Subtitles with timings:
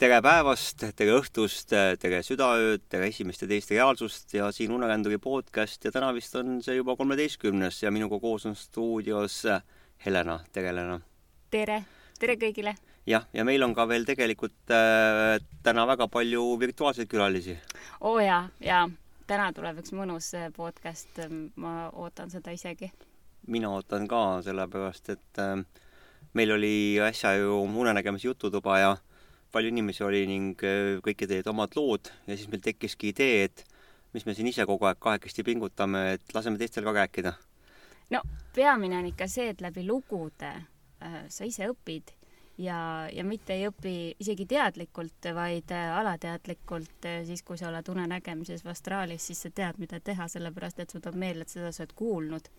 [0.00, 5.82] tere päevast, tere õhtust, tere südaööd, tere esimest ja teist reaalsust ja siin Uneränduri podcast
[5.84, 9.42] ja täna vist on see juba kolmeteistkümnes ja minuga koos on stuudios
[10.06, 10.94] Helena, tere Helena!
[11.52, 11.82] tere,
[12.16, 12.72] tere kõigile!
[13.04, 15.34] jah, ja meil on ka veel tegelikult äh,
[15.68, 17.58] täna väga palju virtuaalseid külalisi.
[18.00, 18.86] oo oh jaa, jaa,
[19.28, 21.20] täna tuleb üks mõnus äh, podcast,
[21.60, 22.88] ma ootan seda isegi.
[23.52, 25.60] mina ootan ka, sellepärast et äh,
[26.32, 28.96] meil oli äsja ju unenägemise jututuba ja
[29.52, 33.64] palju inimesi oli ning äh, kõikide olid omad lood ja siis meil tekkiski idee, et
[34.14, 37.34] mis me siin ise kogu aeg kahekesti pingutame, et laseme teistel ka rääkida.
[38.10, 38.22] no
[38.54, 42.14] peamine on ikka see, et läbi lugude äh, sa ise õpid
[42.58, 48.64] ja, ja mitte ei õpi isegi teadlikult, vaid äh, alateadlikult siis kui sa oled unenägemises
[48.66, 51.84] või astraalis, siis sa tead, mida teha, sellepärast et sul tuleb meelde, et seda sa
[51.84, 52.50] oled kuulnud.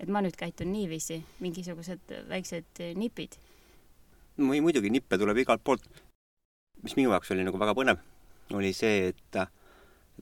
[0.00, 3.36] et ma nüüd käitun niiviisi, mingisugused väiksed nipid.
[4.36, 5.84] muidugi nippe tuleb igalt poolt
[6.82, 8.00] mis minu jaoks oli nagu väga põnev,
[8.56, 9.40] oli see, et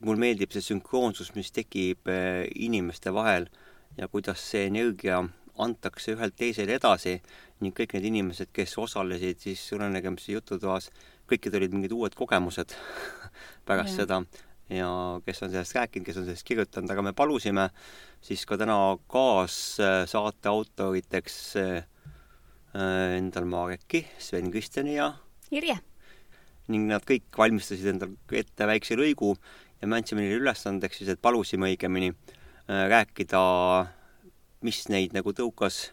[0.05, 3.49] mul meeldib see sünkroonsus, mis tekib eh, inimeste vahel
[3.97, 5.21] ja kuidas see energia
[5.59, 7.17] antakse ühelt teisele edasi
[7.59, 10.87] ning kõik need inimesed, kes osalesid siis unenägemise jututoas,
[11.27, 12.75] kõikidel olid mingid uued kogemused
[13.67, 14.05] pärast ja.
[14.05, 14.21] seda
[14.71, 14.89] ja
[15.25, 17.69] kes on sellest rääkinud, kes on sellest kirjutanud, aga me palusime
[18.23, 18.77] siis ka täna
[19.11, 21.81] kaassaate autoriteks eh,
[23.17, 25.11] endal Mareki, Sven Kristjani ja
[25.51, 25.79] Irje
[26.69, 29.35] ning nad kõik valmistasid endale ette väikse lõigu
[29.81, 33.41] ja me andsime neile ülesandeks siis, et palusime õigemini äh, rääkida,
[34.65, 35.87] mis neid nagu tõukas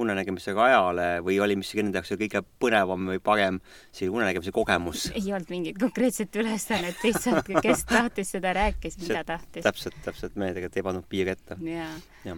[0.00, 3.58] unenägemisega ajale või oli, mis nende jaoks kõige põnevam või parem
[3.90, 5.08] selline unenägemise kogemus?
[5.12, 9.64] ei olnud mingit konkreetset ülesannet, lihtsalt kes tahtis, seda rääkis, mida tahtis.
[9.66, 11.58] täpselt, täpselt, me tegelikult ei pannud piiri ette.
[11.66, 11.92] jaa
[12.24, 12.36] ja.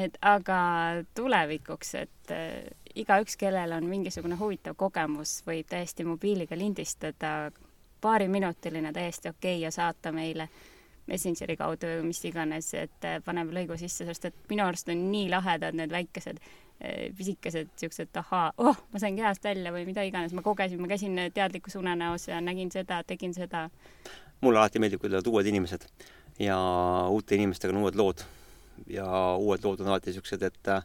[0.00, 0.60] et aga
[1.16, 2.34] tulevikuks, et
[2.94, 7.50] igaüks, kellel on mingisugune huvitav kogemus, võib täiesti mobiiliga lindistada,
[8.00, 10.48] paariminutiline täiesti okei okay, ja saata meile
[11.10, 15.00] Messengeri kaudu või mis iganes, et äh, paneme lõigu sisse, sest et minu arust on
[15.10, 20.04] nii lahedad need väikesed äh, pisikesed siuksed ahaa, oh, ma sain kehast välja või mida
[20.06, 23.68] iganes, ma kogesin, ma käisin teadlikus unenäos ja nägin seda, tegin seda.
[24.40, 25.88] mulle alati meeldib, kui tulevad uued inimesed
[26.40, 26.60] ja
[27.10, 28.22] uute inimestega on uued lood
[28.88, 30.84] ja uued lood on alati siuksed, et äh,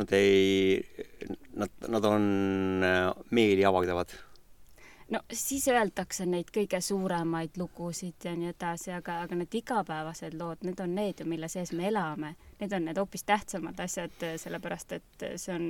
[0.00, 0.80] nad ei,
[1.60, 2.26] nad, nad on
[2.84, 4.14] äh, meeli avaldavad.
[5.10, 10.62] no siis öeldakse neid kõige suuremaid lugusid ja nii edasi, aga, aga need igapäevased lood,
[10.66, 12.34] need on need ju, mille sees me elame.
[12.60, 15.66] Need on need hoopis tähtsamad asjad, sellepärast et see on,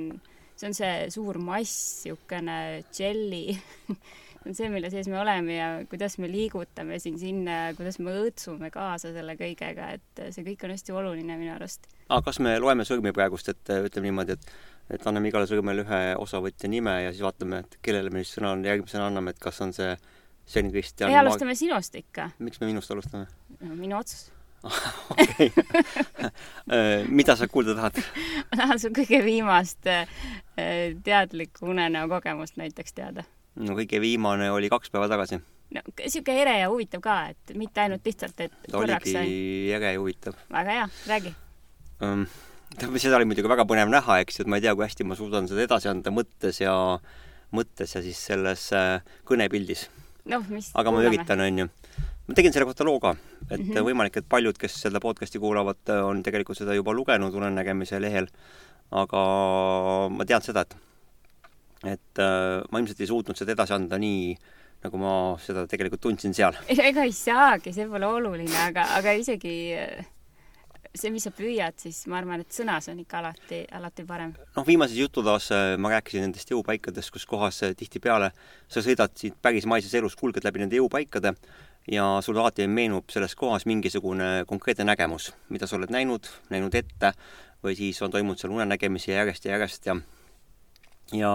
[0.55, 2.59] see on see suur mass, niisugune
[2.91, 3.45] dželli
[4.45, 9.13] on see, mille sees me oleme ja kuidas me liigutame siin-sinna kuidas me õõtsume kaasa
[9.15, 11.87] selle kõigega, et see kõik on hästi oluline minu arust.
[12.09, 14.53] aga kas me loeme sõrmi praegust, et ütleme niimoodi, et
[14.91, 18.55] et anname igale sõrmele ühe osavõtja nime ja siis vaatame, et kellele me siis sõna
[18.65, 19.93] järgmisena anname, et kas on see
[20.51, 22.31] Sven Kristjan ei, alustame sinust ikka.
[22.39, 23.27] miks me minust alustame
[23.61, 23.75] no,?
[23.75, 24.31] minu otsus
[25.13, 25.51] okei
[26.75, 28.01] äh, mida sa kuulda tahad?
[28.49, 30.09] ma tahan su kõige viimast äh,
[31.03, 33.25] teadlikku unenäo kogemust näiteks teada
[33.59, 35.39] no kõige viimane oli kaks päeva tagasi.
[35.75, 39.33] no sihuke ere ja huvitav ka, et mitte ainult lihtsalt, et korraks sai.
[39.71, 40.37] ere ja huvitav.
[40.51, 41.33] väga hea, räägi
[42.01, 42.25] um,.
[42.95, 45.17] seda oli muidugi väga põnev näha, eks ju, et ma ei tea, kui hästi ma
[45.19, 46.75] suudan seda edasi anda mõttes ja,
[47.55, 49.89] mõttes ja siis selles äh, kõnepildis.
[50.31, 51.67] noh, mis aga ma üritan, onju.
[52.27, 53.15] ma tegin selle kohta loo ka,
[53.49, 53.89] et mm -hmm.
[53.91, 58.31] võimalik, et paljud, kes seda podcast'i kuulavad, on tegelikult seda juba lugenud unenägemise lehel.
[58.91, 59.19] aga
[60.11, 60.75] ma tean seda, et
[61.83, 64.33] et äh, ma ilmselt ei suutnud seda edasi anda nii,
[64.85, 66.57] nagu ma seda tegelikult tundsin seal.
[66.89, 70.09] ega ei saagi, see pole oluline, aga, aga isegi äh,
[70.97, 74.33] see, mis sa püüad, siis ma arvan, et sõnas on ikka alati, alati parem.
[74.55, 78.31] noh, viimases jututoas äh, ma rääkisin nendest jõupaikadest, kus kohas äh, tihtipeale
[78.71, 81.33] sa sõidad siit päris maises elus, kulged läbi nende jõupaikade
[81.91, 87.13] ja sulle alati meenub selles kohas mingisugune konkreetne nägemus, mida sa oled näinud, näinud ette
[87.63, 89.95] või siis on toimunud seal unenägemisi järjest ja järjest ja
[91.13, 91.31] ja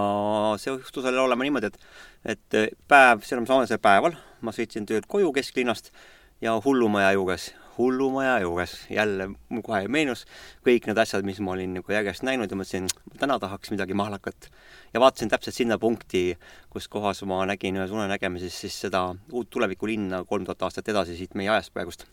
[0.58, 1.78] see juhtus jälle olema niimoodi, et,
[2.24, 5.92] et päev, see on samasel päeval, ma sõitsin töölt koju kesklinnast
[6.40, 10.24] ja hullumaja juures, hullumaja juures jälle mul kohe meenus
[10.66, 12.88] kõik need asjad, mis ma olin nagu järjest näinud ja mõtlesin,
[13.20, 14.50] täna tahaks midagi mahlakat.
[14.94, 16.38] ja vaatasin täpselt sinna punkti,
[16.70, 21.34] kus kohas ma nägin ühes unenägemises siis seda uut tulevikulinna kolm tuhat aastat edasi siit
[21.34, 22.06] meie ajast praegust.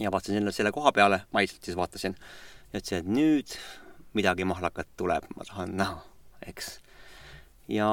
[0.00, 2.16] ja vaatasin selle, selle koha peale, maiselt siis vaatasin
[2.72, 3.58] ja ütlesin, et nüüd
[4.14, 6.10] midagi mahlakat tuleb, ma tahan näha
[6.46, 6.80] eks.
[7.68, 7.88] ja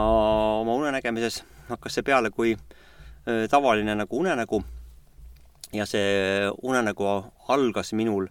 [0.61, 2.55] oma unenägemises hakkas see peale kui
[3.49, 4.63] tavaline nagu unenägu.
[5.73, 7.05] ja see unenägu
[7.47, 8.27] algas minul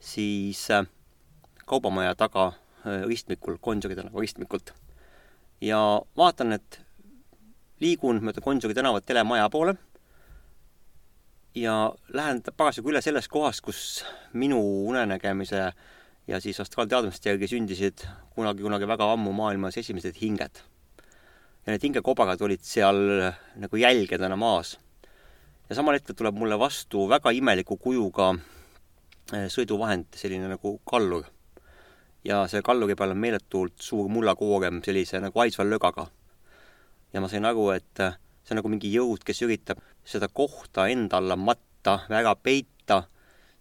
[0.00, 0.68] siis
[1.64, 2.52] kaubamaja taga
[3.06, 4.74] ristmikul, Gonsiori tänava ristmikult.
[5.60, 6.80] ja vaatan, et
[7.80, 9.76] liigun mööda Gonsiori tänavat telemaja poole
[11.54, 15.72] ja lähen parasjagu üle sellest kohast, kus minu unenägemise
[16.28, 18.04] ja siis astraalteadmiste järgi sündisid
[18.34, 20.62] kunagi-kunagi väga ammu maailmas esimesed hinged.
[21.66, 22.96] ja need hingekobarad olid seal
[23.60, 24.78] nagu jälgedena maas.
[25.68, 28.34] ja samal hetkel tuleb mulle vastu väga imeliku kujuga
[29.32, 31.24] eh, sõiduvahend, selline nagu kallur.
[32.24, 36.06] ja see kalluri peal on meeletult suur mullakoorem sellise nagu aisva lögaga.
[37.12, 40.88] ja ma sain aru, et eh, see on nagu mingi jõud, kes üritab seda kohta
[40.88, 43.04] enda alla matta, väga peita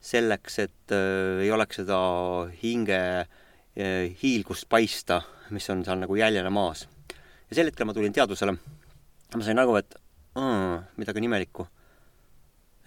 [0.03, 1.99] selleks, et äh, ei oleks seda
[2.59, 5.21] hinge äh, hiilgust paista,
[5.55, 6.87] mis on seal nagu jäljena maas.
[7.49, 8.55] ja sel hetkel ma tulin teadvusele,
[9.35, 9.95] ma sain aru, et
[10.97, 11.67] midagi on imelikku.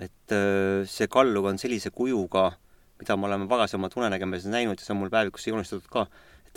[0.00, 2.50] et äh, see kallur on sellise kujuga,
[3.00, 6.06] mida me oleme varasemalt unenägemises näinud ja see on mul päevikusse joonistatud ka,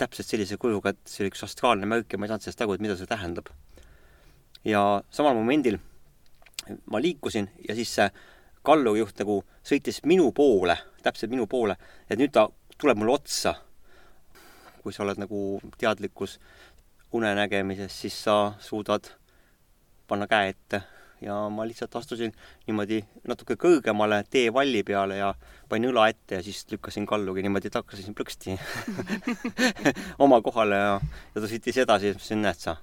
[0.00, 2.76] täpselt sellise kujuga, et see oli üks astraalne märk ja ma ei saanud sellest aru,
[2.76, 3.48] et mida see tähendab.
[4.64, 5.80] ja samal momendil
[6.92, 8.10] ma liikusin ja siis see
[8.66, 11.76] kallurijuht nagu sõitis minu poole, täpselt minu poole,
[12.10, 12.48] et nüüd ta
[12.78, 13.54] tuleb mulle otsa.
[14.80, 16.38] kui sa oled nagu teadlikus
[17.12, 19.10] unenägemises, siis sa suudad
[20.08, 20.80] panna käe ette
[21.20, 22.32] ja ma lihtsalt astusin
[22.66, 25.34] niimoodi natuke kõrgemale teevalli peale ja
[25.68, 28.56] panin õla ette ja siis lükkasin kalluri niimoodi tagasi plõksti
[30.24, 30.94] oma kohale ja,
[31.34, 32.78] ja ta sõitis edasi, siis näed sa,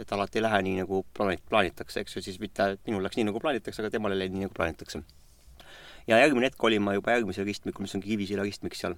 [0.00, 3.28] et alati ei lähe nii, nagu plaanit-, plaanitakse, eks ju, siis mitte minul läks nii,
[3.28, 5.02] nagu plaanitakse, aga temal ei läinud nii, nagu plaanitakse.
[6.06, 8.96] ja järgmine hetk olin ma juba järgmisel ristmikul, mis on Kivisilla ristmik seal.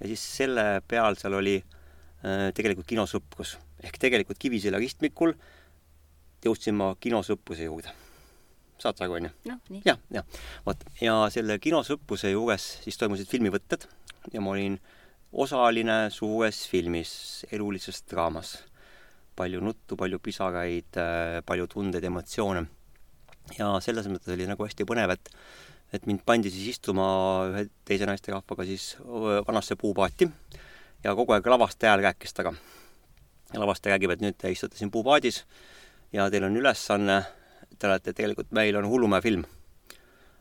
[0.00, 3.56] ja siis selle peal seal oli äh, tegelikult kinosõprus.
[3.82, 5.36] ehk tegelikult Kivisilla ristmikul
[6.44, 7.94] jõudsin ma kinosõpruse juurde.
[8.78, 9.32] saad sa aru, on ju?
[9.52, 9.82] noh, nii.
[9.86, 10.26] jah, jah.
[10.66, 13.88] vot, ja selle kinosõpruse juures siis toimusid filmivõtted
[14.32, 14.78] ja ma olin
[15.32, 18.58] osaline suures filmis, elulises draamas
[19.36, 22.64] palju nuttu, palju pisaraid, äh, palju tundeid, emotsioone.
[23.58, 25.28] ja selles mõttes oli nagu hästi põnev, et
[25.94, 27.04] et mind pandi siis istuma
[27.52, 28.94] ühe teise naisterahvaga siis
[29.46, 30.26] vanasse puupaati
[31.04, 32.54] ja kogu aeg lavastaja hääl rääkis taga.
[33.52, 35.44] ja lavastaja räägib, et nüüd te istute siin puupaadis
[36.12, 37.20] ja teil on ülesanne,
[37.78, 39.44] te olete tegelikult, meil on hullumäe film.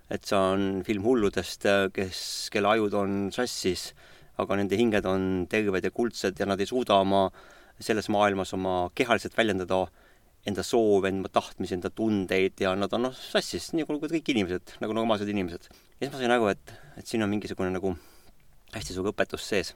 [0.09, 3.91] et see on film hulludest, kes, kelle ajud on sassis,
[4.37, 8.53] aga nende hinged on terved ja kuldsed ja nad ei suuda oma äh, selles maailmas
[8.55, 9.85] oma kehaliselt väljendada
[10.47, 14.95] enda soove, enda tahtmisi, enda tundeid ja nad on noh, sassis, nagu kõik inimesed, nagu
[14.95, 15.69] normaalsed inimesed.
[15.69, 17.93] ja siis ma sain aru, et, et siin on mingisugune nagu
[18.73, 19.73] hästi suur õpetus sees.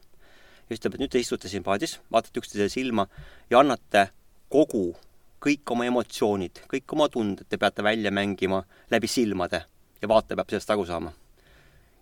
[0.68, 3.07] ja ütleb, et nüüd te istute siin paadis, vaatate üksteisele silma
[3.50, 4.10] ja annate
[4.51, 4.89] kogu,
[5.44, 9.63] kõik oma emotsioonid, kõik oma tunded te peate välja mängima läbi silmade
[10.01, 11.13] ja vaataja peab sellest aru saama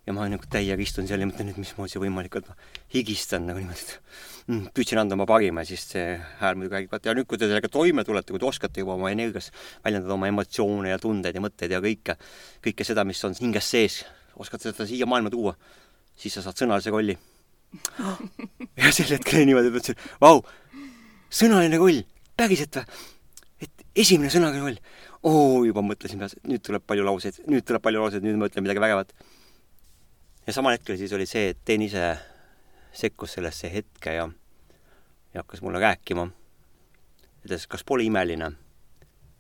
[0.06, 2.50] ja ma nagu täiega istun seal ja mõtlen, et mismoodi see võimalik on.
[2.94, 6.92] higistan nagu niimoodi, et mm, püüdsin anda oma parima ja siis see hääl muidugi räägib,
[6.94, 9.50] vaata ja nüüd, kui te sellega toime tulete, kui te oskate juba oma energias
[9.86, 12.18] väljendada oma emotsioone ja tundeid ja mõtteid ja kõike,
[12.68, 14.04] kõike seda, mis on hinges sees,
[14.38, 15.56] oskad seda siia maailma tuua,
[16.16, 17.18] siis sa saad sõnalise rolli.
[18.80, 20.44] ja sel hetkel niimoodi mõtlesin, vau,
[21.34, 22.06] sõnaline roll,
[22.38, 23.02] päriselt või?
[23.66, 24.78] et esimene sõnaline roll,
[25.26, 28.52] oo, juba mõtlesin peas, et nüüd tuleb palju lauseid, nüüd tuleb palju lauseid, nüüd ma
[28.52, 29.16] ütlen midagi vägevat
[30.48, 32.18] ja samal hetkel siis oli see, et Teen ise
[32.94, 34.30] sekkus sellesse hetke ja,
[35.34, 36.28] ja hakkas mulle rääkima.
[37.46, 38.52] ütles, kas pole imeline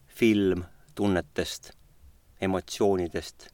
[0.08, 0.64] film
[0.96, 1.72] tunnetest,
[2.42, 3.48] emotsioonidest,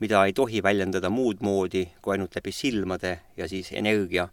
[0.00, 4.28] mida ei tohi väljendada muud moodi kui ainult läbi silmade ja siis energia.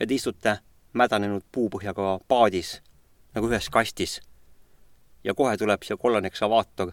[0.00, 0.58] ja te istute
[0.92, 2.80] mädanenud puupõhjaga paadis
[3.34, 4.20] nagu ühes kastis.
[5.24, 6.92] ja kohe tuleb siia kollane ekskavaator,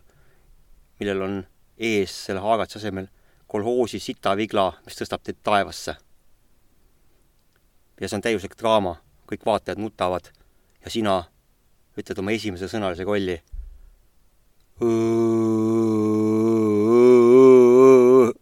[1.00, 1.46] millel on
[1.78, 3.08] ees selle haagatsa asemel
[3.48, 5.96] kolhoosi sitavigla, mis tõstab teid taevasse.
[8.02, 8.98] ja see on täiuslik draama,
[9.30, 10.30] kõik vaatajad nutavad
[10.84, 11.24] ja sina
[11.98, 13.40] ütled oma esimese sõnalise rolli.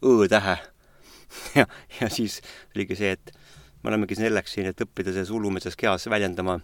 [0.05, 0.57] õ-tähe.
[1.59, 1.67] ja,
[2.01, 2.41] ja siis
[2.75, 3.31] oligi see, et
[3.83, 6.59] me olemegi selleks siin, et õppida selles hullumeelses kehas väljendama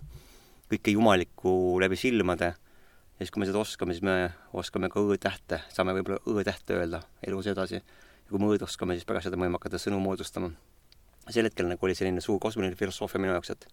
[0.71, 5.61] kõike jumalikku läbi silmade ja siis, kui me seda oskame, siis me oskame ka õ-tähte,
[5.71, 7.79] saame võib-olla õ-tähte öelda elus edasi
[8.31, 10.51] kui me oskame, siis pärast seda me võime hakata sõnu moodustama.
[11.29, 13.67] sel hetkel nagu oli selline suur kosmiline filosoofia minu jaoks, et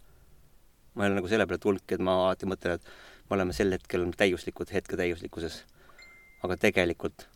[0.94, 2.90] ma ei ole nagu selle peale tulnudki, et ma alati mõtlen, et
[3.30, 5.64] me oleme sel hetkel täiuslikud hetke täiuslikkuses.
[6.42, 7.26] aga tegelikult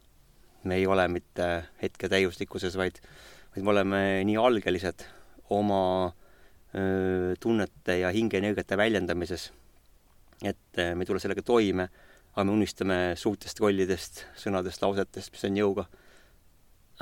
[0.65, 1.47] me ei ole mitte
[1.83, 3.01] hetke täiuslikkuses, vaid,
[3.55, 5.07] vaid me oleme nii algelised
[5.51, 6.13] oma
[6.75, 9.51] öö, tunnete ja hingeenergiate väljendamises,
[10.43, 11.89] et me ei tule sellega toime,
[12.35, 15.91] aga me unistame suurtest rollidest, sõnadest, lausetest, mis on jõuga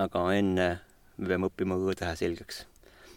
[0.00, 0.68] aga enne
[1.20, 2.64] me peame õppima õ-tähe selgeks.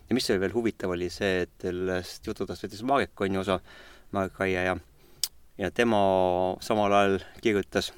[0.10, 3.60] ja mis oli veel huvitav, oli see, et sellest jututast võttis Marek on ju osa,
[4.12, 4.75] Marek Raie ja
[5.58, 6.00] ja tema
[6.66, 7.92] samal ajal kirjutas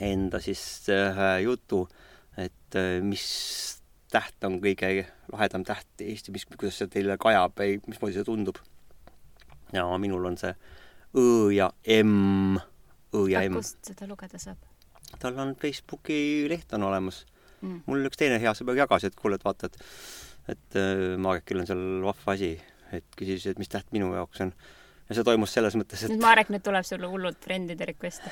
[0.00, 1.84] enda siis ühe jutu,
[2.40, 3.26] et mis
[4.10, 8.58] täht on kõige lahedam täht Eesti, mis, kuidas see teile kajab või mismoodi see tundub.
[9.72, 10.54] ja minul on see
[11.10, 12.56] Õ ja M,
[13.14, 13.58] Õ ja M.
[13.58, 14.58] kust seda lugeda saab?
[15.18, 17.24] tal on Facebooki leht on olemas
[17.60, 17.82] Mm.
[17.86, 19.82] mul üks teine hea sõber jagas, et kuule, et vaata, et
[20.48, 22.54] et äh, Marekil on seal vahva asi,
[22.96, 24.52] et küsis, et mis täht minu jaoks on.
[25.10, 28.30] ja see toimus selles mõttes, et nüüd Marek, nüüd tuleb sulle hullult friendide request'e.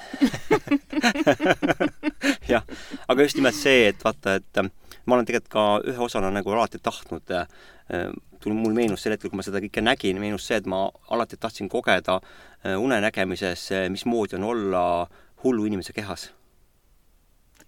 [2.53, 2.65] jah,
[3.09, 4.71] aga just nimelt see, et vaata, et äh,
[5.05, 7.47] ma olen tegelikult ka ühe osana nagu alati tahtnud äh,
[8.41, 11.39] tul- mul meenus sel hetkel, kui ma seda kõike nägin, meenus see, et ma alati
[11.41, 12.21] tahtsin kogeda
[12.79, 14.83] unenägemises, mismoodi on olla
[15.45, 16.31] hullu inimese kehas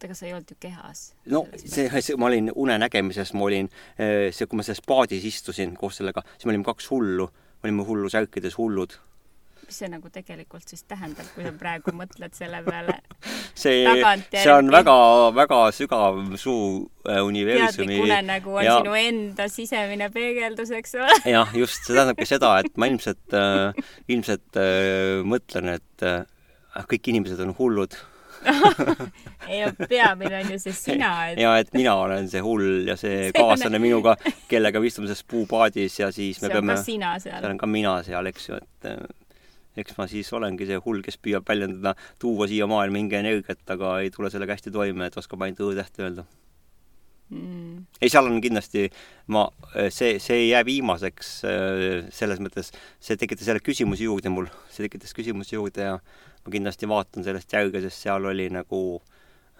[0.00, 1.12] oota, aga sa ei olnud ju kehas.
[1.26, 6.00] no see, see, ma olin unenägemises, ma olin see, kui ma selles paadis istusin koos
[6.00, 7.28] sellega, siis me olime kaks hullu,
[7.60, 8.96] me olime hullusärkides hullud.
[9.66, 12.96] mis see nagu tegelikult siis tähendab, kui sa praegu mõtled selle peale?
[13.62, 13.84] see,
[14.32, 14.96] see on väga,
[15.36, 18.00] väga sügav suu äh, universumi.
[18.00, 21.20] teadlik unenägu on ja- sinu enda sisemine peegeldus, eks ole?
[21.36, 26.24] jah, just, see tähendabki seda, et ma ilmselt äh,, ilmselt äh, mõtlen, et äh,
[26.90, 27.94] kõik inimesed on hullud
[29.50, 33.16] ei, peamine on ju see sina, et ja et mina olen see hull ja see
[33.30, 34.16] See on- kaaslane minuga,
[34.50, 37.50] kellega me istume selles puupaadis ja siis me see on peame ka sina seal seal.
[37.52, 39.00] on ka mina seal, eks ju, et äh,
[39.80, 43.98] eks ma siis olengi see hull, kes püüab väljendada, tuua siia maailma mingi energiat, aga
[44.04, 46.26] ei tule sellega hästi toime, et oskab ainult õ-tähte öelda.
[47.30, 47.84] Mm.
[48.02, 48.88] ei, seal on kindlasti,
[49.30, 49.44] ma,
[49.94, 54.82] see, see ei jää viimaseks äh, selles mõttes, see tekitas jälle küsimusi juurde mul, see
[54.88, 56.00] tekitas küsimusi juurde ja
[56.44, 58.80] ma kindlasti vaatan sellest järge, sest seal oli nagu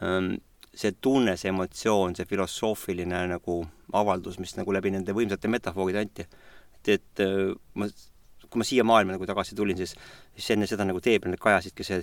[0.02, 0.34] ähm,
[0.74, 3.58] see tunne, see emotsioon, see filosoofiline nagu
[3.96, 6.26] avaldus, mis nagu läbi nende võimsate metafooride anti.
[6.78, 7.90] et, et äh, ma,
[8.50, 9.94] kui ma siia maailma nagu tagasi tulin, siis,
[10.34, 12.00] siis enne seda nagu tee peal need kajasidki see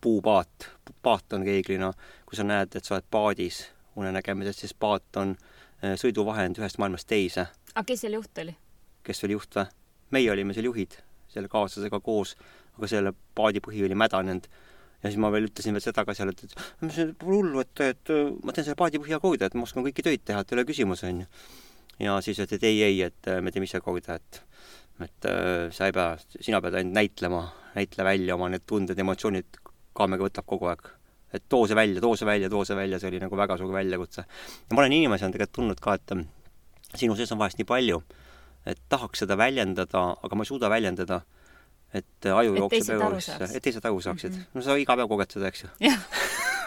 [0.00, 0.68] puupaat,
[1.02, 1.92] paat on reeglina,
[2.28, 3.64] kui sa näed, et sa oled paadis
[3.96, 7.48] unenägemises, siis paat on äh, sõiduvahend ühest maailmast teise.
[7.74, 8.56] aga kes seal juht oli?
[9.06, 9.66] kes oli juht või?
[10.14, 10.98] meie olime seal juhid,
[11.32, 12.36] selle kaaslasega koos,
[12.76, 14.48] aga selle paadi põhi oli mädanenud.
[15.02, 17.84] ja siis ma veel ütlesin veel seda ka seal, et, et mis pole hullu, et,
[17.84, 20.58] et ma teen selle paadi põhja korda, et ma oskan kõiki töid teha, et ei
[20.58, 21.28] ole küsimus, onju.
[22.00, 24.42] ja siis öeldi, et ei, ei, et me teeme ise korda, et
[25.04, 27.42] et äh, sa ei pea, sina pead ainult näitlema,
[27.76, 29.58] näitle välja oma need tunded, emotsioonid,
[29.96, 30.92] kaamera võtab kogu aeg.
[31.36, 33.72] et too see välja, too see välja, too see välja, see oli nagu väga suur
[33.74, 34.24] väljakutse.
[34.24, 38.00] ja ma olen inimesena tegelikult tundnud ka, et sinu sees on vahest nii palju,
[38.66, 41.20] et tahaks seda väljendada, aga ma ei suuda väljendada.
[41.96, 43.54] Et aju Et jookseb saaks.
[43.56, 44.38] et teised aru saaksid mm.
[44.38, 44.58] -hmm.
[44.58, 45.92] no sa iga päev koged seda, eks ju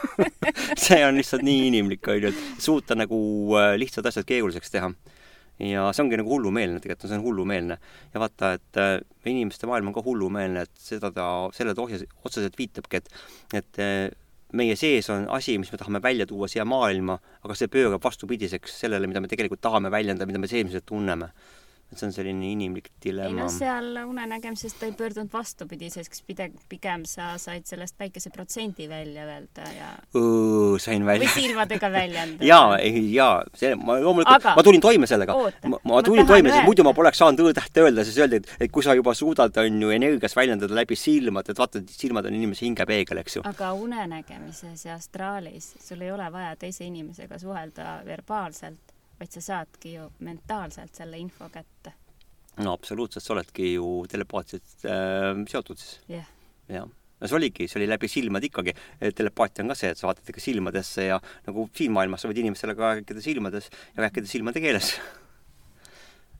[0.85, 3.19] see on lihtsalt nii inimlik, on ju, et suuta nagu
[3.59, 4.91] äh, lihtsad asjad keeruliseks teha.
[5.59, 7.77] ja see ongi nagu hullumeelne, tegelikult see on hullumeelne.
[8.13, 8.95] ja vaata, et äh,
[9.25, 13.09] inimeste maailm on ka hullumeelne, et seda ta, selle ta otseselt viitabki, et,
[13.59, 14.09] et äh,
[14.53, 18.79] meie sees on asi, mis me tahame välja tuua siia maailma, aga see pöörab vastupidiseks
[18.83, 21.29] sellele, mida me tegelikult tahame väljendada, mida me seesmiselt tunneme.
[21.89, 26.21] Et see on selline inimlik ei dilemma no seal unenägemises ta ei pöördunud vastupidiseks,
[26.69, 29.89] pigem sa said sellest väikese protsendi välja öelda ja
[30.79, 32.45] sain või välja silmadega väljendada.
[32.45, 35.35] jaa, ei jaa, see, ma loomulikult Aga-, ma tulin toime sellega.
[35.69, 38.73] Ma, ma tulin toime, sest muidu ma poleks saanud õ-tähte öelda, siis öeldi, et, et
[38.73, 42.67] kui sa juba suudad, on ju, energias väljendada läbi silmade, et vaata, silmad on inimese
[42.67, 43.45] hingepeegel, eks ju.
[43.49, 49.95] aga unenägemises ja astraalis sul ei ole vaja teise inimesega suhelda verbaalselt, vaid sa saadki
[49.97, 51.93] ju mentaalselt selle info kätte.
[52.63, 56.27] no absoluutselt, sa oledki ju telepaatiliselt äh, seotud siis, jah,
[56.71, 56.89] jah.
[56.89, 58.75] no see oligi, see oli läbi silmade ikkagi,
[59.15, 62.43] telepaatia on ka see, et sa vaatad ikka silmadesse ja nagu siin maailmas sa võid
[62.43, 64.91] inimestele ka rääkida silmades ja rääkida silmade keeles.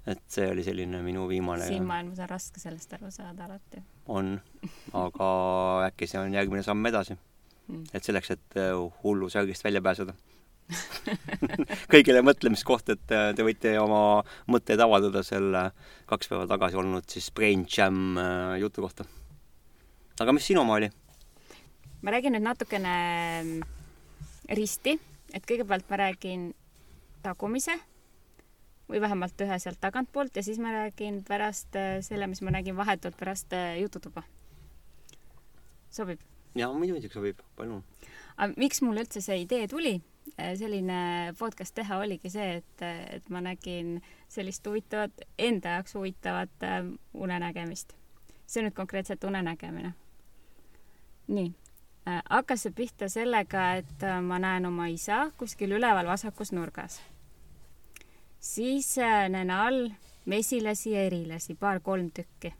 [0.10, 3.84] et see oli selline minu viimane siin maailmas on raske sellest aru saada alati.
[4.08, 4.38] on,
[4.98, 5.34] aga
[5.92, 7.20] äkki see on järgmine samm edasi
[7.70, 7.86] Mm.
[7.94, 10.14] et selleks, et äh, hullu särgist välja pääseda.
[11.94, 14.22] kõigile mõtlemiskoht, et äh, te võite oma
[14.52, 15.70] mõtteid avaldada selle
[16.10, 19.06] kaks päeva tagasi olnud siis Brain Jam äh, jutu kohta.
[20.20, 20.90] aga mis sinu oma oli?
[22.02, 22.96] ma räägin nüüd natukene
[23.44, 23.62] mm,
[24.58, 24.98] risti,
[25.34, 26.52] et kõigepealt ma räägin
[27.26, 27.76] tagumise
[28.90, 32.78] või vähemalt ühe sealt tagantpoolt ja siis ma räägin pärast äh, selle, mis ma nägin
[32.78, 34.24] vahetult pärast jututuba.
[35.90, 36.22] sobib?
[36.56, 37.84] jaa, muidugi sobib, palun.
[38.38, 39.98] aga miks mul üldse see idee tuli,
[40.56, 42.84] selline podcast teha oligi see, et,
[43.16, 47.94] et ma nägin sellist huvitavat, enda jaoks huvitavat äh, unenägemist.
[48.50, 49.94] see on nüüd konkreetselt unenägemine.
[51.28, 51.54] nii
[52.08, 57.02] äh,, hakkas see pihta sellega, et äh, ma näen oma isa kuskil üleval vasakus nurgas.
[58.40, 59.90] siis äh, näen all
[60.26, 62.54] mesilasi ja erilasi, paar-kolm tükki.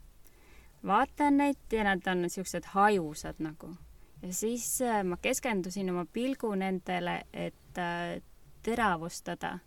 [0.86, 3.74] vaatan neid ja nad on siuksed hajusad nagu.
[4.22, 8.22] Ja siis äh, ma keskendusin oma pilgu nendele, et äh,
[8.62, 9.58] teravustada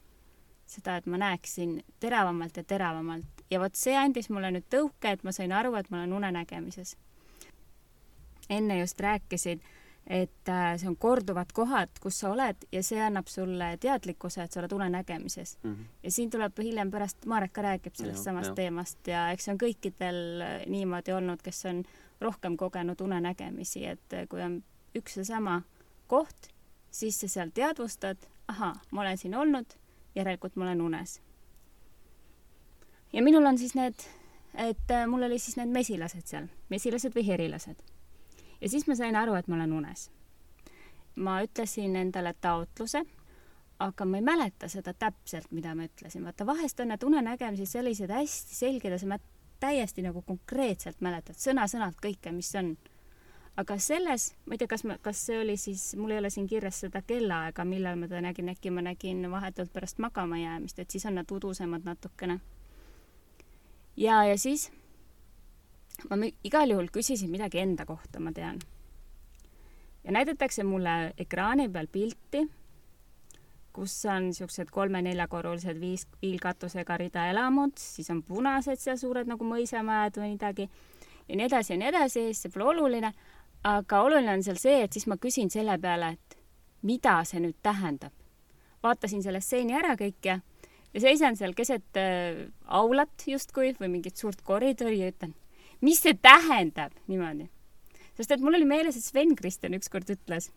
[0.65, 5.23] seda, et ma näeksin teravamalt ja teravamalt ja vot see andis mulle nüüd tõuke, et
[5.23, 6.97] ma sain aru, et ma olen unenägemises.
[8.49, 9.63] enne just rääkisid
[10.07, 14.51] et äh, see on korduvad kohad, kus sa oled ja see annab sulle teadlikkuse, et
[14.51, 15.73] sa oled unenägemises mm.
[15.73, 15.85] -hmm.
[16.03, 18.55] ja siin tuleb hiljem pärast, Marek ka räägib sellest ja, samast ja.
[18.55, 20.19] teemast ja eks see on kõikidel
[20.67, 21.83] niimoodi olnud, kes on
[22.23, 24.61] rohkem kogenud unenägemisi, et äh, kui on
[24.97, 25.61] üks ja sama
[26.07, 26.49] koht,
[26.91, 29.77] siis sa seal teadvustad, ahaa, ma olen siin olnud,
[30.15, 31.21] järelikult ma olen unes.
[33.13, 34.05] ja minul on siis need,
[34.53, 37.81] et mul oli siis need mesilased seal, mesilased või herilased
[38.63, 40.09] ja siis ma sain aru, et ma olen unes.
[41.15, 43.03] ma ütlesin endale taotluse,
[43.85, 46.23] aga ma ei mäleta seda täpselt, mida ma ütlesin.
[46.25, 49.09] vaata, vahest on need unenägemised sellised hästi selged ja sa
[49.63, 52.75] täiesti nagu konkreetselt mäletad sõna-sõnalt kõike, mis on.
[53.57, 56.47] aga selles, ma ei tea, kas ma, kas see oli siis, mul ei ole siin
[56.49, 60.89] kirjas seda kellaaega, millal ma teda nägin, äkki ma nägin vahetult pärast magama jäämist, et
[60.89, 62.39] siis on nad udusemad natukene.
[63.97, 64.71] ja, ja siis
[66.09, 68.59] ma igal juhul küsisin midagi enda kohta, ma tean.
[70.03, 72.47] ja näidatakse mulle ekraani peal pilti,
[73.73, 80.19] kus on niisugused kolme-neljakorrulised viis, viilkatusega rida elamud, siis on punased seal suured nagu mõisamajad
[80.21, 80.67] või midagi
[81.27, 83.13] ja nii edasi ja nii edasi, see pole oluline,
[83.67, 86.37] aga oluline on seal see, et siis ma küsin selle peale, et
[86.83, 88.13] mida see nüüd tähendab.
[88.83, 90.39] vaatasin selle stseeni ära kõik ja,
[90.93, 95.33] ja seisan seal keset äh, aulat justkui või mingit suurt koridori ja ütlen,
[95.81, 97.49] mis see tähendab niimoodi?
[98.17, 100.51] sest et mul oli meeles, et Sven Kristjan ükskord ütles,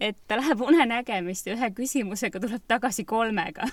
[0.00, 3.68] et ta läheb unenägemist ja ühe küsimusega tuleb tagasi kolmega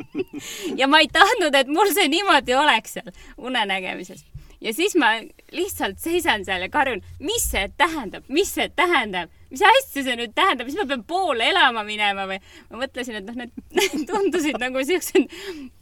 [0.80, 4.24] ja ma ei tahtnud, et mul see niimoodi oleks seal unenägemises.
[4.60, 5.16] ja siis ma
[5.52, 10.32] lihtsalt seisan seal ja karjun, mis see tähendab, mis see tähendab mis asja see nüüd
[10.36, 12.38] tähendab, mis ma pean poole elama minema või?
[12.70, 15.26] ma mõtlesin, et noh, need tundusid nagu siuksed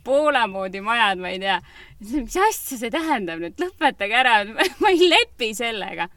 [0.09, 1.59] Poola moodi majad, ma ei tea.
[2.01, 4.39] mis asja see tähendab nüüd, lõpetage ära,
[4.81, 6.09] ma ei lepi sellega.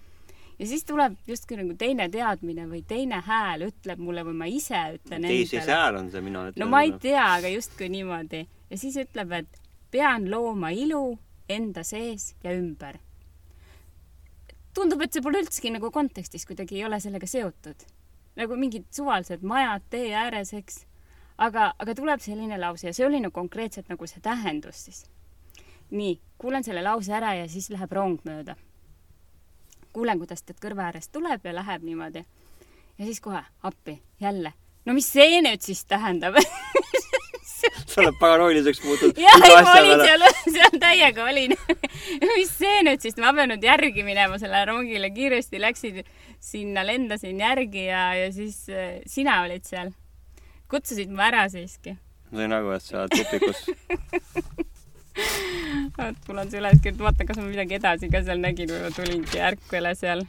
[0.61, 4.77] Ja siis tuleb justkui nagu teine teadmine või teine hääl ütleb mulle või ma ise
[4.95, 5.41] ütlen endale.
[5.41, 6.61] teises hääl on see, mina ütlen.
[6.61, 8.45] no ma ei tea, aga justkui niimoodi.
[8.69, 11.17] ja siis ütleb, et pean looma ilu
[11.49, 13.01] enda sees ja ümber
[14.75, 17.87] tundub, et see pole üldsegi nagu kontekstis kuidagi ei ole sellega seotud.
[18.39, 20.85] nagu mingid suvalised majad tee ääres, eks.
[21.37, 25.05] aga, aga tuleb selline lause ja see oli nagu konkreetselt nagu see tähendus siis.
[25.91, 28.55] nii, kuulen selle lause ära ja siis läheb rong mööda.
[29.93, 32.25] Kuulen, kuidas ta kõrva äärest tuleb ja läheb niimoodi.
[32.97, 34.53] ja siis kohe appi, jälle.
[34.85, 36.35] no mis see nüüd siis tähendab
[37.91, 39.17] sa oled paranoiliseks muutunud.
[39.19, 40.25] jah, ei ma olin seal,
[40.55, 41.55] seal täiega olin
[42.39, 46.01] mis see nüüd siis, ma pean nüüd järgi minema sellele rongile, kiiresti läksin
[46.41, 49.93] sinna, lendasin järgi ja, ja siis äh, sina olid seal.
[50.71, 51.97] kutsusid mu ära siiski.
[52.31, 54.69] ma sain aru, et sa oled tupikus
[55.97, 58.81] vot mul on see üles kirjutatud, vaatan, kas ma midagi edasi ka seal nägin või
[58.85, 60.21] ma tulingi ärkvele seal.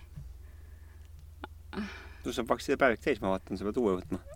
[2.22, 4.18] sul saab vaktsiini päevik täis, ma vaatan, sa pead uue võtma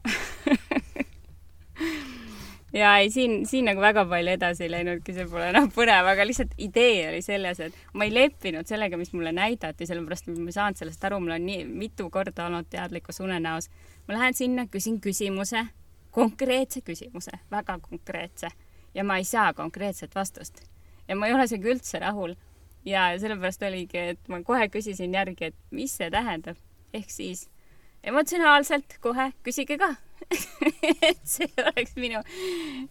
[2.80, 6.26] ja ei, siin, siin nagu väga palju edasi ei läinudki, see pole enam põnev, aga
[6.28, 10.52] lihtsalt idee oli selles, et ma ei leppinud sellega, mis mulle näidati, sellepärast et ma
[10.52, 13.70] ei saanud sellest aru, mul on nii mitu korda olnud teadlikkus unenäos.
[14.06, 15.60] ma lähen sinna, küsin küsimuse,
[16.14, 18.48] konkreetse küsimuse, väga konkreetse
[18.96, 20.62] ja ma ei saa konkreetset vastust.
[21.08, 22.34] ja ma ei ole sellega üldse rahul.
[22.84, 26.56] ja sellepärast oligi, et ma kohe küsisin järgi, et mis see tähendab.
[26.94, 27.48] ehk siis
[28.04, 29.94] emotsionaalselt kohe küsige ka
[31.10, 32.22] et see oleks minu,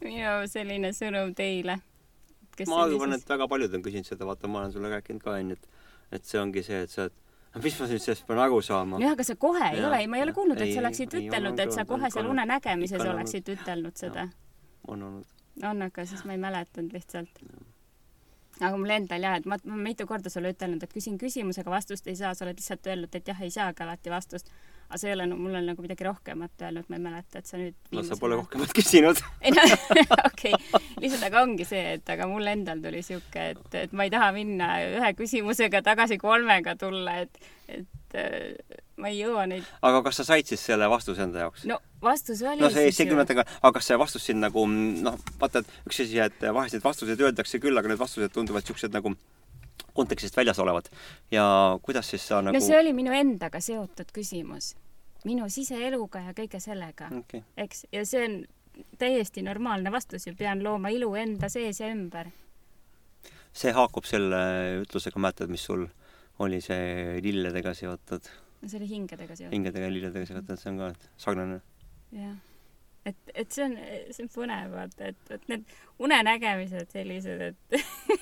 [0.03, 1.79] minu selline sõnum teile.
[2.67, 5.57] ma arvan, et väga paljud on küsinud seda, vaata, ma olen sulle rääkinud ka onju,
[5.57, 5.85] et,
[6.19, 7.21] et see ongi see, et sa oled
[7.63, 8.99] mis ma nüüd sellest pean aru saama?
[9.03, 11.17] jah, aga sa kohe ja, ei ole, ei, ma ei ole kuulnud, et sa oleksid
[11.21, 14.27] ütelnud, et sa kohe seal unenägemises oleksid ütelnud seda.
[14.87, 15.34] on olnud.
[15.63, 17.41] On, aga siis ma ei mäletanud lihtsalt.
[18.61, 22.07] aga mul endal jah, et ma, ma mitu korda sulle ütelnud, et küsin küsimusega, vastust
[22.07, 24.51] ei saa, sa oled lihtsalt öelnud, et jah, ei saagi alati vastust
[24.89, 27.49] aga see ei ole no,, mul on nagu midagi rohkemat öelnud, ma ei mäleta, et
[27.49, 29.65] sa nüüd no sa pole rohkemat küsinud ei no
[30.29, 34.05] okei okay., lihtsalt aga ongi see, et aga mul endal tuli sihuke, et, et ma
[34.05, 38.19] ei taha minna ühe küsimusega tagasi kolmega tulla, et, et
[39.01, 39.67] ma ei jõua neid.
[39.85, 41.65] aga kas sa said siis selle vastuse enda jaoks?
[41.69, 45.17] no vastus oli no see ei sekümmend, aga, aga kas see vastus sind nagu noh,
[45.41, 48.95] vaata, et üks asi, et vahest neid vastuseid öeldakse küll, aga need vastused tunduvad siuksed
[48.95, 49.15] nagu
[49.95, 50.89] kontekstist väljas olevad.
[51.31, 51.45] ja
[51.83, 54.75] kuidas siis sa nagu no see oli minu endaga seotud küsimus.
[55.25, 57.43] minu siseeluga ja kõige sellega okay..
[57.57, 58.39] eks, ja see on
[58.99, 62.31] täiesti normaalne vastus ju, pean looma ilu enda sees ja ümber.
[63.55, 64.41] see haakub selle
[64.83, 65.87] ütlusega, mäletad, mis sul
[66.39, 68.27] oli see lilledega seotud?
[68.65, 69.53] See oli hingedega seotud.
[69.53, 70.91] hingedega ja lilledega seotud, see on ka
[71.21, 71.61] sarnane.
[72.15, 72.35] jah
[73.05, 73.75] et, et see on,
[74.09, 77.77] see on põnev, vaata, et, et need unenägemised sellised, et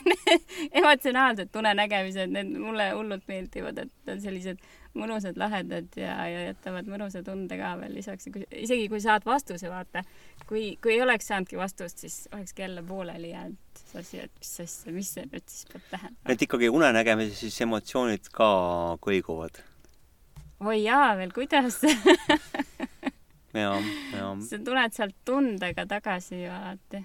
[0.81, 4.61] emotsionaalsed unenägemised, need mulle hullult meeldivad, et on sellised
[4.99, 10.03] mõnusad, lahedad ja, ja jätavad mõnusa tunde ka veel lisaks, isegi kui saad vastuse, vaata,
[10.49, 14.55] kui, kui ei oleks saanudki vastust, siis olekski jälle pooleli jäänud see asi, et mis
[14.67, 16.33] asja, mis see nüüd siis peab tähendama.
[16.33, 18.49] et ikkagi unenägemises siis emotsioonid ka
[19.01, 19.63] kõiguvad?
[20.65, 21.81] Oi jaa, veel kuidas
[23.63, 23.79] jaa,
[24.13, 24.35] jaa.
[24.49, 27.03] sa tuled sealt tundega tagasi ju alati.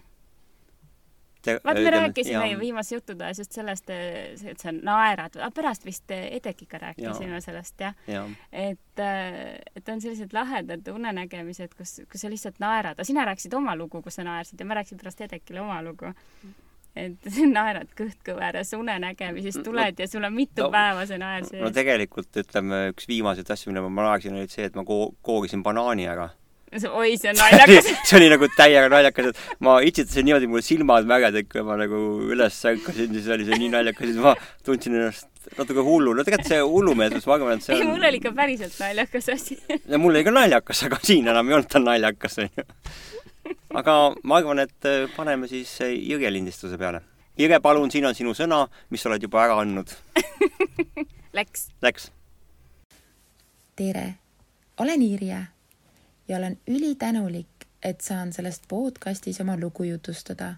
[1.65, 7.39] vaat me rääkisime ju viimase jututoas just sellest, et sa naerad, pärast vist Edekiga rääkisime
[7.39, 7.41] ja.
[7.41, 8.15] sellest jah ja.
[8.15, 9.05] ja., et,
[9.77, 14.03] et on sellised lahedad unenägemised, kus, kus sa lihtsalt naerad, aga sina rääkisid oma lugu,
[14.03, 16.13] kus sa naersid ja ma rääkisin pärast Edekile oma lugu
[16.97, 21.63] et naerad kõht kõveras unenägemises, tuled ja sul on mitu no, päeva see naer sees.
[21.63, 25.65] no tegelikult ütleme, üks viimaseid asju, mille ma naersin, oli see, et ma ko koogisin
[25.67, 26.31] banaani ära
[27.01, 31.09] oi, see on naljakas see oli nagu täiega naljakas, et ma itsitasin niimoodi, mul silmad
[31.09, 34.35] mäged, et kui ma nagu üles ärkasin, siis oli see nii naljakas, siis ma
[34.67, 36.13] tundsin ennast natuke hullu.
[36.17, 39.31] no tegelikult see hullumeelsus, ma arvan, et see on ei, mul oli ikka päriselt naljakas
[39.33, 42.67] asi ja mul oli ka naljakas, aga siin enam ei olnud ta naljakas, onju.
[43.75, 47.03] Aga ma arvan, et äh, paneme siis äh, Jõge lindistuse peale.
[47.39, 49.93] Jõge, palun, siin on sinu sõna, mis sa oled juba ära andnud
[51.39, 51.69] Läks.
[51.83, 52.11] Läks.
[53.77, 54.15] tere,
[54.81, 55.47] olen Irje
[56.29, 60.55] ja olen ülitänulik, et saan sellest podcastis oma lugu jutustada.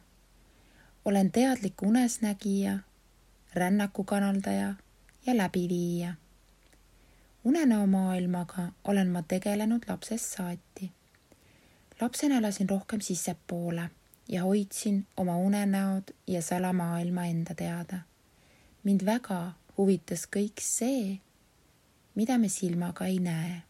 [1.05, 2.79] olen teadlik unesnägija,
[3.55, 4.74] rännakukanaldaja
[5.26, 6.14] ja läbiviija.
[7.44, 10.92] unenäo maailmaga olen ma tegelenud lapsest saati.
[12.01, 13.91] Lapsena elasin rohkem sissepoole
[14.29, 17.99] ja hoidsin oma unenäod ja salamaailma enda teada.
[18.85, 21.21] mind väga huvitas kõik see,
[22.15, 23.63] mida me silmaga ei näe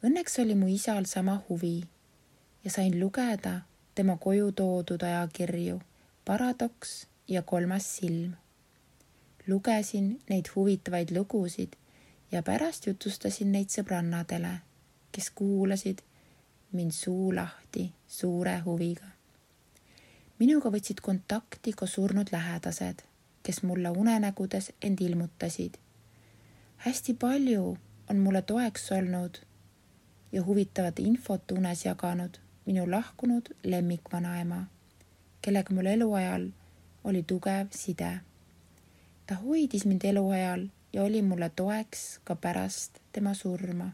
[0.00, 1.82] Õnneks oli mu isal sama huvi
[2.64, 3.50] ja sain lugeda
[3.94, 5.74] tema koju toodud ajakirju
[6.24, 8.32] Paradoks ja Kolmas silm.
[9.46, 11.76] lugesin neid huvitavaid lugusid
[12.32, 14.54] ja pärast jutustasin neid sõbrannadele,
[15.12, 16.00] kes kuulasid
[16.72, 19.06] mind suu lahti suure huviga.
[20.38, 23.02] minuga võtsid kontakti ka surnud lähedased,
[23.42, 25.78] kes mulle unenägudes end ilmutasid.
[26.76, 27.76] hästi palju
[28.10, 29.40] on mulle toeks olnud
[30.32, 34.64] ja huvitavat infot unes jaganud minu lahkunud lemmikvanaema,
[35.42, 36.50] kellega mul eluajal
[37.04, 38.20] oli tugev side.
[39.26, 43.90] ta hoidis mind eluajal ja oli mulle toeks ka pärast tema surma.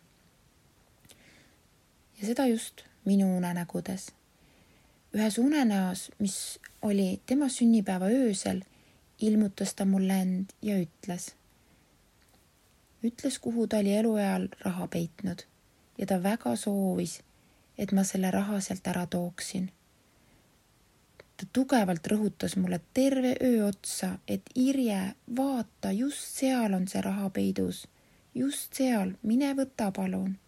[2.21, 4.13] Ja seda just minu unenägudes.
[5.15, 8.61] ühes unenäos, mis oli tema sünnipäeva öösel,
[9.21, 11.35] ilmutas ta mulle end ja ütles,
[13.05, 15.47] ütles, kuhu ta oli eluajal raha peitnud
[15.99, 17.21] ja ta väga soovis,
[17.79, 19.71] et ma selle raha sealt ära tooksin.
[21.37, 27.31] ta tugevalt rõhutas mulle terve öö otsa, et Irje, vaata, just seal on see raha
[27.31, 27.87] peidus.
[28.35, 30.39] just seal, mine võta palun.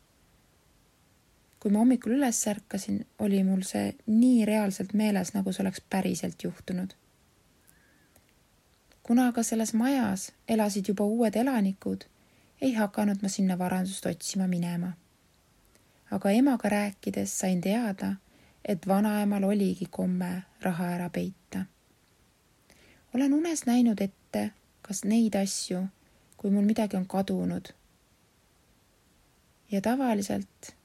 [1.69, 6.45] Kui ma hommikul üles ärkasin, oli mul see nii reaalselt meeles, nagu see oleks päriselt
[6.45, 6.95] juhtunud.
[9.03, 12.07] kuna aga selles majas elasid juba uued elanikud,
[12.61, 14.95] ei hakanud ma sinna varandust otsima minema
[16.11, 18.15] aga emaga rääkides sain teada,
[18.65, 21.65] et vanaemal oligi komme raha ära peita.
[23.15, 24.51] olen unes näinud ette
[24.83, 25.85] kas neid asju,
[26.37, 27.69] kui mul midagi on kadunud.
[29.71, 30.78] ja tavaliselt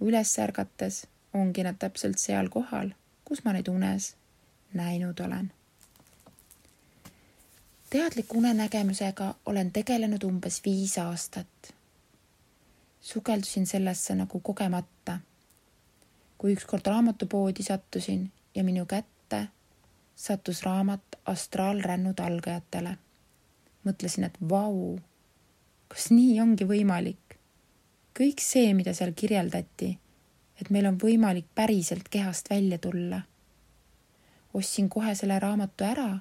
[0.00, 2.92] üles ärgates ongi nad täpselt seal kohal,
[3.24, 4.14] kus ma neid unes
[4.74, 5.52] näinud olen.
[7.90, 11.78] teadliku unenägemisega olen tegelenud umbes viis aastat
[13.00, 15.18] sukeldusin sellesse nagu kogemata.
[16.38, 19.48] kui ükskord raamatupoodi sattusin ja minu kätte
[20.16, 22.98] sattus raamat Astraalrännud algajatele.
[23.86, 24.98] mõtlesin, et vau,
[25.88, 27.27] kas nii ongi võimalik?
[28.18, 29.92] Kõik see, mida seal kirjeldati,
[30.58, 33.22] et meil on võimalik päriselt kehast välja tulla.
[34.54, 36.18] ostsin kohe selle raamatu ära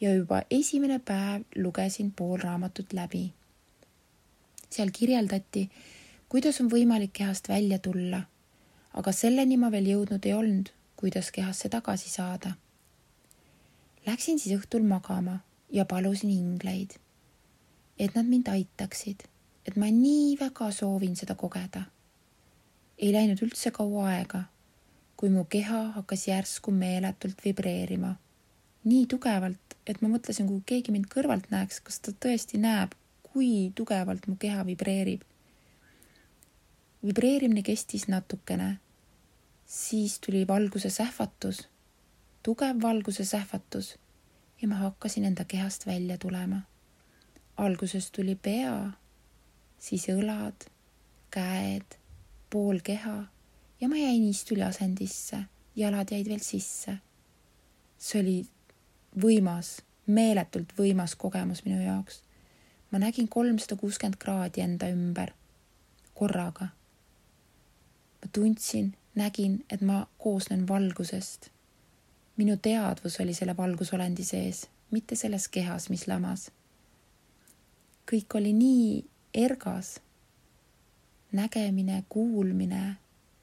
[0.00, 3.32] ja juba esimene päev lugesin pool raamatut läbi.
[4.70, 5.70] seal kirjeldati,
[6.28, 8.24] kuidas on võimalik kehast välja tulla,
[8.92, 12.54] aga selleni ma veel jõudnud ei olnud, kuidas kehasse tagasi saada.
[14.06, 15.38] Läksin siis õhtul magama
[15.72, 16.98] ja palusin ingleid,
[17.98, 19.24] et nad mind aitaksid,
[19.68, 21.82] et ma nii väga soovin seda kogeda.
[22.98, 24.44] ei läinud üldse kaua aega,
[25.16, 28.14] kui mu keha hakkas järsku meeletult vibreerima
[28.84, 32.92] nii tugevalt, et ma mõtlesin, kui keegi mind kõrvalt näeks, kas ta tõesti näeb,
[33.24, 35.22] kui tugevalt mu keha vibreerib.
[37.04, 38.78] vibreerimine kestis natukene,
[39.66, 41.68] siis tuli valguse sähvatus,
[42.42, 43.96] tugev valguse sähvatus
[44.62, 46.60] ja ma hakkasin enda kehast välja tulema.
[47.56, 48.92] alguses tuli pea,
[49.78, 50.66] siis õlad,
[51.30, 51.98] käed,
[52.50, 53.24] pool keha
[53.80, 55.44] ja ma jäin istuliasendisse,
[55.76, 56.98] jalad jäid veel sisse.
[57.98, 58.36] see oli
[59.22, 62.22] võimas, meeletult võimas kogemus minu jaoks.
[62.90, 65.32] ma nägin kolmsada kuuskümmend kraadi enda ümber
[66.14, 66.68] korraga.
[68.22, 71.50] ma tundsin, nägin, et ma koosnen valgusest.
[72.36, 76.50] minu teadvus oli selle valgusolendi sees, mitte selles kehas, mis lamas.
[78.12, 80.00] kõik oli nii ergas.
[81.32, 82.96] nägemine, kuulmine,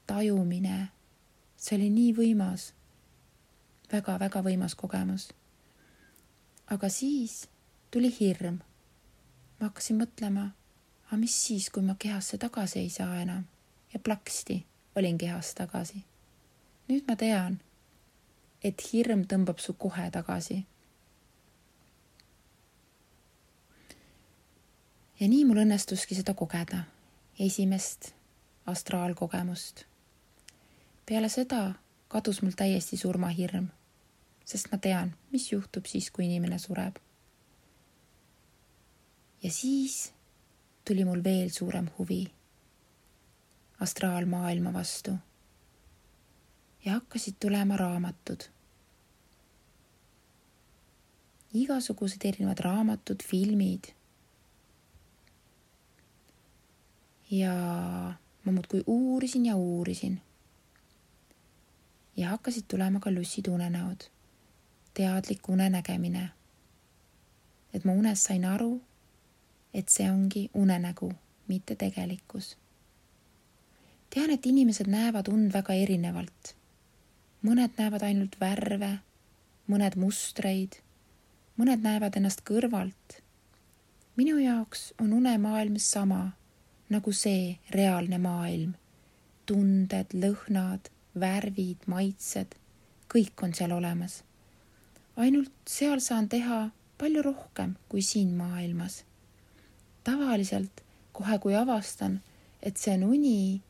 [0.06, 0.88] tajumine,
[1.56, 2.72] see oli nii võimas
[3.92, 4.18] väga,.
[4.18, 5.28] väga-väga võimas kogemus
[6.72, 7.48] aga siis
[7.90, 8.58] tuli hirm.
[9.60, 10.48] ma hakkasin mõtlema,
[11.06, 13.44] aga mis siis, kui ma kehasse tagasi ei saa enam
[13.92, 14.64] ja plaksti
[14.96, 16.04] olin kehas tagasi.
[16.88, 17.60] nüüd ma tean,
[18.64, 20.64] et hirm tõmbab su kohe tagasi.
[25.22, 26.82] Ja nii mul õnnestuski seda kogeda,
[27.38, 28.10] esimest
[28.66, 29.84] astraalkogemust.
[31.06, 31.62] peale seda
[32.10, 33.70] kadus mul täiesti surmahirm
[34.44, 36.98] sest ma tean, mis juhtub siis, kui inimene sureb.
[39.42, 40.12] ja siis
[40.86, 42.26] tuli mul veel suurem huvi
[43.80, 45.14] astraalmaailma vastu.
[46.84, 48.48] ja hakkasid tulema raamatud.
[51.54, 53.92] igasugused erinevad raamatud, filmid.
[57.32, 57.54] Ja
[58.44, 60.20] ma muudkui uurisin ja uurisin.
[62.16, 64.12] ja hakkasid tulema ka lussid unenäod
[64.94, 66.28] teadlik unenägemine.
[67.74, 68.80] et ma unes sain aru,
[69.74, 71.12] et see ongi unenägu,
[71.48, 72.56] mitte tegelikkus.
[74.10, 76.54] tean, et inimesed näevad und väga erinevalt.
[77.42, 78.98] mõned näevad ainult värve,
[79.68, 80.76] mõned mustreid,
[81.56, 83.22] mõned näevad ennast kõrvalt.
[84.16, 86.32] minu jaoks on unemaailm sama
[86.92, 88.74] nagu see reaalne maailm.
[89.46, 92.54] tunded, lõhnad, värvid, maitsed,
[93.10, 94.22] kõik on seal olemas
[95.16, 99.04] ainult seal saan teha palju rohkem kui siin maailmas.
[100.04, 102.20] tavaliselt kohe, kui avastan,
[102.62, 103.62] et see on uni,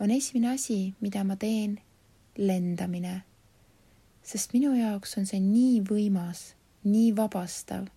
[0.00, 1.80] on esimene asi, mida ma teen,
[2.36, 3.22] lendamine.
[4.22, 7.88] sest minu jaoks on see nii võimas, nii vabastav,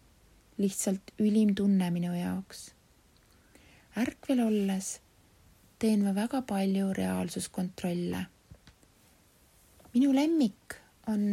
[0.58, 2.73] lihtsalt ülim tunne minu jaoks.
[3.98, 5.00] Ärkvel olles
[5.80, 8.26] teen ma väga palju reaalsuskontrolle.
[9.94, 10.76] minu lemmik
[11.08, 11.24] on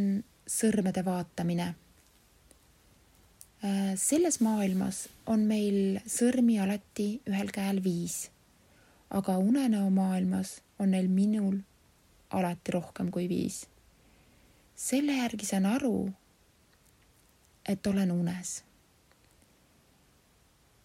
[0.46, 1.74] sõrmede vaatamine.
[3.64, 8.30] Äh, selles maailmas on meil sõrmi alati ühel käel viis,
[9.10, 11.60] aga unenäo maailmas on neil minul
[12.30, 13.66] alati rohkem kui viis.
[14.74, 16.10] selle järgi saan aru,
[17.68, 18.64] et olen unes.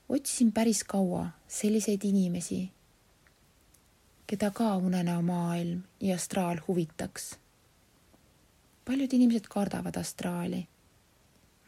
[0.10, 2.72] Otsisin päris kaua selliseid inimesi,
[4.28, 7.36] keda ka unenäo maailm ja astraal huvitaks
[8.86, 10.68] paljud inimesed kardavad astraali.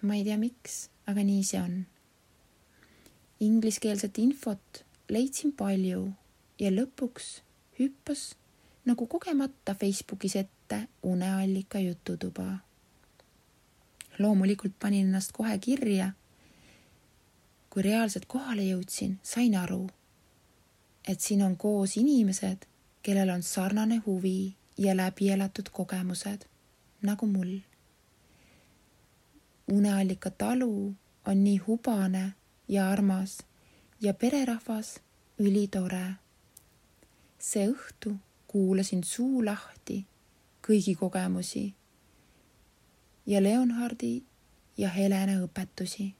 [0.02, 1.78] ma ei tea, miks, aga nii see on.
[3.40, 6.04] Ingliskeelset infot leidsin palju
[6.62, 7.32] ja lõpuks
[7.80, 8.30] hüppas
[8.86, 12.60] nagu kogemata Facebookis ette uneallika jututuba.
[14.20, 16.12] loomulikult panin ennast kohe kirja.
[17.78, 19.84] Kui reaalselt kohale jõudsin, sain aru,
[21.06, 22.64] et siin on koos inimesed,
[23.06, 26.48] kellel on sarnane huvi ja läbielatud kogemused
[27.06, 27.52] nagu mul.
[29.72, 32.34] uneallika talu on nii hubane
[32.68, 33.38] ja armas
[34.02, 35.00] ja pererahvas
[35.38, 36.16] ülitore.
[37.40, 40.06] see õhtu kuulasin suu lahti
[40.68, 41.74] kõigi kogemusi
[43.26, 44.24] ja Leonhardi
[44.78, 46.17] ja Helena õpetusi.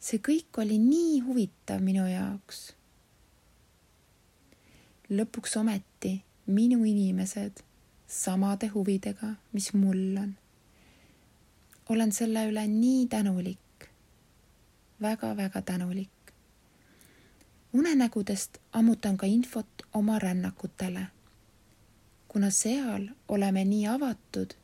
[0.00, 2.72] See kõik oli nii huvitav minu jaoks.
[5.10, 7.62] lõpuks ometi minu inimesed
[8.06, 10.36] samade huvidega, mis mul on.
[11.88, 13.58] olen selle üle nii tänulik
[15.00, 16.10] väga,, väga-väga tänulik.
[17.72, 21.06] unenägudest ammutan ka infot oma rännakutele,
[22.28, 24.54] kuna seal oleme nii avatud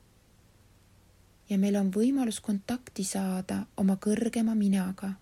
[1.51, 5.13] ja meil on võimalus kontakti saada oma kõrgema minaga,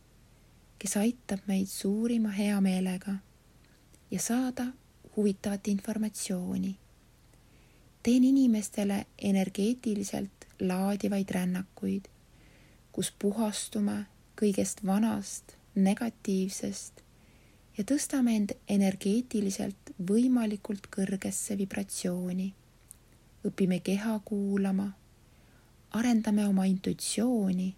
[0.82, 3.14] kes aitab meid suurima heameelega
[4.10, 4.66] ja saada
[5.16, 6.78] huvitavat informatsiooni
[8.02, 12.08] teen inimestele energeetiliselt laadivaid rännakuid,
[12.92, 14.06] kus puhastume
[14.40, 17.02] kõigest vanast, negatiivsest
[17.78, 22.54] ja tõstame end energeetiliselt võimalikult kõrgesse vibratsiooni.
[23.46, 24.92] õpime keha kuulama,
[25.90, 27.74] arendame oma intuitsiooni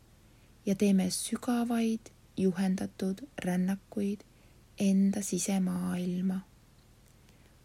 [0.67, 4.21] ja teeme sügavaid juhendatud rännakuid
[4.79, 6.41] enda sisemaailma,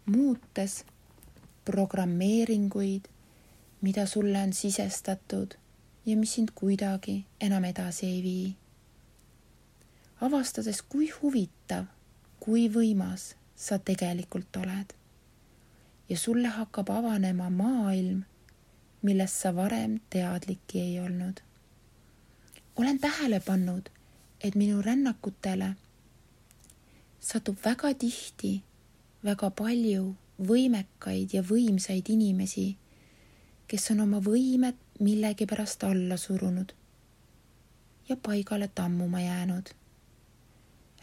[0.06, 0.86] muutes
[1.66, 3.06] programmeeringuid,
[3.82, 5.54] mida sulle on sisestatud
[6.06, 8.56] ja mis sind kuidagi enam edasi ei vii.
[10.22, 11.86] avastades, kui huvitav
[12.40, 14.94] kui võimas sa tegelikult oled.
[16.10, 18.24] ja sulle hakkab avanema maailm,
[19.06, 21.42] millest sa varem teadlikki ei olnud.
[22.76, 23.90] olen tähele pannud,
[24.42, 25.74] et minu rännakutele
[27.20, 28.62] satub väga tihti
[29.24, 32.78] väga palju võimekaid ja võimsaid inimesi,
[33.68, 36.72] kes on oma võimed millegipärast alla surunud
[38.10, 39.70] ja paigale tammuma jäänud.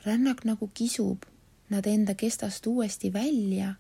[0.07, 1.27] Rännak nagu kisub
[1.71, 3.75] nad enda kestast uuesti välja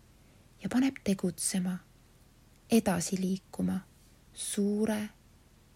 [0.62, 1.78] ja paneb tegutsema,
[2.70, 3.80] edasi liikuma
[4.34, 5.08] suure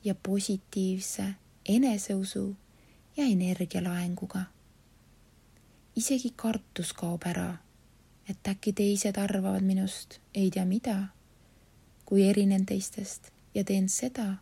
[0.04, 1.24] ja positiivse
[1.64, 2.56] eneseusu
[3.16, 4.44] ja energialaenguga.
[5.96, 7.58] isegi kartus kaob ära,
[8.28, 11.08] et äkki teised arvavad minust ei tea mida,
[12.04, 14.34] kui erinen teistest ja teen seda,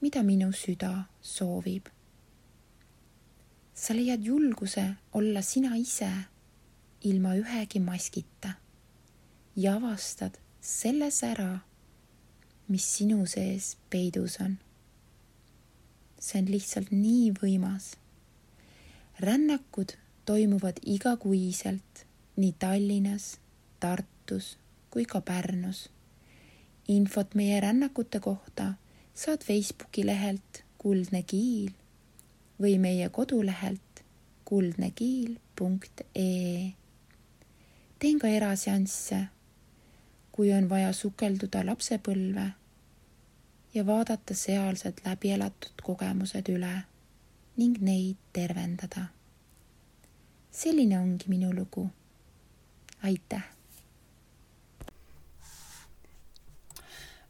[0.00, 1.88] mida minu süda soovib
[3.80, 6.10] sa leiad julguse olla sina ise
[7.00, 8.50] ilma ühegi maskita
[9.56, 11.62] ja avastad selle sära,
[12.68, 14.58] mis sinu sees peidus on.
[16.20, 17.94] see on lihtsalt nii võimas.
[19.20, 19.88] Rännakud
[20.24, 22.06] toimuvad igakuiselt
[22.36, 23.40] nii Tallinnas,
[23.80, 24.58] Tartus
[24.90, 25.90] kui ka Pärnus.
[26.88, 28.72] infot meie rännakute kohta
[29.14, 31.70] saad Facebooki lehelt Kuldne Kiil
[32.60, 34.04] või meie kodulehelt
[34.44, 36.72] kuldnekiil.ee.
[37.98, 39.24] teen ka eraseansse,
[40.32, 42.50] kui on vaja sukelduda lapsepõlve
[43.74, 46.89] ja vaadata sealsed läbi elatud kogemused üle
[47.60, 49.10] ning neid tervendada.
[50.50, 51.90] selline ongi minu lugu.
[53.02, 53.44] aitäh!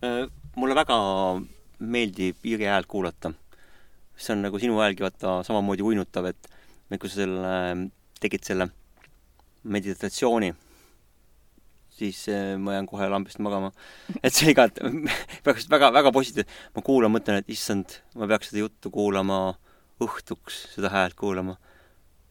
[0.01, 0.97] Äh, mulle väga
[1.79, 3.35] meeldib Irje häält kuulata
[4.21, 6.51] see on nagu sinu häälgi vaata samamoodi uinutav, et,
[6.91, 7.53] et kui sa selle,
[8.21, 8.67] tegid selle
[9.65, 10.51] meditatsiooni,
[11.97, 13.73] siis äh, ma jään kohe lambist magama.
[14.25, 14.81] et see igat-,
[15.45, 16.61] peaks väga, väga positiivne.
[16.77, 19.41] ma kuulan, mõtlen, et issand, ma peaks seda juttu kuulama
[20.05, 21.57] õhtuks, seda häält kuulama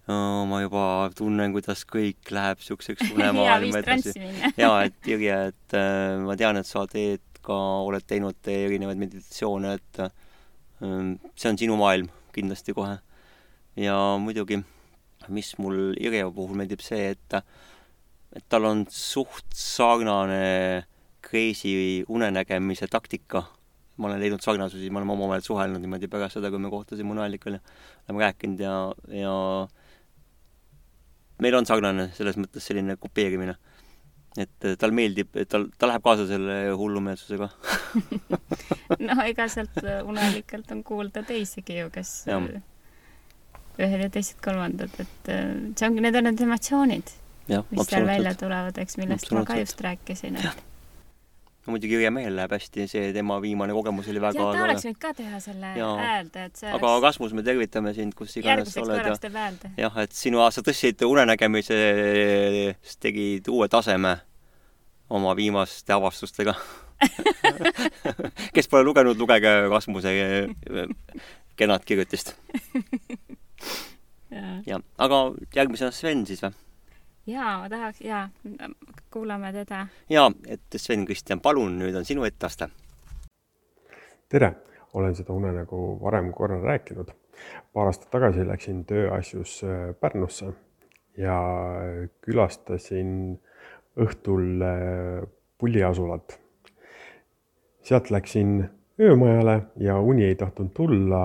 [0.09, 0.45] no,.
[0.49, 0.83] ma juba
[1.17, 4.15] tunnen, kuidas kõik läheb siukseks unemaailma edasi.
[4.57, 9.75] jaa, et Irje, et äh, ma tean, et sa teed ka, oled teinud erinevaid meditatsioone,
[9.79, 10.11] et äh,
[11.35, 12.97] see on sinu maailm kindlasti kohe.
[13.79, 14.61] ja muidugi,
[15.29, 17.41] mis mul Irje puhul meeldib see, et,
[18.35, 20.85] et tal on suht sarnane
[21.25, 23.43] crazy unenägemise taktika.
[23.99, 27.57] Ma olen leidnud sarnasusi, me oleme omavahel suhelnud niimoodi pärast seda, kui me kohtusime Uneallikal
[27.57, 27.61] ja
[28.07, 28.75] oleme rääkinud ja,
[29.19, 29.33] ja
[31.43, 33.57] meil on sarnane selles mõttes selline kopeerimine.
[34.39, 37.49] Et tal meeldib, tal, ta läheb kaasa selle hullumeelsusega.
[38.99, 42.39] No ega sealt uneallikalt on kuulda teisigi ju, kes ja.
[43.79, 47.13] ühed ja teised kolmandad, et äh, see ongi, need on need emotsioonid,
[47.49, 50.65] mis seal välja tulevad, eks, millest ma ka just rääkisin, et
[51.69, 54.85] no muidugi Jüri mehel läheb hästi, see tema viimane kogemus oli väga ja ta oleks
[54.87, 57.05] võinud ka teha selle häälde, et see aga oleks...
[57.05, 59.13] Rasmus, me tervitame sind, kus iganes sa oled ja
[59.85, 64.17] jah, et sinu, sa tõstsid unenägemises, tegid uue taseme
[65.09, 66.55] oma viimaste avastustega.
[68.55, 70.89] Kes pole lugenud, lugege Rasmuse eh,
[71.57, 72.35] kenat kirjutist.
[74.69, 75.21] jah, aga
[75.55, 76.53] järgmisena Sven siis või?
[77.29, 78.29] Jaa, ma tahaks, jaa,
[79.13, 79.85] kuulame teda.
[80.09, 82.69] jaa, et Sven Kristjan, palun, nüüd on sinu etteaste.
[84.29, 84.53] tere,
[84.93, 87.11] olen seda unenägu varem korra rääkinud.
[87.73, 90.53] paar aastat tagasi läksin tööasjus eh, Pärnusse
[91.17, 91.37] ja
[92.21, 93.39] külastasin
[93.99, 95.23] õhtul äh,
[95.57, 96.39] pulliasulat.
[97.81, 98.69] sealt läksin
[98.99, 101.21] öömajale ja uni ei tahtnud tulla,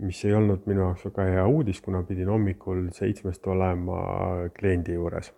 [0.00, 4.00] mis ei olnud minu jaoks väga hea uudis, kuna pidin hommikul seitsmest olema
[4.58, 5.32] kliendi juures.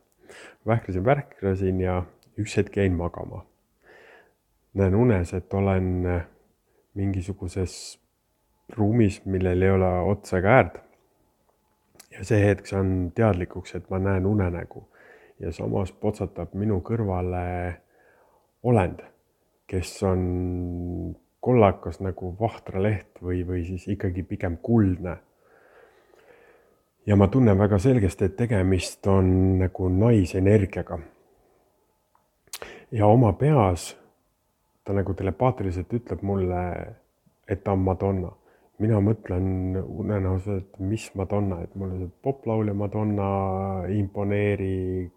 [0.66, 2.02] vähklasin, värklasin ja
[2.38, 3.46] üks hetk jäin magama.
[4.74, 6.22] näen unes, et olen
[6.94, 8.00] mingisuguses
[8.76, 10.80] ruumis, millel ei ole otsa ega äärde.
[12.10, 14.88] ja see hetk saan teadlikuks, et ma näen unenägu
[15.40, 17.74] ja samas potsatab minu kõrvale
[18.62, 19.02] olend,
[19.66, 20.22] kes on
[21.42, 25.16] kollakas nagu vahtraleht või, või siis ikkagi pigem kuldne.
[27.06, 30.98] ja ma tunnen väga selgesti, et tegemist on nagu naisenergiaga.
[32.92, 33.96] ja oma peas
[34.84, 36.62] ta nagu telepaatiliselt ütleb mulle,
[37.48, 38.32] et ta on Madonna
[38.82, 43.28] mina mõtlen unenäos, et mis Madonna, et mulle see poplaulja Madonna
[43.92, 45.10] imponeeri,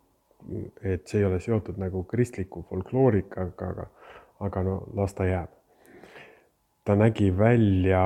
[0.86, 3.88] et see ei ole seotud nagu kristliku folkloorikaga, aga,
[4.46, 5.55] aga no las ta jääb.
[6.86, 8.04] Ta nägi välja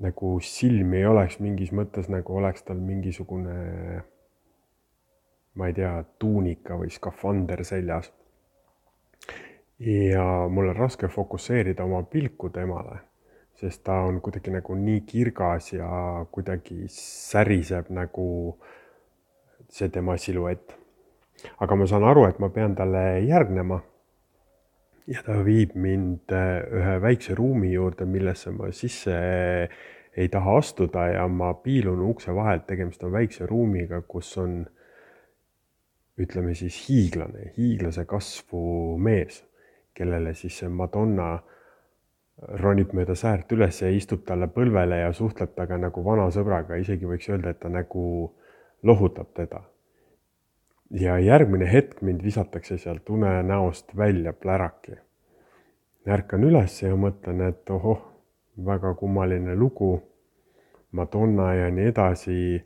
[0.00, 4.02] nagu silmi ei oleks mingis mõttes nagu oleks tal mingisugune,
[5.54, 8.12] ma ei tea, tuunika või skafander seljas.
[9.80, 13.00] ja mul on raske fokusseerida oma pilku temale
[13.60, 15.88] sest ta on kuidagi nagu nii kirgas ja
[16.32, 18.26] kuidagi säriseb nagu
[19.68, 20.76] see tema siluett.
[21.60, 23.80] aga ma saan aru, et ma pean talle järgnema.
[25.06, 29.16] Ja ta viib mind äh, ühe väikse ruumi juurde, millesse ma sisse
[30.16, 34.64] ei taha astuda ja ma piilun ukse vahelt, tegemist on väikse ruumiga, kus on
[36.20, 39.40] ütleme siis hiiglane, hiiglase kasvu mees,
[39.94, 41.38] kellele siis see Madonna
[42.60, 47.08] ronib mööda säärt üles ja istub talle põlvele ja suhtleb temaga nagu vana sõbraga, isegi
[47.08, 48.04] võiks öelda, et ta nagu
[48.82, 49.62] lohutab teda.
[50.90, 54.98] Ja järgmine hetk mind visatakse sealt unenäost välja pläraki.
[56.08, 58.00] ärkan üles ja mõtlen, et ohoh,
[58.66, 60.02] väga kummaline lugu,
[60.92, 62.64] Madonna ja nii edasi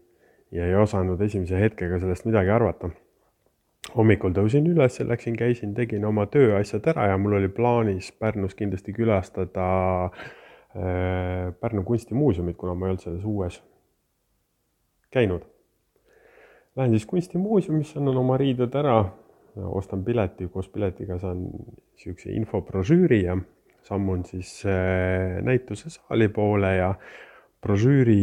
[0.51, 2.89] ja ei osanud esimese hetkega sellest midagi arvata
[3.93, 8.95] hommikul tõusin üles, läksin, käisin, tegin oma tööasjad ära ja mul oli plaanis Pärnus kindlasti
[8.97, 9.67] külastada
[10.07, 13.61] äh, Pärnu kunstimuuseumit, kuna ma ei olnud selles uues
[15.15, 15.45] käinud.
[16.77, 18.97] Lähen siis kunstimuuseumisse, annan oma riided ära,
[19.79, 23.37] ostan pileti, koos piletiga saan niisuguse infobrošüüri ja
[23.87, 26.95] sammun siis äh, näitusesaali poole ja
[27.63, 28.19] brošüüri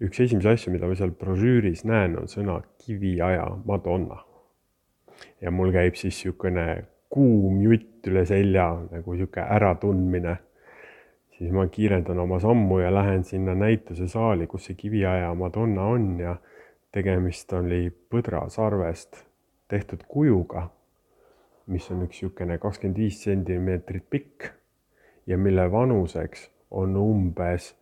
[0.00, 4.22] üks esimesi asju, mida ma seal brošüüris näen, on sõna kiviaja Madonna
[5.42, 6.66] ja mul käib siis niisugune
[7.12, 10.36] kuum jutt üle selja nagu niisugune äratundmine,
[11.36, 16.36] siis ma kiirendan oma sammu ja lähen sinna näitusesaali, kus see kiviaja Madonna on ja
[16.92, 19.24] tegemist oli põdrasarvest
[19.68, 20.68] tehtud kujuga,
[21.66, 24.50] mis on üks niisugune kakskümmend viis sentimeetrit pikk
[25.26, 27.74] ja mille vanuseks on umbes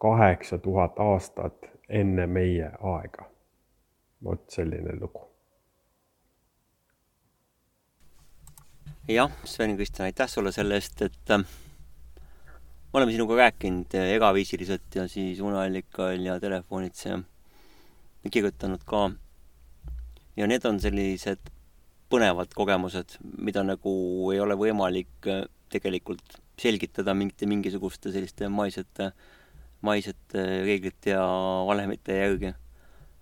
[0.00, 3.30] kaheksa tuhat aastat enne meie aega.
[4.24, 5.28] vot selline lugu
[9.08, 15.08] jah, Sven-Kristjan, aitäh sulle selle eest, et äh, me oleme sinuga rääkinud äh, egaviisiliselt ja
[15.08, 17.22] siis uneallikal ja telefonits ja, ja
[18.26, 19.10] kirjutanud ka.
[20.36, 21.50] ja need on sellised
[22.10, 23.92] põnevad kogemused, mida nagu
[24.32, 29.12] ei ole võimalik äh, tegelikult selgitada mingite mingisuguste selliste maisete,
[29.84, 31.26] maisete reeglite ja
[31.68, 32.54] valemite järgi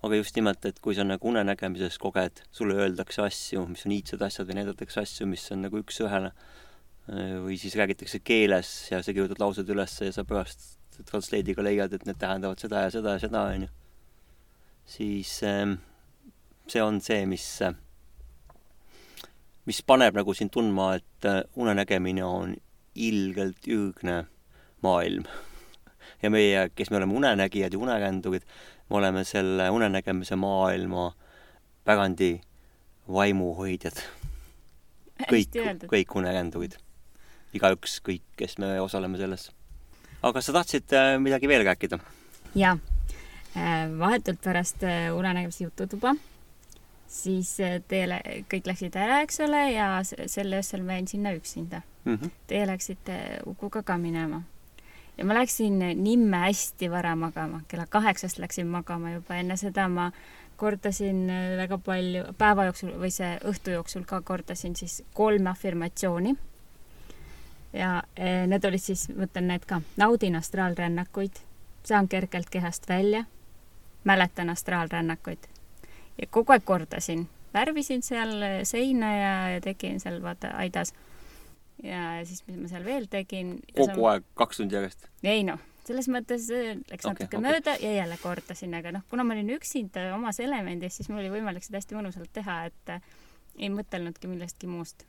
[0.07, 4.23] aga just nimelt, et kui sa nagu unenägemises koged, sulle öeldakse asju, mis on iidsed
[4.23, 6.33] asjad või näidatakse asju, mis on nagu üks-ühele,
[7.45, 10.77] või siis räägitakse keeles ja sa kirjutad laused üles ja sa pärast
[11.07, 13.73] translate'iga leiad, et need tähendavad seda ja seda ja seda, on ju,
[14.87, 15.79] siis ähm,
[16.69, 17.47] see on see, mis,
[19.67, 22.55] mis paneb nagu sind tundma, et äh, unenägemine on
[22.95, 24.25] ilgelt ürgne
[24.83, 25.27] maailm.
[26.23, 28.47] ja meie, kes me oleme unenägijad ja unekändurid,
[28.91, 31.11] me oleme selle unenägemise maailma
[31.85, 32.37] pärandi
[33.13, 34.03] vaimuhoidjad.
[35.31, 35.55] kõik,
[35.91, 36.77] kõik unekändurid.
[37.57, 39.51] igaüks, kõik, kes me osaleme selles.
[40.23, 41.99] aga sa tahtsid äh, midagi veel rääkida?
[42.55, 42.77] jaa.
[43.57, 46.15] Äh, vahetult pärast äh, unenägemise jututuba,
[47.09, 47.55] siis
[47.89, 48.19] teile,
[48.53, 52.15] kõik läksid ära, eks ole, ja sel öösel ma jäin sinna üksinda mm.
[52.15, 52.31] -hmm.
[52.47, 54.43] Teie läksite Ukuga ka minema
[55.19, 60.11] ja ma läksin nimme hästi vara magama, kella kaheksast läksin magama juba, enne seda ma
[60.57, 66.37] kordasin äh, väga palju, päeva jooksul või see õhtu jooksul ka kordasin siis kolme afirmatsiooni.
[67.73, 71.41] ja äh, need olid siis, mõtlen need ka, naudin astraalrännakuid,
[71.85, 73.25] saan kergelt kehast välja,
[74.07, 75.49] mäletan astraalrännakuid
[76.21, 80.95] ja kogu aeg kordasin, värvisin seal seina ja, ja tegin seal vaata aidas
[81.83, 83.57] ja siis, mis ma seal veel tegin.
[83.75, 84.13] kogu sa...
[84.13, 85.09] aeg, kaks tundi järjest?
[85.27, 87.45] ei noh, selles mõttes äh, läks okay, natuke okay.
[87.45, 91.33] mööda ja jälle kordasin, aga noh, kuna ma olin üksinda omas elemendis, siis mul oli
[91.35, 93.13] võimalik seda hästi mõnusalt teha, et äh,
[93.59, 95.07] ei mõtelnudki millestki muust.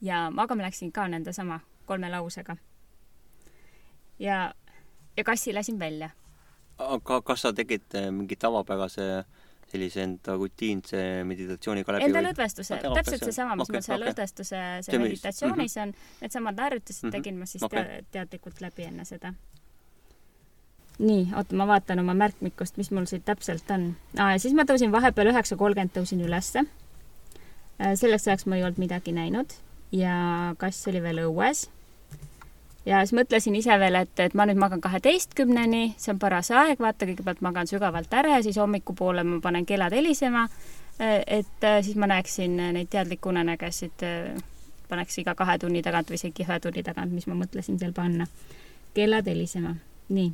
[0.00, 2.56] ja magama läksin ka nende sama kolme lausega.
[4.18, 4.54] ja,
[5.16, 6.10] ja kassi lasin välja.
[6.80, 9.24] Aga kas sa tegid äh, mingi tavapärase
[9.70, 14.08] sellise enda rutiinse meditatsiooniga läbi enda lõdvestuse, Ah, täpselt seesama, mis okei, mul seal okei.
[14.10, 17.12] lõdvestuse See, see mis- meditatsioonis on, needsamad harjutused Mhm.
[17.14, 17.84] tegin ma siis Okei.
[17.84, 19.32] tea- teadlikult läbi enne seda.
[21.00, 24.34] nii, oota, ma vaatan oma märkmikust, mis mul siit täpselt on ah,.
[24.38, 26.64] siis ma tõusin vahepeal üheksa kolmkümmend tõusin ülesse.
[27.96, 29.54] selleks ajaks ma ei olnud midagi näinud
[29.92, 31.68] ja kass oli veel õues.
[32.86, 36.80] Ja siis mõtlesin ise veel, et, et ma nüüd magan kaheteistkümneni, see on paras aeg,
[36.80, 40.48] vaata, kõigepealt magan sügavalt ära ja siis hommikupoole ma panen kellad helisema.
[41.00, 44.04] et äh, siis ma näeksin neid teadlikke unenägesid,
[44.88, 48.26] paneks iga kahe tunni tagant või isegi ühe tunni tagant, mis ma mõtlesin seal panna.
[48.94, 49.74] kellad helisema,
[50.08, 50.32] nii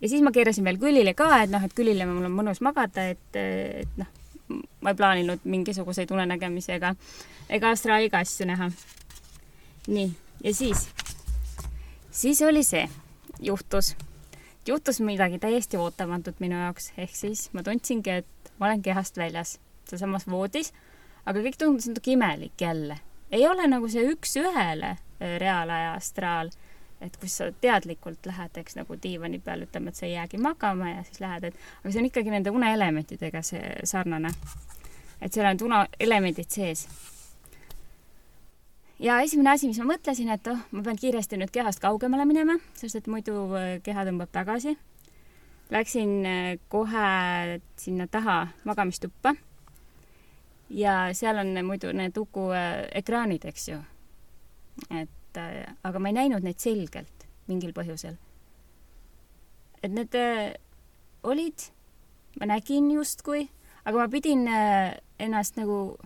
[0.00, 3.08] ja siis ma keerasin veel külile ka, et noh, et külile mul on mõnus magada,
[3.14, 4.10] et, et noh,
[4.82, 6.94] ma ei plaaninud mingisuguseid unenägemisi ega,
[7.50, 8.70] ega astraaliga asju näha.
[9.88, 10.08] nii,
[10.44, 10.88] ja siis,
[12.10, 12.88] siis oli see,
[13.40, 13.96] juhtus,
[14.66, 19.58] juhtus midagi täiesti ootamatut minu jaoks, ehk siis ma tundsingi, et ma olen kehast väljas,
[19.88, 20.72] sealsamas voodis,
[21.26, 23.00] aga kõik tundus natuke imelik jälle.
[23.30, 26.50] ei ole nagu see üks-ühele reaalaja astraal
[27.00, 30.90] et kus sa teadlikult lähed, eks nagu diivani peal, ütleme, et sa ei jäägi magama
[30.90, 34.32] ja siis lähed, et aga see on ikkagi nende uneelementidega see sarnane.
[35.20, 36.86] et seal on uneelemendid sees.
[38.98, 42.58] Ja esimene asi, mis ma mõtlesin, et oh, ma pean kiiresti nüüd kehast kaugemale minema,
[42.78, 44.74] sest et muidu äh, keha tõmbab tagasi.
[45.72, 49.34] Läksin äh, kohe sinna taha magamistuppa.
[50.70, 53.78] ja seal on muidu need Uku äh, ekraanid, eks ju.
[54.90, 55.38] et
[55.84, 58.16] aga ma ei näinud neid selgelt mingil põhjusel.
[59.82, 60.14] et need
[61.22, 61.70] olid,
[62.40, 63.48] ma nägin justkui,
[63.84, 64.46] aga ma pidin
[65.18, 65.98] ennast nagu,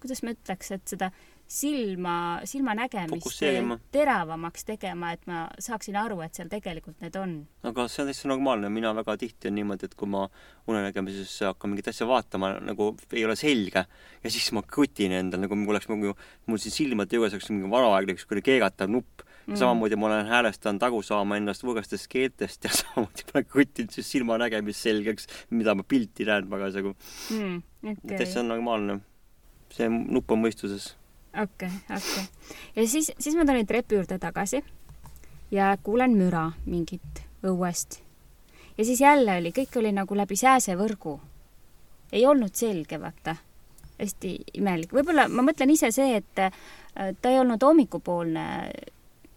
[0.00, 1.10] kuidas ma ütleks, et seda
[1.50, 2.14] silma,
[2.46, 3.42] silmanägemist
[3.90, 7.32] teravamaks tegema, et ma saaksin aru, et seal tegelikult need on.
[7.66, 10.26] aga see on täitsa normaalne, mina väga tihti on niimoodi, et kui ma
[10.70, 15.58] unenägemises hakkan mingit asja vaatama, nagu ei ole selge ja siis ma krutin endal nagu
[15.58, 16.14] mul oleks nagu,
[16.46, 19.58] mul siin silmade juures oleks mingi vanaaegne ükskõik keeratav nupp mm..
[19.58, 24.86] samamoodi ma olen häälestanud aru saama ennast võõrastest keeltest ja samamoodi ma krutinud siis silmanägemist
[24.86, 28.16] selgeks, mida ma pilti näen parasjagu mm, okay.
[28.16, 29.00] täitsa normaalne.
[29.74, 30.94] see nupp on mõistuses.
[31.34, 32.56] Okei okay,, okei okay..
[32.76, 34.64] ja siis, siis ma tulin trepi juurde tagasi
[35.50, 38.00] ja kuulen müra mingit õuest.
[38.78, 41.20] ja siis jälle oli, kõik oli nagu läbi sääsevõrgu.
[42.12, 43.36] ei olnud selge, vaata.
[43.98, 44.92] hästi imelik.
[44.92, 46.52] võib-olla ma mõtlen ise see, et äh,
[47.22, 48.70] ta ei olnud hommikupoolne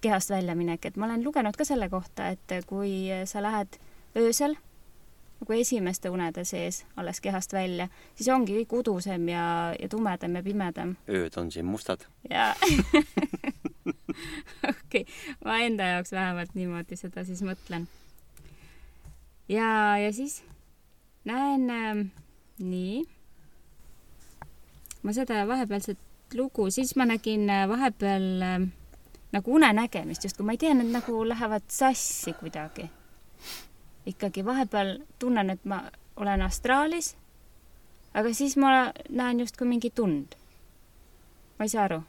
[0.01, 3.79] kehast väljaminek, et ma olen lugenud ka selle kohta, et kui sa lähed
[4.19, 4.57] öösel
[5.43, 10.43] nagu esimeste unede sees alles kehast välja, siis ongi kõik udusem ja, ja tumedam ja
[10.45, 12.07] pimedam ööd on siin mustad.
[12.29, 12.53] jaa
[14.71, 15.05] okei okay.,
[15.43, 17.87] ma enda jaoks vähemalt niimoodi seda siis mõtlen.
[19.51, 20.41] ja, ja siis
[21.27, 22.07] näen ähm,
[22.59, 23.03] nii,
[25.03, 25.99] ma seda vahepealset
[26.33, 28.71] lugu, siis ma nägin äh, vahepeal ähm,
[29.35, 32.89] nagu unenägemist justkui, ma ei tea, need nagu lähevad sassi kuidagi.
[34.05, 35.83] Ikkagi vahepeal tunnen, et ma
[36.15, 37.15] olen astraalis,
[38.13, 40.35] aga siis ma näen justkui mingi tund.
[41.59, 42.03] ma ei saa aru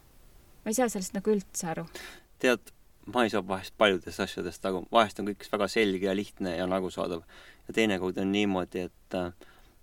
[0.65, 1.85] ma ei saa sellest nagu üldse aru.
[2.41, 2.71] tead,
[3.13, 6.65] ma ei saa vahest paljudest asjadest aru, vahest on kõik väga selge ja lihtne ja
[6.65, 7.21] on arusaadav.
[7.67, 9.29] ja teinekord on niimoodi, et äh,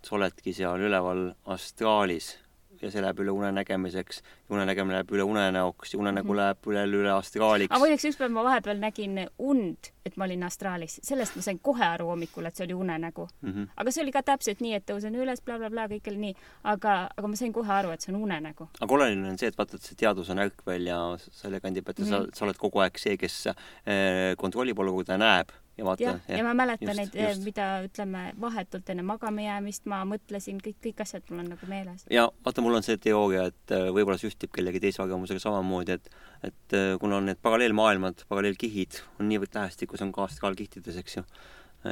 [0.02, 2.34] sa oledki seal üleval astraalis
[2.82, 6.36] ja see läheb üle unenägemiseks, unenägemine läheb üle unenäoks ja unenägu Mhm.
[6.36, 7.78] läheb üle, üle astraaliks aga.
[7.78, 12.06] muideks ükspäev ma vahepeal nägin und, et ma olin astraalis, sellest ma sain kohe aru
[12.10, 13.28] hommikul, et see oli unenägu.
[13.42, 13.68] Mm -hmm.
[13.76, 17.08] aga see oli ka täpselt nii, et tõusen üles bla,, blablabla, kõik oli nii, aga,
[17.16, 18.68] aga ma sain kohe aru, et see on unenägu.
[18.80, 21.98] aga oluline on see, et vaata, et see teadus on ärkvel ja selle kandi pealt
[21.98, 25.48] ja sa Mhm., sa oled kogu aeg see, kes äh, kontrollib olukorda, näeb
[25.78, 30.02] ja vaata jah, ja ma mäletan just, neid mida ütleme, vahetult enne magama jäämist ma
[30.08, 32.04] mõtlesin, kõik, kõik asjad mul on nagu meeles.
[32.12, 35.98] ja vaata, mul on see teooria, et äh, võib-olla see ühtib kellegi teise arvamusega samamoodi,
[35.98, 36.12] et
[36.42, 41.20] et äh, kuna on need paralleelmaailmad, paralleelkihid on niivõrd lähestikku, see on ka astraalkihtides, eks
[41.20, 41.26] ju,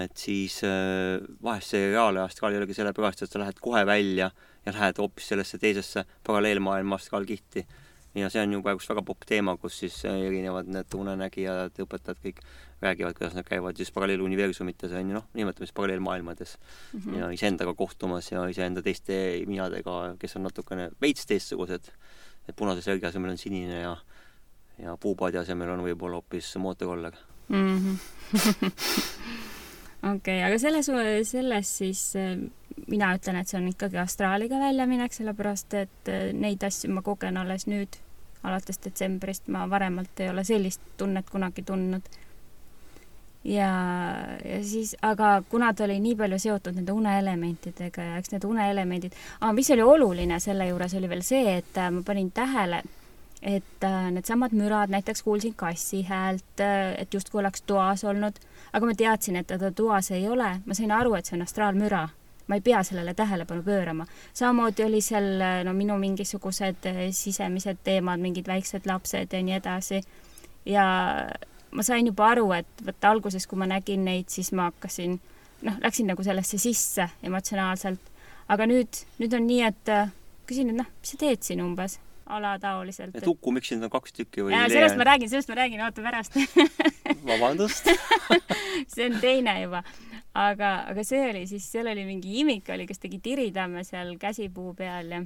[0.05, 4.31] et siis äh, vahest see reaalaja astraal ei olegi sellepärast, et sa lähed kohe välja
[4.66, 7.64] ja lähed hoopis sellesse teisesse paralleelmaailma astraalkihti.
[8.14, 12.43] ja see on ju praegust väga popp teema, kus siis erinevad need unenägijad, õpetajad kõik
[12.83, 17.01] räägivad, kuidas nad käivad siis paralleeluniversumites on ju noh, nimetame siis paralleelmaailmades mm.
[17.01, 17.18] -hmm.
[17.18, 21.93] ja iseendaga kohtumas ja iseenda teiste minadega, kes on natukene veits teistsugused.
[22.49, 23.97] et punase särgi asemel on sinine ja
[24.83, 27.12] ja puupaadi asemel on võib-olla hoopis mootorroller.
[27.49, 27.95] Mhm.
[30.14, 30.91] okei, aga selles,
[31.28, 32.05] selles siis
[32.89, 37.66] mina ütlen, et see on ikkagi astraaliga väljaminek, sellepärast et neid asju ma kogen alles
[37.70, 38.01] nüüd,
[38.43, 42.09] alates detsembrist, ma varemalt ei ole sellist tunnet kunagi tundnud.
[43.45, 43.70] Ja,
[44.45, 49.16] ja siis, aga kuna ta oli nii palju seotud nende uneelementidega ja eks need uneelemendid,
[49.57, 52.82] mis oli oluline selle juures, oli veel see, et äh, ma panin tähele,
[53.43, 58.41] et äh, needsamad mürad, näiteks kuulsin kassi häält, äh, et justkui oleks toas olnud,
[58.72, 62.09] aga ma teadsin, et teda toas ei ole, ma sain aru, et see on astraalmüra
[62.51, 64.05] ma ei pea sellele tähelepanu pöörama.
[64.34, 70.01] samamoodi oli seal no minu mingisugused sisemised teemad, mingid väiksed lapsed ja nii edasi.
[70.66, 70.86] ja
[71.70, 75.18] ma sain juba aru, et vot alguses, kui ma nägin neid, siis ma hakkasin,
[75.66, 78.06] noh, läksin nagu sellesse sisse emotsionaalselt.
[78.50, 80.14] aga nüüd, nüüd on nii, et äh,
[80.50, 82.00] küsin, et noh, mis sa teed siin umbes,
[82.30, 83.16] alataoliselt.
[83.16, 84.54] et Uku, miks sind on kaks tükki või?
[84.70, 86.38] sellest ma räägin, sellest ma räägin, oota pärast
[87.30, 87.90] vabandust
[88.92, 89.82] see on teine juba.
[90.34, 94.74] aga, aga see oli siis, seal oli mingi imik oli, kes tegi tiritamme seal käsipuu
[94.78, 95.22] peal ja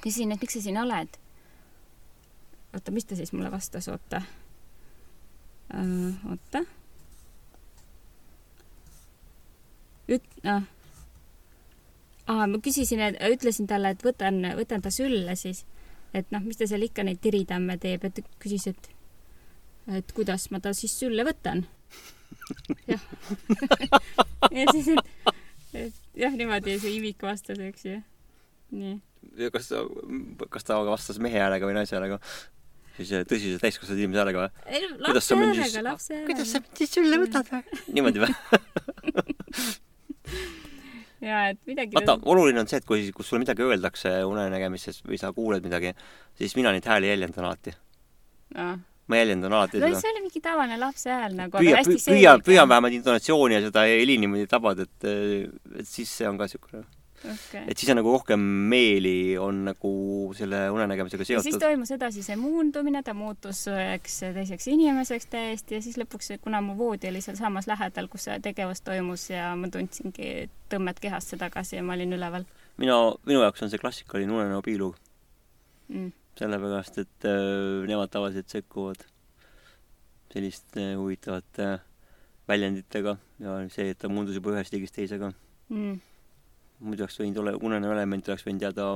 [0.00, 1.18] küsisin, et miks sa siin oled.
[2.72, 4.22] oota, mis ta siis mulle vastas, oota
[5.74, 6.30] äh,.
[6.30, 6.64] oota.
[10.12, 10.64] üt-, noh.
[12.26, 15.64] aa, ma küsisin, et ütlesin talle, et võtan, võtan ta sülle siis.
[16.14, 18.90] et noh, mis ta seal ikka neid tiritamme teeb, et küsis, et,
[20.00, 21.64] et kuidas ma ta siis sülle võtan.
[22.90, 23.02] jah
[24.58, 25.34] ja siis, et,
[25.74, 27.98] et jah, niimoodi see imik vastas, eks ju.
[28.76, 28.96] nii.
[29.54, 29.84] kas ta,
[30.52, 32.20] kas ta vastas mehe häälega või naise häälega?
[32.96, 34.50] Siis äh, tõsise täiskasvanud inimese häälega või?
[34.68, 36.28] ei no lapse häälega, lapse häälega.
[36.28, 37.62] kuidas sa mind siis sülle võtad või?
[37.96, 38.32] niimoodi või
[41.28, 45.20] jaa, et midagi vaata, oluline on see, et kui, kus sulle midagi öeldakse unenägemises või
[45.20, 45.90] sa kuuled midagi,
[46.38, 47.72] siis mina neid hääli jäljendan alati
[48.56, 48.66] no..
[49.08, 50.02] ma jäljendan alati no seda.
[50.04, 52.18] see oli mingi tavaline lapse hääl nagu, aga hästi selge.
[52.18, 55.00] püüan, püüan vähemalt intonatsiooni ja seda heli niimoodi tabada, et,
[55.78, 56.84] et siis see on ka niisugune
[57.24, 57.64] okay..
[57.68, 59.92] et siis on nagu rohkem meeli on nagu
[60.36, 61.46] selle unenägemisega seotud.
[61.46, 66.62] siis toimus edasi see muundumine, ta muutus üheks teiseks inimeseks täiesti ja siis lõpuks, kuna
[66.64, 71.78] mu voodi oli sealsamas lähedal, kus see tegevus toimus ja ma tundsingi tõmmet kehasse tagasi
[71.78, 72.46] ja ma olin üleval.
[72.82, 72.98] mina,
[73.28, 74.98] minu jaoks on see klassikaline unenäo piilug
[75.88, 76.12] mm..
[76.40, 79.06] sellepärast, et äh, nemad tavaliselt sekkuvad
[80.32, 81.82] selliste äh, huvitavate äh,
[82.48, 85.30] väljenditega ja see, et ta muundus juba ühest liigist teisega.
[85.72, 86.00] Mm
[86.82, 88.88] muidu oleks võinud ole, unene element oleks võinud jääda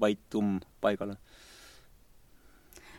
[0.00, 1.16] vait tumm paigale.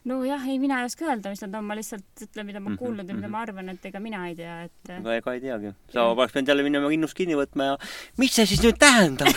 [0.09, 2.77] nojah, ei, mina ei oska öelda, mis nad on, ma lihtsalt ütlen, mida ma mhm,
[2.79, 3.11] kuulnud mm -hmm.
[3.11, 3.49] ja mida ma mhm.
[3.49, 5.73] arvan, et ega mina ei tea, et ega, ega ei teagi.
[5.93, 7.77] sa oleks pidanud jälle minema kinnust kinni võtma ja
[8.17, 9.27] mis see siis nüüd tähendab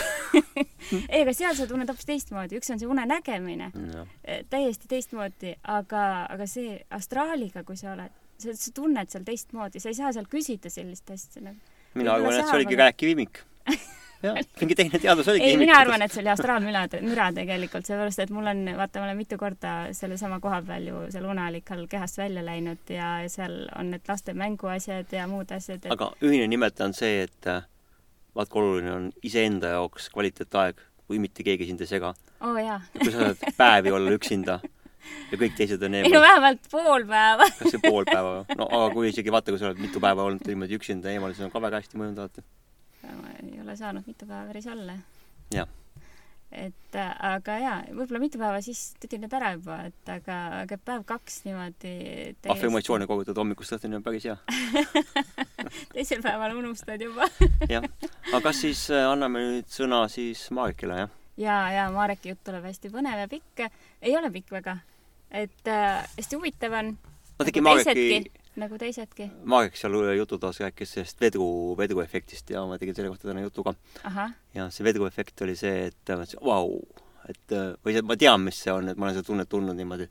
[1.13, 4.87] ei, aga seal sa tunned hoopis teistmoodi, üks on see une nägemine no., eh, täiesti
[4.87, 9.99] teistmoodi, aga, aga see astraaliga, kui sa oled, sa, sa tunned seal teistmoodi, sa ei
[9.99, 11.59] saa seal küsida sellist asja nagu.
[11.93, 13.43] mina arvan, et see oligi rääkivimik
[14.23, 15.49] jah, mingi teine teadus oligi.
[15.49, 19.09] ei, mina arvan, et see oli astraalmüra, müra tegelikult, sellepärast et mul on, vaata, ma
[19.09, 23.93] olen mitu korda sellesama koha peal ju seal uneallikal kehast välja läinud ja seal on
[23.93, 25.91] need laste mänguasjad ja muud asjad et....
[25.95, 27.65] aga ühine nimetaja on see, et äh,
[28.35, 32.13] vaat kui oluline on iseenda jaoks kvaliteetaeg, kui mitte keegi sind ei sega.
[32.43, 32.57] oh,
[32.99, 34.59] kui sa saad päevi olla üksinda
[35.31, 36.09] ja kõik teised on eemal.
[36.09, 38.43] ei no vähemalt pool päeva kas see pool päeva?
[38.55, 41.47] no aga kui isegi vaata, kui sa oled mitu päeva olnud niimoodi üksinda eemal, siis
[41.47, 42.45] on ka väga hästi mõjunud alati
[43.03, 44.97] ma ei ole saanud mitu päeva päris olla.
[45.53, 45.69] jah.
[46.51, 50.77] et äh, aga jaa, võib-olla mitu päeva siis tegin need ära juba, et aga, aga
[50.77, 52.51] päev kaks niimoodi täiesti...
[52.53, 54.37] afirmatsioone kogutada hommikust õhtuni on päris hea
[55.95, 57.27] teisel päeval unustad juba
[57.69, 57.87] jah,
[58.29, 61.17] aga kas siis äh, anname nüüd sõna siis Marekile, jah?
[61.37, 63.65] ja, ja Mareki jutt tuleb hästi põnev ja pikk.
[64.01, 64.77] ei ole pikk väga.
[65.31, 66.95] et äh, hästi huvitav on.
[67.39, 69.29] no tegi Mareki nagu teisedki.
[69.49, 71.47] Marek seal jututoas rääkis sellest vedru,
[71.79, 73.75] vedruefektist ja ma tegin selle kohta täna juttu ka.
[74.53, 78.73] ja see vedruefekt oli see, et vau wow,, et või see, ma tean, mis see
[78.73, 80.09] on, et ma olen seda tunnet tundnud niimoodi,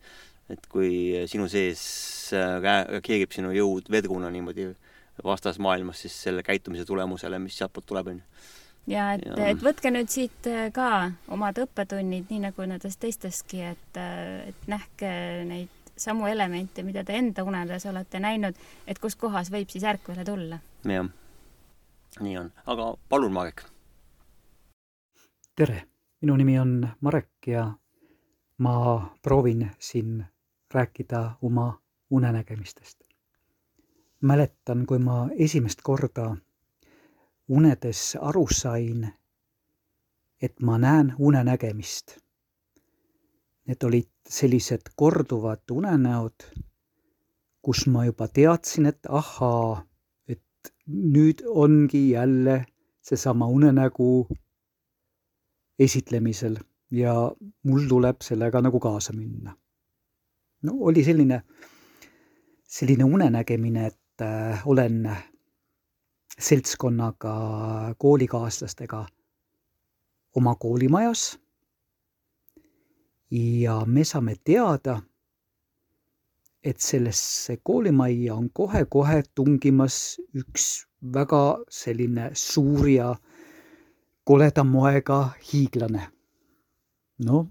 [0.52, 1.84] et kui sinu sees
[2.32, 4.70] reageerib sinu jõud vedruna niimoodi
[5.24, 8.50] vastasmaailmas siis selle käitumise tulemusele, mis sealtpoolt tuleb, onju
[8.90, 10.88] ja et, et võtke nüüd siit ka
[11.32, 14.00] omad õppetunnid, nii nagu nendes teisteski, et,
[14.48, 15.12] et nähke
[15.46, 20.24] neid samu elemente, mida te enda unedes olete näinud, et kus kohas võib siis ärkvele
[20.24, 20.58] tulla.
[20.88, 21.08] jah,
[22.20, 23.64] nii on, aga palun, Marek.
[25.56, 25.82] tere,
[26.20, 27.72] minu nimi on Marek ja
[28.58, 30.24] ma proovin siin
[30.74, 31.78] rääkida oma
[32.10, 32.98] unenägemistest.
[34.20, 36.36] mäletan, kui ma esimest korda
[37.48, 39.12] unedes aru sain,
[40.42, 42.21] et ma näen unenägemist
[43.66, 46.46] Need olid sellised korduvad unenäod,
[47.62, 49.84] kus ma juba teadsin, et ahaa,
[50.28, 52.64] et nüüd ongi jälle
[53.02, 54.26] seesama unenägu
[55.78, 56.56] esitlemisel
[56.90, 57.14] ja
[57.62, 59.56] mul tuleb sellega nagu kaasa minna.
[60.62, 61.42] no oli selline,
[62.68, 65.10] selline unenägemine, et äh, olen
[66.38, 67.34] seltskonnaga
[67.98, 69.06] koolikaaslastega
[70.36, 71.38] oma koolimajas.
[73.32, 75.00] Ja me saame teada,
[76.62, 79.96] et sellesse koolimajja on kohe-kohe tungimas
[80.36, 80.66] üks
[81.14, 83.14] väga selline suur ja
[84.24, 86.06] koleda moega hiiglane.
[87.24, 87.46] no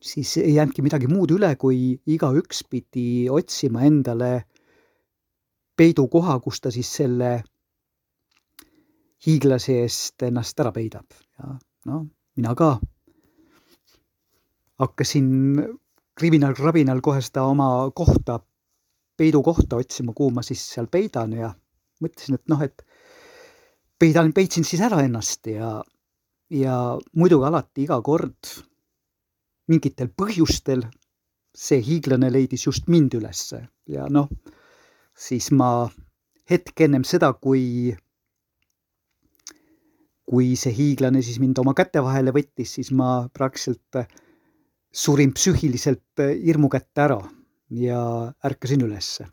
[0.00, 4.44] siis ei jäänudki midagi muud üle, kui igaüks pidi otsima endale
[5.76, 7.42] peidukoha, kus ta siis selle
[9.26, 11.06] hiiglase eest ennast ära peidab
[11.38, 12.78] ja noh, mina ka
[14.80, 15.28] hakkasin
[16.18, 18.38] kriminaalkrabinal kohe seda oma kohta,
[19.20, 21.52] peidukohta otsima, kuhu ma siis seal peidan ja
[22.00, 22.84] mõtlesin, et noh, et
[24.00, 25.74] peidan, peitsin siis ära ennast ja,
[26.50, 26.76] ja
[27.16, 28.54] muidugi alati iga kord
[29.70, 30.86] mingitel põhjustel
[31.56, 33.60] see hiiglane leidis just mind ülesse
[33.90, 34.30] ja noh,
[35.16, 35.90] siis ma
[36.50, 37.92] hetk ennem seda, kui
[40.30, 44.04] kui see hiiglane siis mind oma käte vahele võttis, siis ma praktiliselt
[44.92, 47.20] surin psüühiliselt äh, hirmu kätte ära
[47.70, 49.26] ja ärkasin ülesse.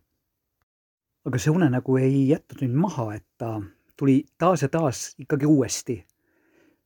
[1.25, 3.61] aga see unenägu ei jätnud mind maha, et ta
[3.97, 5.97] tuli taas ja taas ikkagi uuesti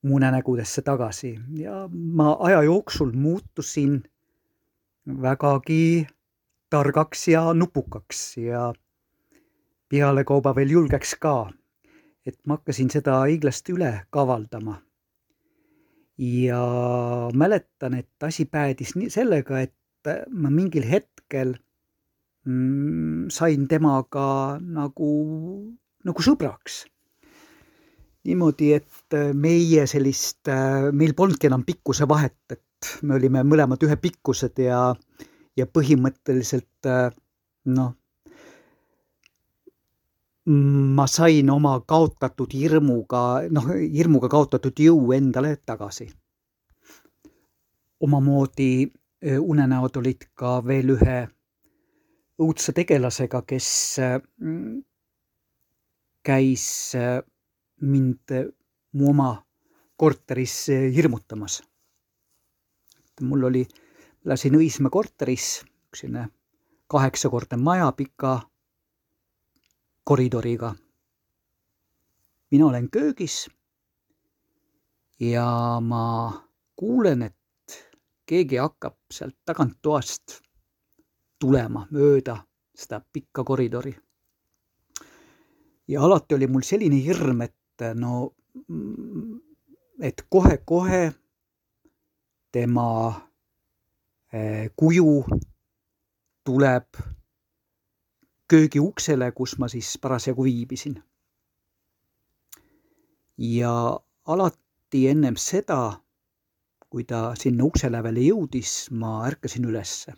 [0.01, 4.03] mu unenägudesse tagasi ja ma aja jooksul muutusin
[5.22, 6.07] vägagi
[6.69, 8.74] targaks ja nupukaks ja
[9.89, 11.51] pealekauba veel julgeks ka
[12.26, 14.78] et ma hakkasin seda hiiglast üle kavaldama.
[16.22, 16.61] Ja
[17.34, 21.55] mäletan, et asi päädis nii sellega, et ma mingil hetkel
[22.45, 25.11] mm, sain temaga nagu,
[26.05, 26.86] nagu sõbraks.
[28.22, 30.45] niimoodi, et meie sellist,
[30.93, 34.91] meil polnudki enam pikkuse vahet, et me olime mõlemad ühepikkused ja,
[35.57, 36.89] ja põhimõtteliselt
[37.65, 37.95] noh,
[40.52, 46.10] ma sain oma kaotatud hirmuga, noh, hirmuga kaotatud jõu endale tagasi.
[48.02, 48.91] omamoodi
[49.22, 51.18] unenäod olid ka veel ühe
[52.41, 53.68] õudse tegelasega, kes
[56.26, 56.66] käis
[57.82, 58.34] mind
[58.97, 59.32] mu oma
[59.95, 61.62] korteris hirmutamas.
[63.22, 63.68] mul oli,
[64.26, 65.62] elasin Õismäe korteris,
[65.93, 66.26] selline
[66.89, 68.39] kaheksakordne maja pika
[70.12, 70.76] koridoriga.
[72.51, 73.49] mina olen köögis
[75.20, 76.32] ja ma
[76.76, 77.76] kuulen, et
[78.26, 80.41] keegi hakkab sealt taganttoast
[81.39, 82.36] tulema mööda
[82.76, 83.95] seda pikka koridori.
[85.88, 88.34] ja alati oli mul selline hirm, et no,
[90.01, 91.01] et kohe-kohe
[92.51, 92.89] tema
[94.34, 95.24] eh, kuju
[96.43, 96.99] tuleb
[98.52, 100.99] köögi uksele, kus ma siis parasjagu viibisin.
[103.38, 106.02] ja alati ennem seda,
[106.89, 110.14] kui ta sinna ukse lävele jõudis, ma ärkasin ülesse.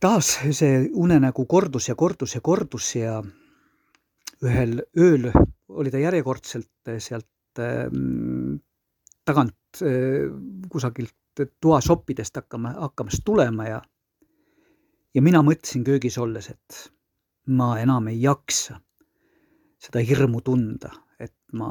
[0.00, 3.18] taas see unenägu kordus ja kordus ja kordus ja
[4.44, 5.28] ühel ööl
[5.68, 8.56] oli ta järjekordselt sealt ähm,
[9.24, 10.32] tagant äh,
[10.72, 11.14] kusagilt
[11.60, 13.82] toasoppidest hakkama, hakkamas tulema ja
[15.14, 16.80] ja mina mõtlesin köögis olles, et
[17.46, 18.80] ma enam ei jaksa
[19.84, 20.90] seda hirmu tunda,
[21.20, 21.70] et ma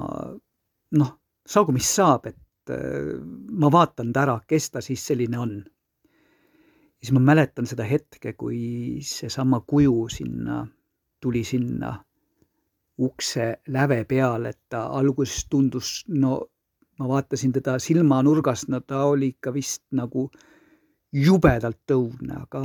[0.99, 1.11] noh,
[1.45, 3.13] saagu mis saab, et äh,
[3.49, 5.61] ma vaatan ta ära, kes ta siis selline on.
[7.03, 10.61] siis ma mäletan seda hetke, kui seesama kuju sinna,
[11.19, 11.97] tuli sinna
[13.03, 16.37] ukse läve peale, et ta alguses tundus, no
[16.99, 20.29] ma vaatasin teda silmanurgast, no ta oli ikka vist nagu
[21.11, 22.63] jubedalt õudne, aga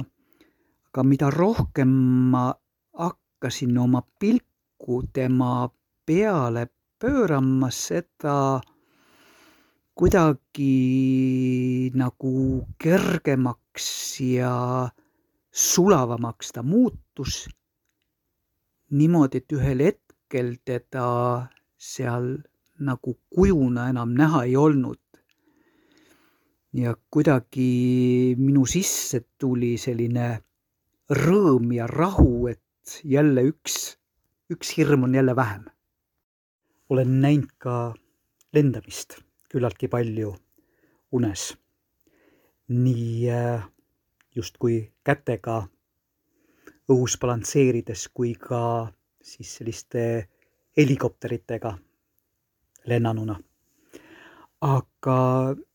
[0.89, 1.91] aga mida rohkem
[2.33, 2.55] ma
[2.97, 5.69] hakkasin oma pilku tema
[6.07, 6.67] peale
[6.99, 8.61] pöörama, seda
[9.95, 14.89] kuidagi nagu kergemaks ja
[15.53, 17.49] sulavamaks ta muutus.
[18.91, 21.07] niimoodi, et ühel hetkel teda
[21.77, 22.39] seal
[22.81, 25.03] nagu kujuna enam näha ei olnud.
[26.73, 30.48] ja kuidagi minu sisse tuli selline
[31.09, 33.97] rõõm ja rahu, et jälle üks,
[34.53, 35.65] üks hirm on jälle vähem.
[36.89, 37.95] olen näinud ka
[38.53, 40.35] lendamist küllaltki palju
[41.13, 41.57] unes.
[42.69, 43.65] nii äh,
[44.37, 45.69] justkui kätega
[46.89, 48.93] õhus balansseerides kui ka
[49.23, 50.29] siis selliste
[50.77, 51.79] helikopteritega
[52.87, 53.41] lennanuna.
[54.61, 55.19] aga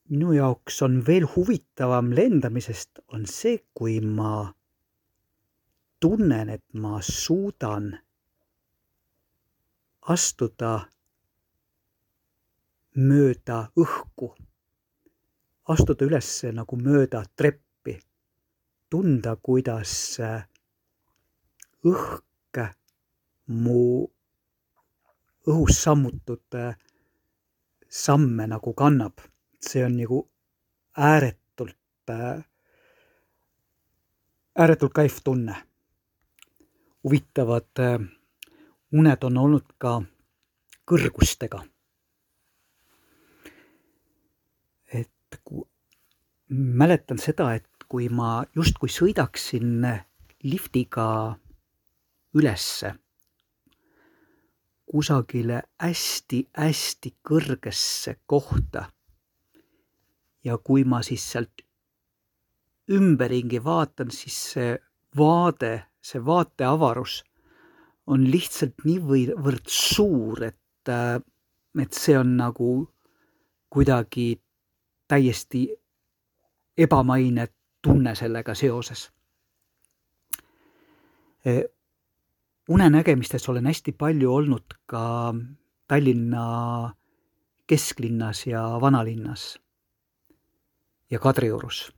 [0.10, 4.54] minu jaoks on veel huvitavam lendamisest, on see, kui ma
[6.04, 7.94] tunnen, et ma suudan
[10.14, 10.74] astuda
[13.00, 14.34] mööda õhku,
[15.72, 17.96] astuda üles nagu mööda treppi,
[18.92, 19.96] tunda, kuidas
[21.88, 22.64] õhk
[23.64, 24.08] mu
[25.48, 26.60] õhus sammutud
[27.88, 29.20] samme nagu kannab.
[29.64, 30.18] see on nagu
[30.98, 32.12] ääretult,
[34.56, 35.56] ääretult kaif tunne.
[37.04, 37.84] Huvitavad
[38.94, 39.98] uned on olnud ka
[40.90, 41.64] kõrgustega.
[44.94, 45.40] Et
[46.50, 49.86] mäletan seda, et kui ma justkui sõidaksin
[50.44, 51.08] liftiga
[52.34, 52.94] ülesse
[54.94, 58.86] kusagile hästi-hästi kõrgesse kohta
[60.44, 61.64] ja kui ma siis sealt
[62.92, 64.76] ümberringi vaatan, siis see
[65.18, 65.72] vaade,
[66.04, 67.22] see vaateavarus
[68.12, 70.92] on lihtsalt niivõrd suur, et,
[71.80, 72.72] et see on nagu
[73.72, 74.28] kuidagi
[75.08, 75.64] täiesti
[76.78, 77.48] ebamaine
[77.82, 79.12] tunne sellega seoses.
[82.70, 85.34] unenägemistes olen hästi palju olnud ka
[85.88, 86.94] Tallinna
[87.68, 89.60] kesklinnas ja vanalinnas
[91.12, 91.94] ja Kadriorus.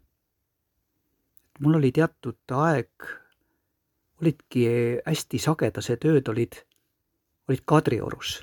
[1.60, 2.92] mul oli teatud aeg,
[4.26, 4.68] olidki
[5.06, 6.60] hästi sagedased ööd olid,
[7.48, 8.40] olid Kadriorus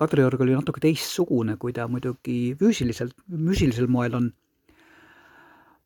[0.00, 4.30] Kadriorg oli natuke teistsugune, kui ta muidugi füüsiliselt, füüsilisel moel on.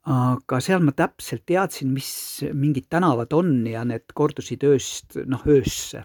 [0.05, 2.11] aga seal ma täpselt teadsin, mis
[2.53, 6.05] mingid tänavad on ja need kordusid ööst, noh, öösse.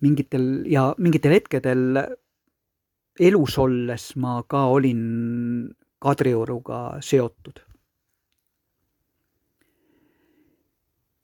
[0.00, 1.98] mingitel ja mingitel hetkedel
[3.18, 5.04] elus olles ma ka olin
[5.98, 7.60] Kadrioruga seotud.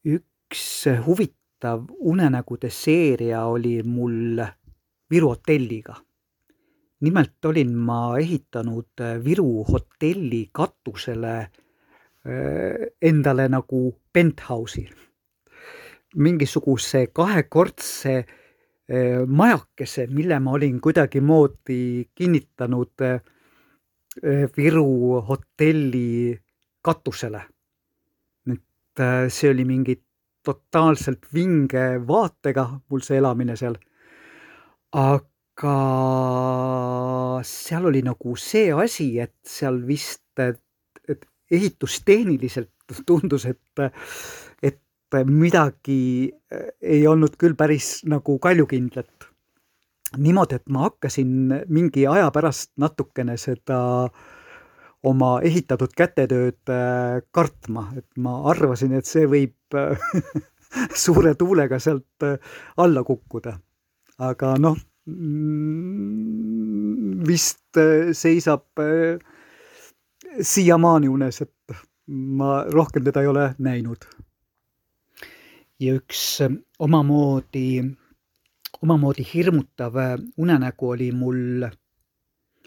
[0.05, 0.34] üks
[1.07, 4.43] huvitav unenägude seeria oli mul
[5.11, 5.95] Viru hotelliga.
[7.01, 11.51] nimelt olin ma ehitanud äh, Viru hotelli katusele äh,
[13.03, 14.89] endale nagu penthouse'i,
[16.17, 23.07] mingisuguse kahekordse äh, majakese, mille ma olin kuidagimoodi kinnitanud
[24.57, 26.41] Viru hotelli
[26.83, 27.43] katusele.
[28.53, 29.97] et see oli mingi
[30.45, 33.79] totaalselt vinge vaatega mul see elamine seal
[34.95, 35.75] aga
[37.47, 42.71] seal oli nagu see asi, et seal vist, et ehitustehniliselt
[43.07, 43.83] tundus, et,
[44.63, 46.31] et midagi
[46.83, 49.31] ei olnud küll päris nagu kaljukindlat.
[50.15, 51.31] niimoodi, et ma hakkasin
[51.75, 53.81] mingi aja pärast natukene seda
[55.05, 59.53] oma ehitatud kätetööd äh, kartma, et ma arvasin, et see võib
[61.05, 62.39] suure tuulega sealt äh,
[62.77, 63.59] alla kukkuda
[64.19, 64.77] aga noh,
[65.11, 66.45] mm,
[67.27, 69.19] vist äh, seisab äh,
[70.41, 71.75] siiamaani unes, et
[72.07, 74.05] ma rohkem teda ei ole näinud.
[75.81, 77.85] ja üks äh, omamoodi,
[78.83, 79.95] omamoodi hirmutav
[80.37, 81.67] unenägu oli mul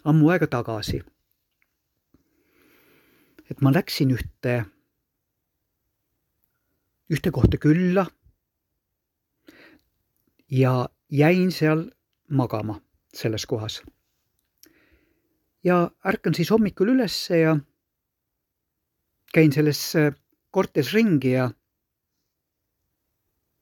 [0.04, 1.04] ammu aega tagasi.
[3.50, 4.66] et ma läksin ühte,
[7.10, 8.06] ühte kohta külla
[10.52, 11.90] ja jäin seal
[12.30, 12.82] magama
[13.14, 13.82] selles kohas.
[15.64, 17.58] ja ärkan siis hommikul ülesse ja
[19.34, 20.14] käin selles äh,
[20.52, 21.52] korteris ringi ja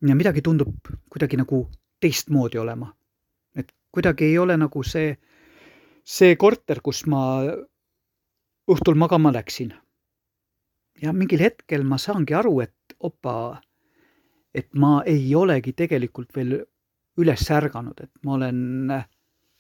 [0.08, 0.76] ja midagi tundub
[1.10, 1.70] kuidagi nagu
[2.00, 2.94] teistmoodi olema.
[3.56, 5.18] et kuidagi ei ole nagu see,
[6.04, 7.42] see korter, kus ma
[8.68, 9.74] õhtul magama läksin.
[11.02, 13.62] ja mingil hetkel ma saangi aru, et opa,
[14.54, 16.58] et ma ei olegi tegelikult veel
[17.18, 18.92] üles ärganud, et ma olen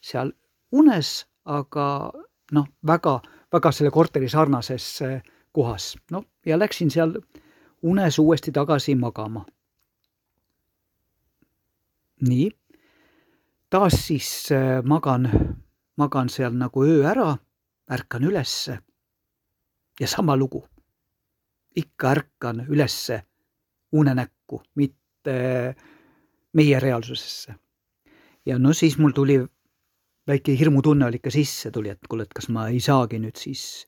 [0.03, 0.31] seal
[0.75, 1.87] unes, aga
[2.55, 3.19] noh, väga,
[3.53, 5.21] väga selle korteri sarnases eh,
[5.55, 7.15] kohas, noh, ja läksin seal
[7.85, 9.45] unes uuesti tagasi magama.
[12.25, 12.47] nii,
[13.69, 15.27] taas siis eh, magan,
[15.99, 17.35] magan seal nagu öö ära,
[17.91, 18.79] ärkan ülesse
[19.99, 20.63] ja sama lugu.
[21.75, 23.21] Ikka ärkan ülesse
[23.91, 25.75] unenäkku, mitte
[26.53, 27.55] meie reaalsusesse.
[28.45, 29.39] ja no siis mul tuli
[30.27, 33.87] väike hirmutunne oli ikka sisse tuli, et kuule, et kas ma ei saagi nüüd siis,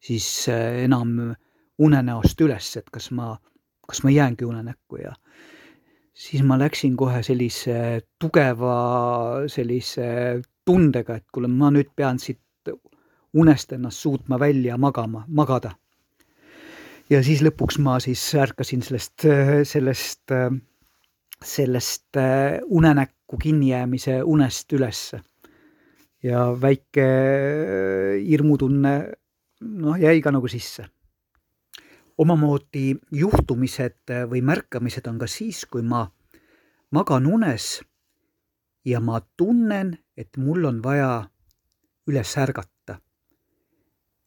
[0.00, 1.34] siis äh, enam
[1.78, 3.36] unenäost üles, et kas ma,
[3.88, 5.14] kas ma jäängi unenäkku ja
[6.14, 8.76] siis ma läksin kohe sellise tugeva
[9.48, 12.38] sellise tundega, et kuule, ma nüüd pean siit
[13.32, 15.72] unest ennast suutma välja magama, magada.
[17.12, 19.26] Ja siis lõpuks ma siis ärkasin sellest,
[19.68, 20.32] sellest,
[21.44, 22.20] sellest
[22.64, 25.20] unenäkku kinnijäämise unest ülesse.
[26.22, 27.06] ja väike
[28.22, 28.92] hirmutunne,
[29.60, 30.86] noh, jäi ka nagu sisse
[32.22, 36.04] omamoodi juhtumised või märkamised on ka siis, kui ma
[36.92, 37.80] magan unes
[38.84, 41.24] ja ma tunnen, et mul on vaja
[42.06, 43.00] üles ärgata.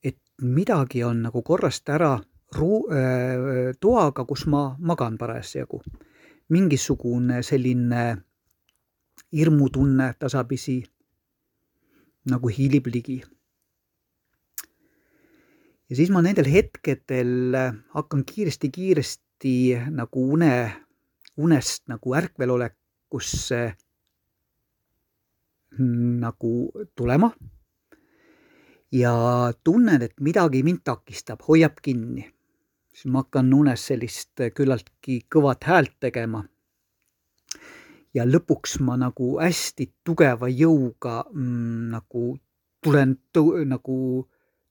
[0.03, 2.19] et midagi on nagu korrast ära
[2.57, 5.81] ruu- äh,, toaga, kus ma magan parasjagu.
[6.49, 8.17] mingisugune selline
[9.33, 10.83] hirmutunne tasapisi
[12.29, 13.23] nagu hiilib ligi.
[15.89, 17.57] ja siis ma nendel hetkedel
[17.93, 19.55] hakkan kiiresti-kiiresti
[19.89, 20.51] nagu une,
[21.37, 23.75] unest nagu ärkvelolekusse
[26.25, 27.31] nagu tulema.
[28.91, 29.13] ja
[29.63, 32.34] tunnen, et midagi mind takistab, hoiab kinni.
[32.95, 36.45] Siis ma hakkan unes sellist küllaltki kõvat häält tegema.
[38.15, 42.37] ja lõpuks ma nagu hästi tugeva jõuga mm, nagu
[42.81, 43.97] tulen tõu, nagu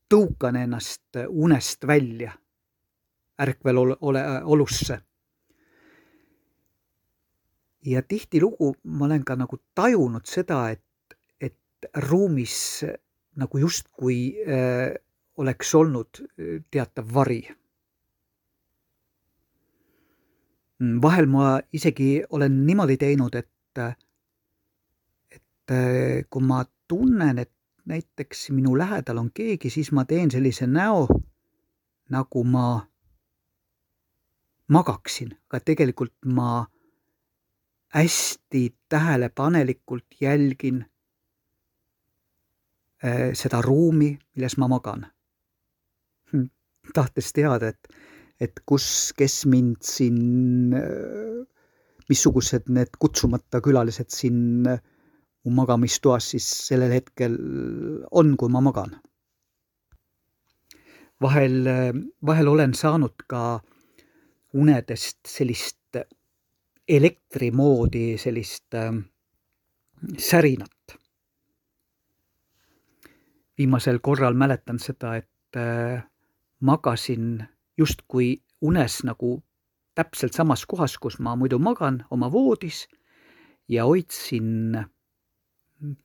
[0.09, 2.33] tõukan ennast unest välja
[3.41, 5.01] ärkvel ole, ole, olusse
[7.85, 10.81] ja tihtilugu ma olen ka nagu tajunud seda, et
[12.09, 12.85] ruumis
[13.37, 14.95] nagu justkui äh,
[15.37, 16.23] oleks olnud
[16.71, 17.43] teatav vari.
[17.45, 17.61] Mm,
[20.81, 23.79] vahel ma isegi olen niimoodi teinud, et,
[25.31, 27.53] et äh, kui ma tunnen, et
[27.87, 31.07] näiteks minu lähedal on keegi, siis ma teen sellise näo,
[32.11, 32.69] nagu ma
[34.69, 36.65] magaksin, aga tegelikult ma
[37.95, 40.85] hästi tähelepanelikult jälgin
[43.05, 45.03] Äh, seda ruumi, milles ma magan.
[46.33, 46.47] Hm,
[46.97, 47.89] tahtes teada, et,
[48.45, 48.87] et kus,
[49.17, 51.43] kes mind siin, äh,
[52.11, 54.81] missugused need kutsumata külalised siin äh,
[55.45, 57.37] mu magamistoas siis sellel hetkel
[58.11, 58.97] on, kui ma magan.
[61.23, 61.69] vahel,
[62.27, 63.61] vahel olen saanud ka
[64.61, 66.01] unedest sellist
[66.89, 68.77] elektri moodi sellist
[70.27, 70.97] särinat
[73.59, 76.03] viimasel korral mäletan seda, et äh,
[76.61, 77.45] magasin
[77.79, 79.43] justkui unes nagu
[79.95, 82.87] täpselt samas kohas, kus ma muidu magan, oma voodis
[83.69, 84.79] ja hoidsin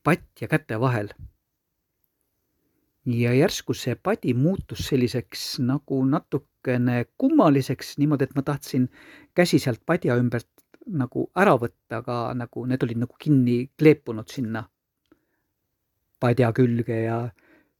[0.04, 1.08] patja käte vahel.
[3.06, 8.90] ja järsku see padi muutus selliseks nagu natukene kummaliseks, niimoodi, et ma tahtsin
[9.34, 10.48] käsi sealt padja ümbert
[10.86, 14.66] nagu ära võtta, aga nagu need olid nagu kinni kleepunud sinna
[16.20, 17.18] padja külge ja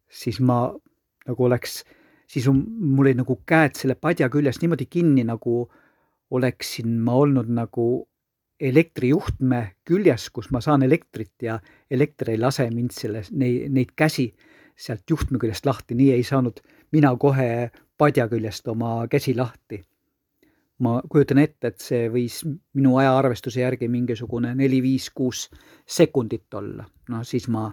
[0.09, 0.63] siis ma
[1.27, 1.83] nagu oleks,
[2.31, 5.65] siis mul olid nagu käed selle padja küljest niimoodi kinni, nagu
[6.31, 7.87] oleksin ma olnud nagu
[8.61, 11.59] elektrijuhtme küljes, kus ma saan elektrit ja
[11.91, 14.29] elekter ei lase mind selle, neid, neid käsi
[14.81, 16.61] sealt juhtme küljest lahti, nii ei saanud
[16.93, 19.83] mina kohe padja küljest oma käsi lahti.
[20.81, 22.39] ma kujutan ette, et see võis
[22.73, 25.51] minu ajaarvestuse järgi mingisugune neli, viis, kuus
[25.85, 27.67] sekundit olla, no siis ma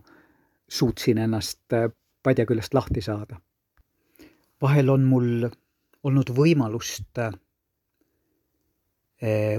[0.68, 1.78] suutsin ennast
[2.24, 3.40] padja küljest lahti saada.
[4.62, 5.48] Vahel on mul
[6.08, 7.34] olnud võimalust äh,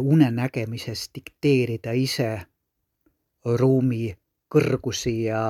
[0.00, 2.30] unenägemises dikteerida ise
[3.44, 4.12] ruumi
[4.48, 5.42] kõrgusi ja,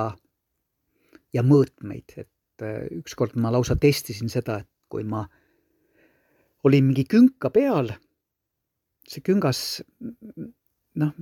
[1.33, 5.23] ja mõõtmeid, et äh, ükskord ma lausa testisin seda, et kui ma
[6.67, 7.93] olin mingi künka peal,
[9.07, 9.81] see küngas
[10.99, 11.13] noh,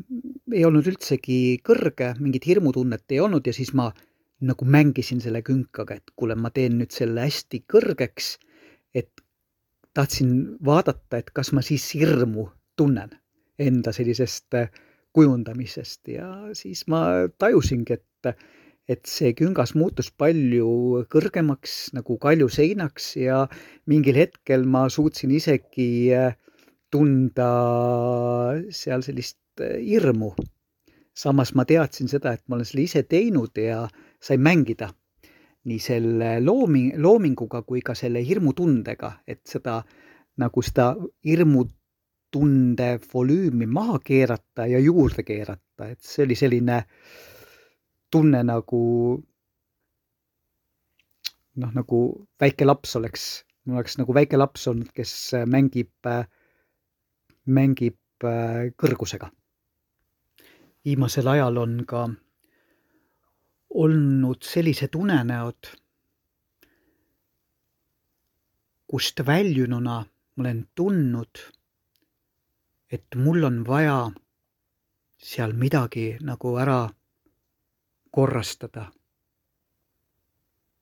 [0.53, 3.91] ei olnud üldsegi kõrge, mingit hirmutunnet ei olnud ja siis ma
[4.41, 8.35] nagu mängisin selle künkaga, et kuule, ma teen nüüd selle hästi kõrgeks,
[8.93, 9.09] et
[9.97, 13.15] tahtsin vaadata, et kas ma siis hirmu tunnen
[13.57, 14.69] enda sellisest äh,
[15.17, 17.01] kujundamisest ja siis ma
[17.41, 18.33] tajusingi, et,
[18.87, 23.45] et see küngas muutus palju kõrgemaks nagu kaljuseinaks ja
[23.89, 26.35] mingil hetkel ma suutsin isegi äh,
[26.93, 27.49] tunda
[28.69, 30.35] seal sellist äh, hirmu.
[31.17, 33.87] samas ma teadsin seda, et ma olen selle ise teinud ja
[34.19, 34.89] sai mängida
[35.67, 39.81] nii selle loomi, loominguga kui ka selle hirmutundega, et seda
[40.39, 40.93] nagu seda
[41.27, 46.83] hirmutunde volüümi maha keerata ja juurde keerata, et see oli selline
[48.11, 48.83] tunne nagu
[51.57, 52.01] noh, nagu
[52.39, 53.25] väike laps oleks,
[53.67, 55.13] oleks nagu väike laps olnud, kes
[55.49, 55.91] mängib,
[57.45, 57.99] mängib
[58.79, 59.29] kõrgusega.
[60.87, 62.07] viimasel ajal on ka
[63.69, 65.71] olnud sellised unenäod,
[68.87, 70.05] kust väljununa
[70.37, 71.39] ma olen tundnud,
[72.91, 74.11] et mul on vaja
[75.17, 76.89] seal midagi nagu ära
[78.11, 78.91] korrastada.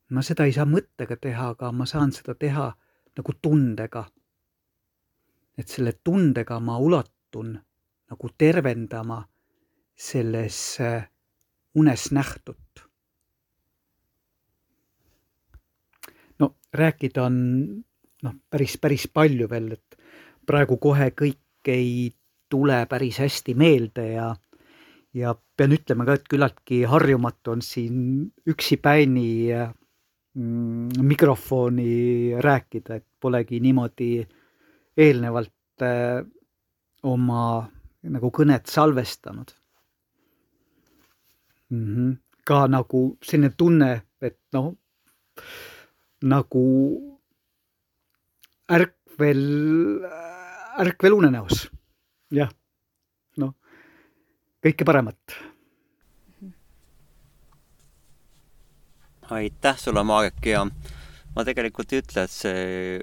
[0.10, 2.68] ma seda ei saa mõttega teha, aga ma saan seda teha
[3.18, 4.06] nagu tundega.
[5.58, 7.56] et selle tundega ma ulatun
[8.10, 9.24] nagu tervendama
[9.96, 10.78] selles
[11.76, 12.58] unes nähtut.
[16.40, 17.36] no rääkida on
[18.24, 19.98] noh, päris, päris palju veel, et
[20.46, 22.12] praegu kohe kõik ei
[22.50, 24.36] tule päris hästi meelde ja
[25.16, 28.00] ja pean ütlema ka, et küllaltki harjumatu on siin
[28.52, 29.30] üksipäini
[30.36, 34.10] mm, mikrofoni rääkida, et polegi niimoodi
[34.98, 36.20] eelnevalt äh,
[37.04, 37.46] oma
[38.04, 39.56] nagu kõnet salvestanud
[41.76, 41.96] mm.
[41.96, 42.18] -hmm.
[42.46, 44.74] ka nagu selline tunne, et noh,
[46.24, 46.66] nagu
[48.70, 49.42] ärkvel,
[50.80, 51.70] ärkvel unenäos.
[52.32, 52.52] jah,
[53.38, 53.54] noh,
[54.64, 55.20] kõike paremat.
[59.30, 60.68] aitäh sulle, Marek ja
[61.36, 63.00] ma tegelikult ei ütle, et see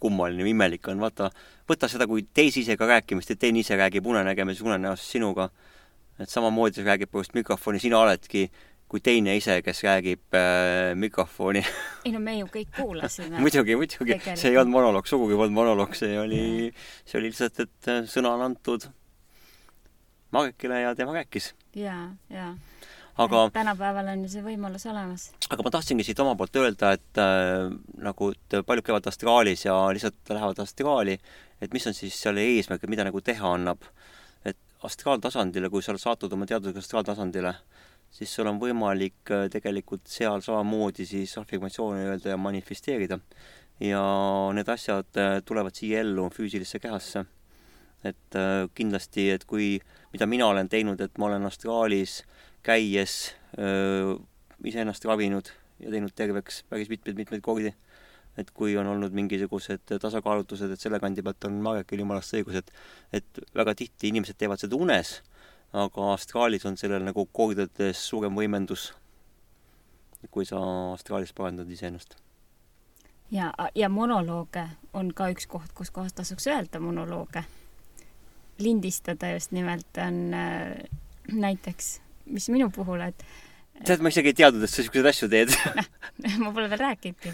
[0.00, 1.28] kummaline või imelik on, vaata,
[1.68, 5.50] võta seda kui teise isega rääkimist, et teine ise räägib unenägemises unenäos sinuga.
[6.20, 8.48] Et samamoodi räägib põhimõtteliselt mikrofoni, sina oledki
[8.90, 11.62] kui teine ise, kes räägib äh, mikrofoni
[12.06, 15.94] ei no me ju kõik kuulasime muidugi, muidugi, see ei olnud monoloog, sugugi polnud monoloog,
[15.98, 16.42] see oli,
[17.04, 18.88] see oli lihtsalt, et äh, sõna on antud
[20.30, 21.52] Marekile ja tema rääkis.
[21.74, 21.96] ja,
[22.30, 22.52] ja.
[23.18, 25.30] aga tänapäeval on ju see võimalus olemas.
[25.50, 27.70] aga ma tahtsingi siit oma poolt öelda, et äh,
[28.02, 31.18] nagu, et paljud käivad astraalis ja lihtsalt lähevad astraali,
[31.62, 33.86] et mis on siis selle eesmärk, et mida nagu teha annab.
[34.86, 37.52] Astraaltasandile, kui sa oled saatnud oma teadusega astraaltasandile,
[38.14, 43.20] siis sul on võimalik äh, tegelikult seal samamoodi siis afirmatsioone öelda ja manifesteerida.
[43.80, 44.00] ja
[44.52, 47.24] need asjad äh, tulevad siia ellu füüsilisse kehasse.
[48.04, 49.80] et äh, kindlasti, et kui,
[50.12, 52.22] mida mina olen teinud, et ma olen astraalis
[52.62, 53.34] käies
[54.64, 55.48] iseennast ravinud
[55.80, 57.72] ja teinud terveks päris mitmeid-mitmeid kordi.
[58.38, 62.70] Et kui on olnud mingisugused tasakaalutused, et selle kandi pealt on Marekil jumalast õigus, et
[63.20, 65.18] et väga tihti inimesed teevad seda unes
[65.72, 68.90] aga astraalis on sellel nagu kordades suurem võimendus,
[70.30, 70.58] kui sa
[70.94, 72.16] astraalis parandad iseennast.
[73.30, 77.44] ja, ja monolooge on ka üks koht, kus kohas tasuks öelda monolooge.
[78.58, 80.74] lindistada just nimelt on äh,
[81.32, 83.24] näiteks, mis minu puhul, et
[83.86, 85.54] tead, ma isegi ei teadnud, et sa siukseid asju teed.
[86.42, 87.32] Ma pole veel rääkinudki.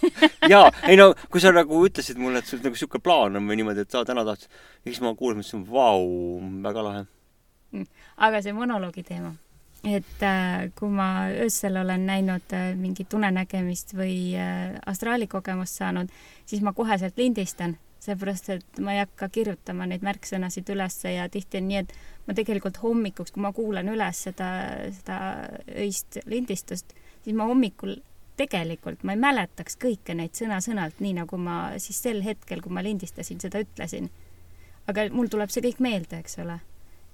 [0.52, 3.58] Jaa, ei no kui sa nagu ütlesid mulle, et sul nagu siuke plaan on või
[3.60, 4.46] niimoodi, et sa täna tahad,
[4.86, 6.08] siis ma kuulsin, mõtlesin, vau,
[6.64, 7.04] väga lahe.
[7.68, 7.84] Mm.
[8.24, 9.34] aga see monoloogi teema,
[9.84, 16.14] et äh, kui ma öösel olen näinud äh, mingit unenägemist või äh, astraalikogemust saanud,
[16.48, 21.60] siis ma koheselt lindistan, seepärast et ma ei hakka kirjutama neid märksõnasid ülesse ja tihti
[21.60, 21.92] on nii, et
[22.28, 24.50] ma tegelikult hommikuks, kui ma kuulan üles seda,
[25.00, 25.18] seda
[25.80, 27.96] öist lindistust, siis ma hommikul
[28.38, 32.84] tegelikult ma ei mäletaks kõike neid sõna-sõnalt, nii nagu ma siis sel hetkel, kui ma
[32.86, 34.10] lindistasin, seda ütlesin.
[34.86, 36.60] aga mul tuleb see kõik meelde, eks ole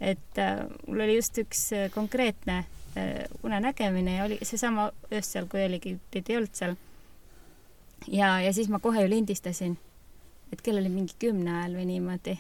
[0.01, 2.65] et äh, mul oli just üks äh, konkreetne
[2.97, 6.77] äh, unenägemine ja oli seesama öösel, kui oligi, teid ei olnud seal.
[8.09, 9.78] ja, ja siis ma kohe ju lindistasin,
[10.53, 12.39] et kell oli mingi kümne ajal või niimoodi.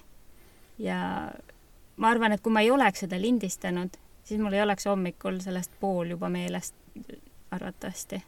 [0.78, 1.00] ja
[1.96, 5.74] ma arvan, et kui ma ei oleks seda lindistanud, siis mul ei oleks hommikul sellest
[5.80, 6.74] pool juba meelest
[7.54, 8.22] arvatavasti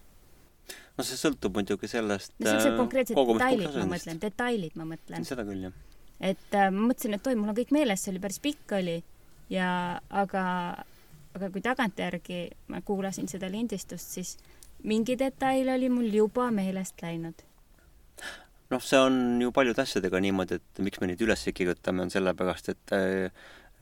[0.97, 5.27] no see sõltub muidugi sellest no sellised konkreetsed detailid, ma mõtlen, detailid, ma mõtlen.
[5.29, 5.77] seda küll, jah.
[6.21, 8.97] et äh, ma mõtlesin, et oi, mul on kõik meeles, see oli päris pikk oli
[9.53, 9.71] ja
[10.23, 10.45] aga,
[11.37, 12.41] aga kui tagantjärgi
[12.73, 14.37] ma kuulasin seda lindistust, siis
[14.87, 17.45] mingi detail oli mul juba meelest läinud.
[18.73, 22.75] Noh, see on ju paljude asjadega niimoodi, et miks me neid üles kirjutame, on sellepärast,
[22.75, 22.97] et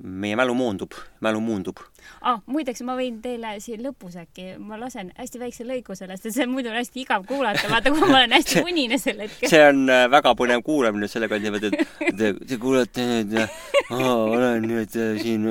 [0.02, 1.78] meie mälu moondub, mälu muundub
[2.26, 2.40] ah,.
[2.50, 6.48] muideks ma võin teile siin lõpus äkki, ma lasen hästi väikse lõigu sellest, et see
[6.50, 9.52] muidu on hästi igav kuulata, vaata kui ma olen hästi unine sel hetkel.
[9.52, 11.78] see on äh, väga põnev kuulamine selle kandi pealt,
[12.08, 15.46] et te, te kuulate nüüd oh,, olen nüüd äh, siin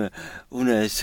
[0.52, 1.00] unes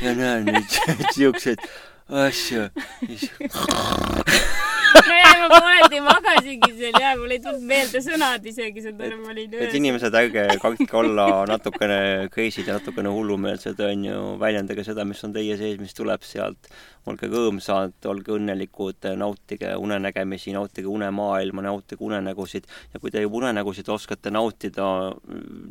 [0.00, 0.80] ja näen nüüd
[1.18, 1.60] siukseid
[2.08, 2.70] asju
[5.10, 9.32] nojah, ma pooleldi magasingi seal ja mul ei tulnud meelde sõnad isegi, saad aru, ma
[9.34, 9.64] olin öös.
[9.68, 12.00] et inimesed, ärge kartke olla natukene
[12.34, 16.70] crazy'd ja natukene hullumeelsed, on ju, väljendage seda, mis on teie sees, mis tuleb sealt.
[17.08, 22.68] Olge rõõmsad, olge õnnelikud, nautige unenägemisi, nautige unemaailma, nautige unenägusid.
[22.92, 24.84] Ja kui te juba unenägusid oskate nautida,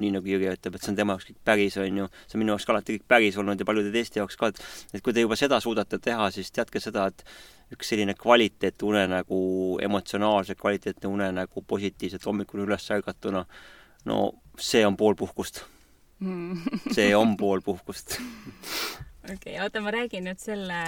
[0.01, 2.43] nii nagu Jüri ütleb, et see on tema jaoks kõik päris, on ju, see on
[2.43, 4.65] minu jaoks ka alati kõik päris olnud ja paljude teiste jaoks ka, et
[4.97, 7.23] et kui te juba seda suudate teha, siis teadke seda, et
[7.73, 9.41] üks selline kvaliteetne unenägu,
[9.85, 13.45] emotsionaalselt kvaliteetne unenägu, positiivselt hommikul üles ärgatuna,
[14.09, 14.21] no
[14.59, 15.63] see on pool puhkust
[16.19, 16.81] mm.
[16.91, 18.17] see on pool puhkust
[19.23, 20.81] okei okay,, oota, ma räägin nüüd selle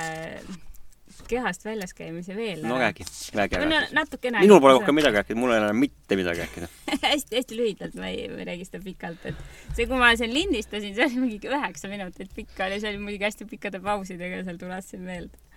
[1.27, 2.61] kehast väljas käimise veel.
[2.63, 3.05] no räägi,
[3.35, 3.81] räägi ära.
[3.91, 4.39] natukene.
[4.39, 6.69] minul pole rohkem midagi rääkida, mul ei ole mitte midagi rääkida
[7.11, 9.45] hästi-hästi lühidalt, ma ei, ma ei räägi seda pikalt, et
[9.75, 13.27] see, kui ma siin lindistasin, see oli mingi üheksa minutit pikk oli, see oli muidugi
[13.27, 15.50] hästi pikkade pausidega, seal tulesin meelde.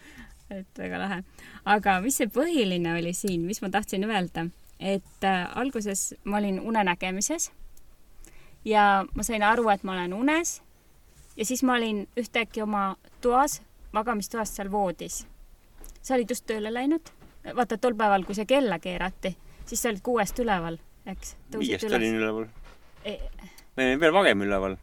[0.51, 1.23] Et väga lahe.
[1.65, 4.47] aga mis see põhiline oli siin, mis ma tahtsin öelda,
[4.79, 7.51] et äh, alguses ma olin unenägemises
[8.65, 10.61] ja ma sain aru, et ma olen unes
[11.37, 13.63] ja siis ma olin ühtäkki oma toas,
[13.93, 15.27] magamistoas seal voodis.
[16.03, 17.11] sa olid just tööle läinud,
[17.57, 21.37] vaata tol päeval, kui see kella keerati, siis sa olid kuuest üleval, eks?
[21.59, 22.49] viiest olin üleval.
[23.05, 24.77] me olime veel varem üleval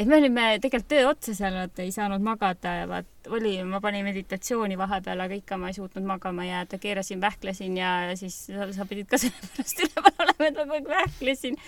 [0.00, 3.82] et me olime tegelikult töö otsa seal, vaata ei saanud magada ja vaat oli, ma
[3.84, 8.70] panin meditatsiooni vahepeal, aga ikka ma ei suutnud magama jääda, keerasin, vähklesin ja siis sa,
[8.72, 11.60] sa pidid ka sellepärast üleval olema, et ma kogu aeg vähklesin.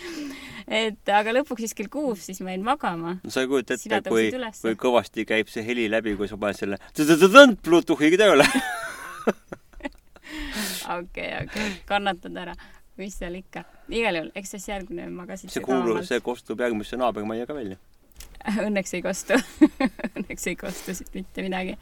[0.80, 3.18] et aga lõpuks siis kell kuus siis ma jäin magama.
[3.20, 4.32] no sa ei kujuta ette, kui,
[4.62, 6.80] kui kõvasti käib see heli läbi, kui sa paned selle
[7.62, 8.46] Bluetoothiga tööle
[10.98, 12.56] okei, okei, kannatad ära
[12.96, 13.64] mis seal ikka.
[13.92, 15.52] igal juhul, eks siis järgmine magasid.
[15.52, 17.80] see kuulub, see kostub järgmisse naabermajja ka välja
[18.66, 19.39] õnneks ei kostu
[20.16, 21.77] õnneks ei kostu siit mitte midagi.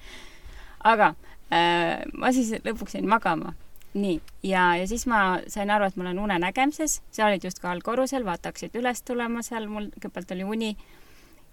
[0.85, 1.13] aga
[1.53, 3.55] äh, ma siis lõpuks jäin magama.
[3.95, 7.73] nii, ja, ja siis ma sain aru, et ma olen unenägemises, sa olid just ka
[7.73, 10.73] allkorrusel, vaata hakkasid üles tulema seal, mul kõigepealt oli uni.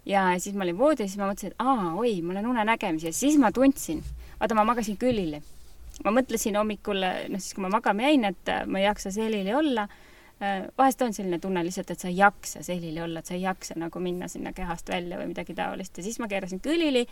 [0.06, 3.40] ja siis ma olin voodis, siis ma mõtlesin, et aa, oi, ma olen unenägemises, siis
[3.42, 4.04] ma tundsin,
[4.40, 5.42] vaata, ma magasin külili.
[6.06, 7.02] ma mõtlesin hommikul,
[7.32, 9.88] noh siis kui ma magama jäin, et ma ei jaksa selili olla
[10.78, 13.74] vahest on selline tunne lihtsalt, et sa ei jaksa selili olla, et sa ei jaksa
[13.78, 17.08] nagu minna sinna kehast välja või midagi taolist ja siis ma keerasin külili.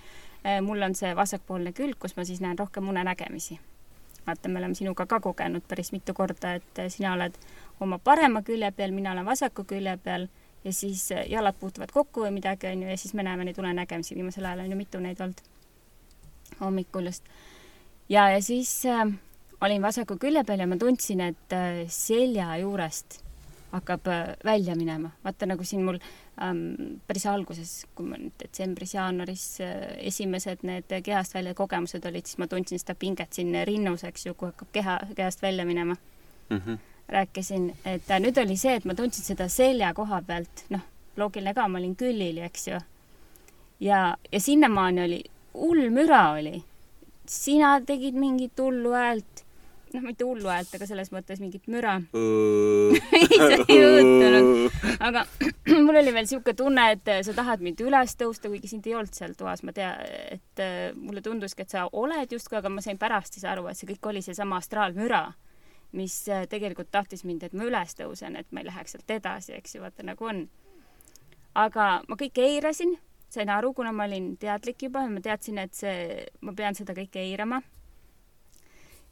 [0.46, 3.60] Äh, mul on see vasakpoolne külg, kus ma siis näen rohkem unenägemisi.
[4.28, 7.34] vaata, me oleme sinuga ka kogenud päris mitu korda, et äh, sina oled
[7.80, 10.28] oma parema külje peal, mina olen vasaku külje peal
[10.64, 14.46] ja siis jalad puutuvad kokku või midagi, onju, ja siis me näeme neid unenägemisi, viimasel
[14.46, 15.42] ajal on ju mitu neid olnud
[16.60, 17.24] hommikul just.
[18.10, 19.08] ja, ja siis äh,
[19.66, 23.22] olin vasaku külje peal ja ma tundsin, et äh, selja juurest
[23.76, 25.10] hakkab äh, välja minema.
[25.24, 26.00] vaata nagu siin mul
[26.42, 32.40] ähm, päris alguses, kui ma nüüd detsembris-jaanuaris äh, esimesed need kehast välja kogemused olid, siis
[32.42, 35.96] ma tundsin seda pinget siin rinnus, eks ju, kui hakkab keha, kehast välja minema
[36.50, 36.58] mm.
[36.58, 36.78] -hmm.
[37.08, 40.84] rääkisin, et äh, nüüd oli see, et ma tundsin seda selja koha pealt, noh,
[41.18, 42.80] loogiline ka, ma olin külili, eks ju.
[43.80, 45.24] ja, ja sinnamaani oli,
[45.54, 46.64] hull müra oli.
[47.28, 49.35] sina tegid mingit hullu häält
[49.96, 54.76] noh, mitte hullu häält, aga selles mõttes mingit müra see ei juhtunud.
[55.00, 55.24] aga
[55.86, 59.16] mul oli veel sihuke tunne, et sa tahad mind üles tõusta, kuigi sind ei olnud
[59.16, 60.02] seal toas, ma tean,
[60.36, 63.80] et äh, mulle tunduski, et sa oled justkui, aga ma sain pärast siis aru, et
[63.80, 65.24] see kõik oli seesama astraalmüra,
[65.96, 69.56] mis äh, tegelikult tahtis mind, et ma üles tõusen, et ma ei läheks sealt edasi,
[69.60, 70.46] eks ju, vaata nagu on.
[71.56, 72.98] aga ma kõike eirasin,
[73.32, 77.24] sain aru, kuna ma olin teadlik juba, ma teadsin, et see, ma pean seda kõike
[77.24, 77.62] eirama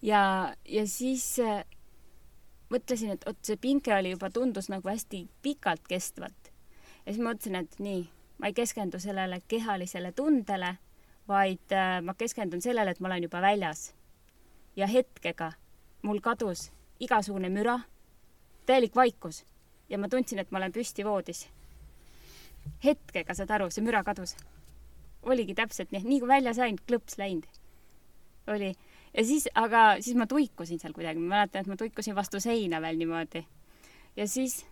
[0.04, 1.64] ja, ja siis äh,
[2.74, 6.52] mõtlesin, et oot, see pinge oli juba, tundus nagu hästi pikalt kestvat.
[7.06, 8.04] ja siis mõtlesin, et nii,
[8.40, 10.76] ma ei keskendu sellele kehalisele tundele,
[11.28, 13.94] vaid äh, ma keskendun sellele, et ma olen juba väljas.
[14.76, 15.52] ja hetkega
[16.02, 17.80] mul kadus igasugune müra,
[18.66, 19.44] täielik vaikus
[19.90, 21.48] ja ma tundsin, et ma olen püsti voodis.
[22.84, 24.36] hetkega, saad aru, see müra kadus.
[25.24, 27.48] oligi täpselt nii, nii kui välja sain, klõps läinud.
[28.48, 28.74] oli
[29.18, 32.82] ja siis, aga siis ma tuikusin seal kuidagi, ma mäletan, et ma tuikusin vastu seina
[32.82, 33.46] veel niimoodi.
[34.18, 34.66] ja siis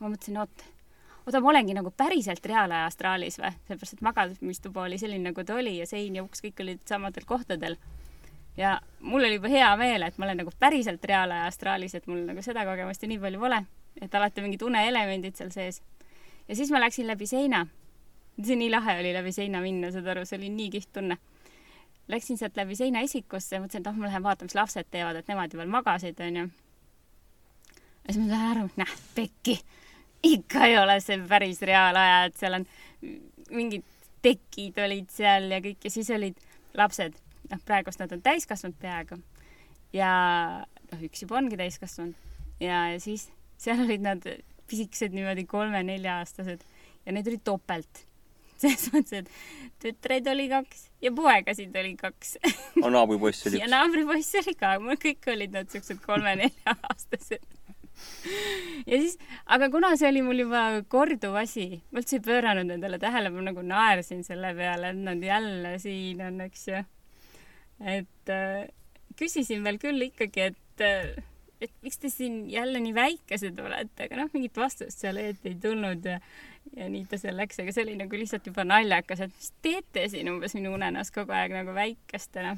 [0.00, 0.64] ma mõtlesin, oot,
[1.26, 5.54] oota, ma olengi nagu päriselt reaalaja astraalis või, sellepärast et magamistuba oli selline, nagu ta
[5.54, 7.76] oli ja sein ja uks kõik olid samadel kohtadel.
[8.56, 12.24] ja mul oli juba hea meel, et ma olen nagu päriselt reaalaja astraalis, et mul
[12.26, 13.64] nagu seda kogemust ju nii palju pole,
[14.00, 15.82] et alati mingid uneelemendid seal sees.
[16.48, 17.66] ja siis ma läksin läbi seina.
[18.42, 21.16] see nii lahe oli läbi seina minna, saad aru, see oli nii kihvt tunne
[22.08, 25.28] läksin sealt läbi seina esikusse mõtlesin, et oh, ma lähen vaatan, mis lapsed teevad, et
[25.30, 26.46] nemad ju veel magasid, onju.
[26.46, 29.58] ja siis ma sain aru, näh, pekki,
[30.26, 32.66] ikka ei ole see päris reaalaja, et seal on
[33.54, 33.86] mingid
[34.26, 36.38] tekid olid seal ja kõik ja siis olid
[36.78, 37.18] lapsed,
[37.50, 39.20] noh, praegust nad on täiskasvanud peaaegu.
[39.94, 40.10] ja
[40.92, 42.14] noh, üks juba ongi täiskasvanud.
[42.60, 43.28] Ja, ja siis
[43.60, 44.26] seal olid nad
[44.66, 46.64] pisikesed niimoodi kolme-nelja-aastased.
[47.06, 48.06] Ja neid oli topelt
[48.62, 52.36] selles mõttes, et tütreid oli kaks ja poegasid oli kaks
[52.82, 53.74] aga naabripoiss oli ja üks.
[53.74, 57.44] naabripoiss oli ka, mul kõik olid nad siuksed kolme-nelja-aastased.
[58.90, 59.16] ja siis,
[59.52, 63.64] aga kuna see oli mul juba korduv asi, ma üldse ei pööranud nendele tähelepanu, nagu
[63.64, 66.82] naersin selle peale, et nad jälle siin on, eks ju.
[67.96, 68.66] et äh,
[69.16, 71.16] küsisin veel küll ikkagi, et äh,
[71.60, 75.58] et miks te siin jälle nii väikesed olete, aga noh, mingit vastust seal õieti ei
[75.60, 76.18] tulnud ja
[76.76, 80.06] ja nii ta seal läks, aga see oli nagu lihtsalt juba naljakas, et mis teete
[80.12, 82.56] siin umbes minu unenäos kogu aeg nagu väikestena.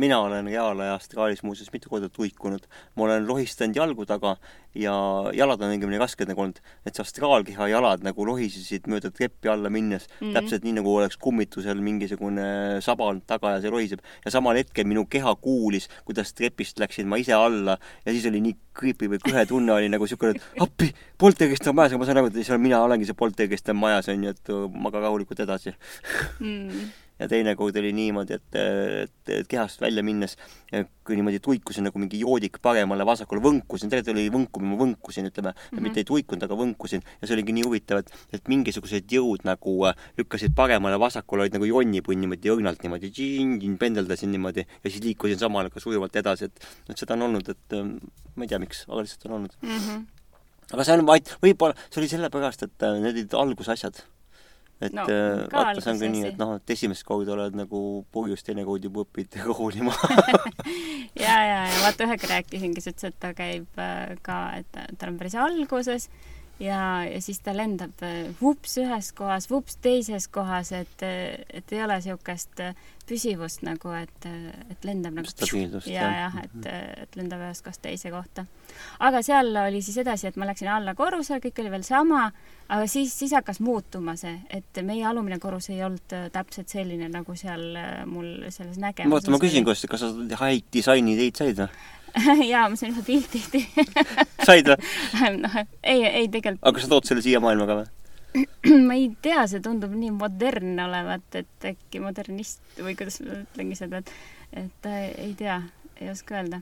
[0.00, 2.66] Mina olen reaalaja astraalis muuseas mitu korda tuikunud.
[2.96, 4.36] ma olen lohistanud jalgu taga
[4.74, 4.94] ja
[5.34, 9.70] jalad on õigemini rasked nagu olnud, et see astraalkeha jalad nagu lohisesid mööda treppi alla
[9.70, 10.14] minnes mm.
[10.20, 10.34] -hmm.
[10.38, 14.00] täpselt nii nagu oleks kummitusel mingisugune saba olnud taga ja see lohiseb.
[14.24, 18.40] ja samal hetkel minu keha kuulis, kuidas trepist läksin ma ise alla ja siis oli
[18.40, 22.06] nii creepy või kõhe tunne oli nagu siukene, et appi, poltergeist on majas, aga ma
[22.08, 25.74] saan aru, et mina olengi see poltergeist on majas onju, et maga rahulikult edasi
[26.40, 26.90] Mm.
[27.20, 28.58] Ja teine kord oli niimoodi, et,
[29.04, 30.36] et, et kehast välja minnes
[30.72, 35.52] eh, kui niimoodi tuikusin nagu mingi joodik paremale-vasakule, võnkusin, tegelikult oli võnkumine, ma võnkusin, ütleme
[35.52, 35.62] mm.
[35.70, 35.86] -hmm.
[35.86, 39.76] mitte ei tuikunud, aga võnkusin ja see oligi nii huvitav, et, et mingisugused jõud nagu
[39.90, 43.12] äh, lükkasid paremale-vasakule, olid nagu jonnipunn niimoodi õrnalt niimoodi,
[43.80, 47.52] pendeldasin niimoodi ja siis liikusin samal ajal ka sujuvalt edasi, et, et seda on olnud,
[47.52, 47.92] et äh,
[48.34, 49.58] ma ei tea, miks, aga lihtsalt on olnud.
[49.62, 50.06] Mm -hmm.
[50.72, 54.04] aga see on vaid, võib-olla see oli sellepärast, et need olid algusasjad.
[54.80, 55.16] Et No, ka
[55.52, 57.80] vaata, see on ka nii, et noh, et esimest korda oled nagu
[58.12, 59.92] purjus, teine kord juba õpid roolima.
[61.14, 65.10] ja, ja, ja vaata ühega rääkisingi, sa ütlesid, et ta käib äh, ka, et ta-
[65.10, 66.08] on päris alguses
[66.60, 71.84] ja, ja siis ta lendab äh, vups ühes kohas, vups teises kohas, et, et ei
[71.84, 72.62] ole niisugust
[73.10, 74.26] püsivust nagu, et,
[74.70, 76.16] et lendab nagu Stabiilsust, ja, jah.
[76.20, 76.68] jah, et,
[77.04, 78.46] et lendab ühest kohast teise kohta.
[79.02, 82.28] aga seal oli siis edasi, et ma läksin alla korrusele, kõik oli veel sama,
[82.68, 87.34] aga siis, siis hakkas muutuma see, et meie alumine korrus ei olnud täpselt selline, nagu
[87.38, 87.64] seal
[88.10, 90.12] mul selles nägemuses oota, ma küsin, kas, kas sa
[90.44, 91.88] high disaini ideid said või?
[92.52, 93.64] jaa, ma sain ühe pildi.
[94.48, 94.78] said või?
[95.38, 97.88] noh, ei, ei tegelikult aga kas sa tood selle siia maailma ka või?
[98.88, 103.78] ma ei tea, see tundub nii modernne olevat, et äkki modernist või kuidas ma ütlengi
[103.78, 104.12] seda, et,
[104.62, 105.60] et äh, ei tea,
[105.98, 106.60] ei oska öelda.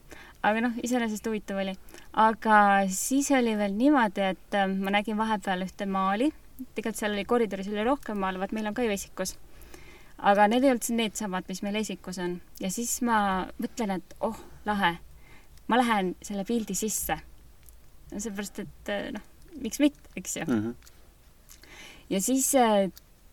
[0.49, 1.75] aga noh, iseenesest huvitav oli.
[2.13, 2.61] aga
[2.93, 6.31] siis oli veel niimoodi, et äh, ma nägin vahepeal ühte maali,
[6.75, 9.37] tegelikult seal oli koridoris oli rohkem maale, vaat meil on ka ju esikus.
[10.19, 14.41] aga need ei olnud needsamad, mis meil esikus on ja siis ma mõtlen, et oh,
[14.67, 14.97] lahe,
[15.69, 17.19] ma lähen selle pildi sisse.
[18.17, 19.21] seepärast, et äh, noh,
[19.61, 20.75] miks mitte, eks ju Mhm.
[22.11, 22.91] ja siis äh,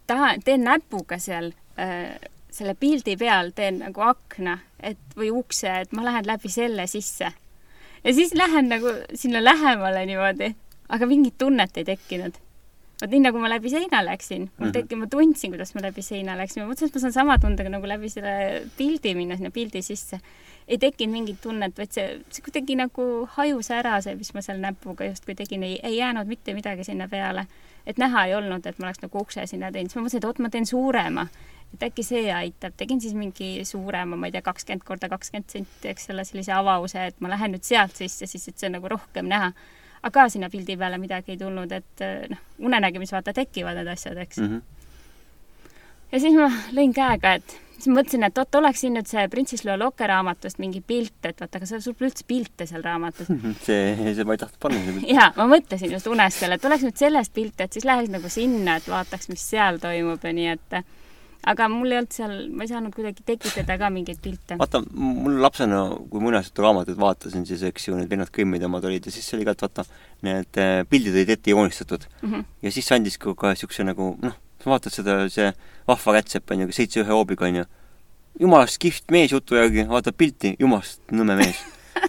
[0.07, 2.17] taha, teen näpuga seal äh,
[2.51, 7.31] selle pildi peal, teen nagu akna, et või ukse, et ma lähen läbi selle sisse.
[8.03, 10.51] ja siis lähen nagu sinna lähemale niimoodi,
[10.89, 12.35] aga mingit tunnet ei tekkinud.
[13.01, 14.73] vot nii nagu ma läbi seina läksin, mul Mhm.
[14.73, 17.69] tekki, ma tundsin, kuidas ma läbi seina läksin, ma mõtlesin, et ma saan sama tundega
[17.69, 20.19] nagu läbi selle pildi minna sinna pildi sisse.
[20.67, 23.03] Ei tekkinud mingit tunnet, vaid see, see kuidagi nagu
[23.37, 27.07] hajus ära, see, mis ma seal näpuga justkui tegin, ei, ei jäänud mitte midagi sinna
[27.07, 27.45] peale
[27.85, 30.27] et näha ei olnud, et ma oleks nagu ukse sinna teinud, siis ma mõtlesin, et
[30.29, 31.27] oot, ma teen suurema.
[31.75, 35.89] et äkki see aitab, tegin siis mingi suurema, ma ei tea, kakskümmend korda kakskümmend senti,
[35.91, 38.91] eks ole, sellise avause, et ma lähen nüüd sealt sisse, siis et see on nagu
[38.91, 39.51] rohkem näha.
[40.05, 44.37] aga sinna pildi peale midagi ei tulnud, et noh, unenägemis vaata tekivad need asjad, eks
[44.37, 44.47] mm.
[44.47, 45.71] -hmm.
[46.11, 49.65] ja siis ma lõin käega, et siis mõtlesin, et oot, oleks siin nüüd see Printsess
[49.67, 53.31] Leo Loke raamatust mingi pilt, et vaata, aga sul pole üldse pilte seal raamatus.
[53.67, 56.99] see, see ma ei tahtnud panna jaa, ma mõtlesin just unes selle, et oleks nüüd
[56.99, 60.79] sellest pilte, et siis läheks nagu sinna, et vaataks, mis seal toimub ja nii, et
[61.45, 64.57] aga mul ei olnud seal, ma ei saanud kuidagi tekitada ka mingeid pilte.
[64.59, 69.13] vaata, mul lapsena, kui muinasjuturaamatuid vaatasin, siis eks ju need vennad Grimmid omad olid ja
[69.13, 69.85] siis oli ka, et vaata,
[70.25, 72.43] need eh, pildid olid ette joonistatud Mm -hmm.
[72.61, 74.33] ja siis andis ka kohe niisuguse nagu noh,
[74.65, 75.51] sa vaatad seda, see
[75.85, 77.65] vahva rätsep on ju, seitse ühe hoobiga on ju,
[78.41, 81.61] jumalast kihvt mees jutu järgi, vaatad pilti, jumalast nõme mees.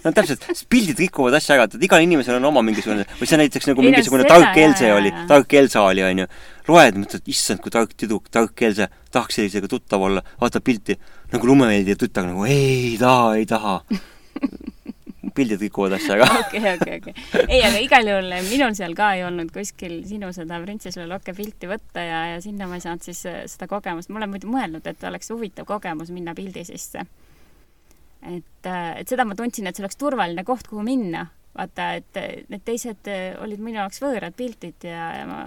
[0.03, 3.69] no täpselt, pildid rikuvad asja ära, et igal inimesel on oma mingisugune, või see näiteks
[3.69, 6.27] nagu mingisugune seda, tark Else oli tark Elsa oli, onju.
[6.67, 10.97] loed, mõtled, issand, kui tark tüdruk, tark Else, tahaks sellisega tuttav olla, vaatad pilti,
[11.31, 13.79] nagu lumemeeldiv tütar nagu ei taha, ei taha.
[15.35, 16.27] Pildid rikuvad asja ära.
[16.41, 17.45] okei, okei, okei.
[17.47, 21.35] ei, aga igal juhul minul seal ka ei olnud kuskil sinu seda Printsess Leo Loke
[21.37, 24.51] pilti võtta ja, ja sinna ma ei saanud siis äh, seda kogemust, ma olen muidu
[24.51, 27.05] mõelnud, et oleks huvitav kogemus minna pildi sisse.
[28.27, 31.27] et, et seda ma tundsin, et see oleks turvaline koht, kuhu minna
[31.57, 32.19] vaata, et
[32.51, 33.09] need teised
[33.41, 35.39] olid minu jaoks võõrad pildid ja, ja ma,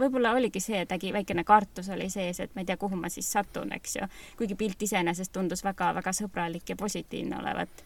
[0.00, 3.10] võib-olla oligi see, et äkki väikene kartus oli sees, et ma ei tea, kuhu ma
[3.12, 4.08] siis satun, eks ju.
[4.38, 7.84] kuigi pilt iseenesest tundus väga-väga sõbralik ja positiivne olevat.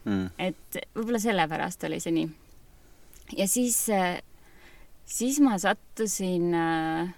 [0.00, 0.30] Mm.
[0.40, 2.28] et võib-olla sellepärast oli see nii.
[3.36, 3.82] ja siis,
[5.04, 7.10] siis ma sattusin äh,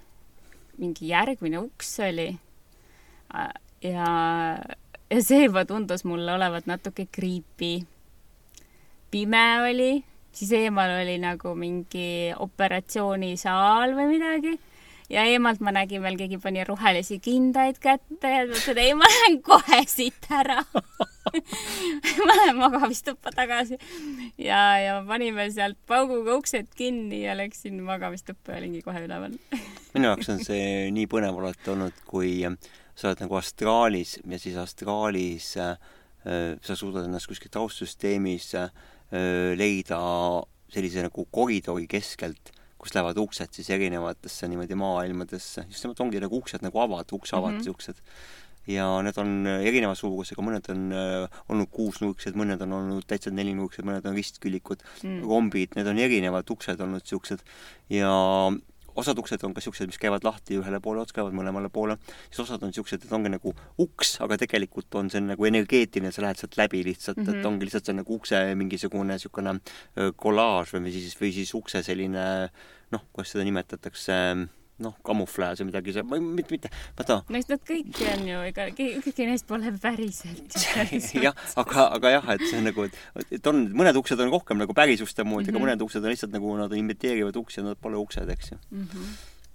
[0.83, 2.31] mingi järgmine uks oli
[3.33, 4.09] ja,
[5.11, 7.87] ja see juba tundus mulle olevat natuke creepy.
[9.11, 9.93] pime oli,
[10.33, 14.59] siis eemal oli nagu mingi operatsioonisaal või midagi
[15.13, 19.39] ja eemalt ma nägin veel, keegi pani rohelisi kindaid kätte ja mõtlesin, ei, ma lähen
[19.45, 20.61] kohe siit ära
[22.27, 23.79] ma lähen magamistuppa tagasi.
[24.41, 29.37] ja, ja panime sealt pauguga uksed kinni ja läksin magamistuppa ja olingi kohe üleval
[29.95, 32.41] minu jaoks on see nii põnev alati olnud, kui
[32.97, 35.77] sa oled nagu astraalis ja siis astraalis äh,
[36.63, 38.73] sa suudad ennast kuskilt taustsüsteemis äh,
[39.59, 40.01] leida
[40.73, 46.41] sellise nagu koridori keskelt kust lähevad uksed siis erinevatesse niimoodi maailmadesse, just nimelt ongi nagu
[46.43, 47.65] uksed nagu avad, ukseavad mm -hmm.
[47.65, 48.03] siuksed.
[48.67, 53.83] ja need on erineva suurusega, mõned on äh, olnud kuusnurksed, mõned on olnud täitsa nelinurksed,
[53.83, 57.43] mõned on ristküllikud mm., rombid, need on erinevad uksed olnud siuksed
[57.91, 58.13] ja
[58.97, 61.99] osad uksed on ka siuksed, mis käivad lahti ühele poole otsa, käivad mõlemale poole,
[62.29, 66.25] siis osad on siuksed, et ongi nagu uks, aga tegelikult on see nagu energeetiline, sa
[66.27, 67.35] lähed sealt läbi lihtsalt mm, -hmm.
[67.35, 67.53] et mhm.
[67.53, 69.59] ongi lihtsalt see nagu ukse mingisugune niisugune
[70.17, 72.25] kollaaž või siis, või siis ukse selline
[72.93, 74.19] noh, kuidas seda nimetatakse
[74.83, 77.21] noh, kamuflaaž või midagi, see, mitte, mitte, vaata.
[77.29, 80.57] no eks nad kõik on ju, ega ükski neist pole päriselt
[81.27, 82.89] jah, aga, aga jah, et see on nagu,
[83.23, 85.57] et on, mõned uksed on rohkem nagu päris uste moodi mm, -hmm.
[85.57, 85.69] aga mhm.
[85.69, 88.89] mõned uksed on lihtsalt nagu, nad imiteerivad uksi ja nad pole uksed, eks ju mm.
[88.89, 89.13] -hmm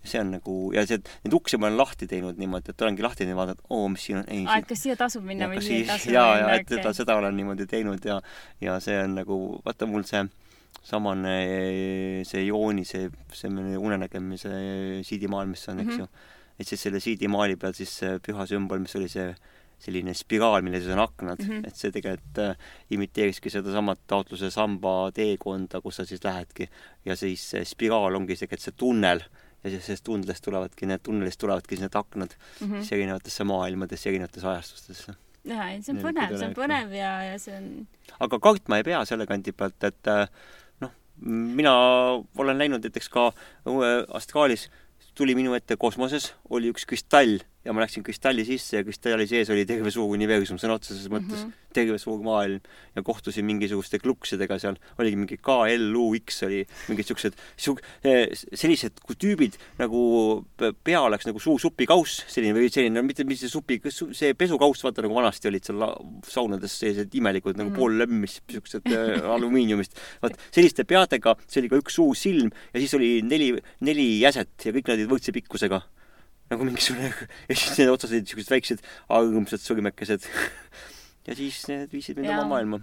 [0.08, 3.26] see on nagu ja see, neid uksi ma olen lahti teinud niimoodi, et olengi lahti
[3.26, 4.28] teinud, vaadanud, oo, mis siin on.
[4.48, 6.22] aa, et kas siia tasub minna või siia ei tasu minna?
[6.22, 8.22] ja, ja, et seda, seda olen niimoodi teinud ja,
[8.64, 10.24] ja see on nagu, vaata mul see
[10.84, 11.36] samane
[12.28, 14.52] see jooni, see, see unenägemise
[15.08, 16.00] siidimaal, mis on, eks mm -hmm.
[16.00, 16.36] ju.
[16.60, 19.34] et siis selle siidimaali peal siis see püha sümbol, mis oli see
[19.78, 21.68] selline spiraal, mille sees on aknad mm, -hmm.
[21.68, 22.56] et see tegelikult äh,
[22.90, 26.70] imiteeriski sedasamat taotluse samba teekonda, kus sa siis lähedki.
[27.06, 29.22] ja siis see spiraal ongi tegelikult see tunnel
[29.64, 32.78] ja siis sellest tunnelist tulevadki need, tunnelist tulevadki siis need aknad mm -hmm.
[32.78, 35.14] siis erinevatesse maailmadesse, erinevatesse ajastustesse
[35.44, 37.88] jaa, ei see on põnev, see on põnev ja, ja see on
[38.20, 40.28] aga kartma ei pea selle kandi pealt, et äh,
[41.22, 41.74] mina
[42.38, 43.32] olen näinud näiteks ka
[44.14, 44.70] astraalis
[45.18, 49.50] tuli minu ette kosmoses, oli üks kristall ja ma läksin kristalli sisse ja kristalli sees
[49.52, 51.74] oli terve suur universum sõna otseses mõttes mm, -hmm.
[51.76, 52.62] terve suur maailm
[52.96, 57.84] ja kohtusin mingisuguste kluksidega seal, oligi mingi KLUX oli mingid siuksed, siuk-,
[58.54, 60.02] sellised tüübid nagu
[60.58, 65.04] pea oleks nagu suur supikauss, selline või selline, mitte, mitte see supi, see pesukauss, vaata
[65.06, 65.84] nagu vanasti olid seal
[66.28, 67.80] saunades sellised imelikud nagu mm -hmm.
[67.80, 70.00] poollemmis, siuksed äh, alumiiniumist.
[70.22, 74.66] vaat selliste peadega, see oli ka üks suur silm ja siis oli neli, neli jäset
[74.66, 75.82] ja kõik nad olid võrdse pikkusega
[76.52, 77.12] nagu mingisugune
[77.50, 78.84] ja siis need otsas olid siuksed väiksed
[79.18, 80.28] armsad sõrmekesed
[81.28, 82.82] ja siis need viisid mind oma maailma.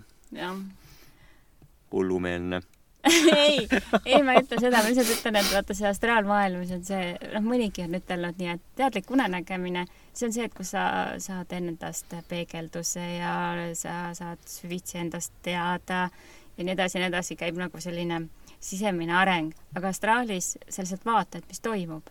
[1.93, 2.61] hullumeelne.
[3.37, 3.69] Ei,
[4.09, 7.11] ei ma ei ütle seda, ma lihtsalt ütlen, et vaata see astraalmaailm, see on see,
[7.35, 9.83] noh, mõnigi on ütelnud nii, et teadlik unenägemine,
[10.17, 10.87] see on see, et kus sa
[11.21, 13.35] saad endast peegelduse ja
[13.77, 18.23] sa saad süvitsi endast teada ja nii edasi ja nii edasi, käib nagu selline
[18.57, 22.09] sisemine areng, aga astraalis sa lihtsalt vaatad, mis toimub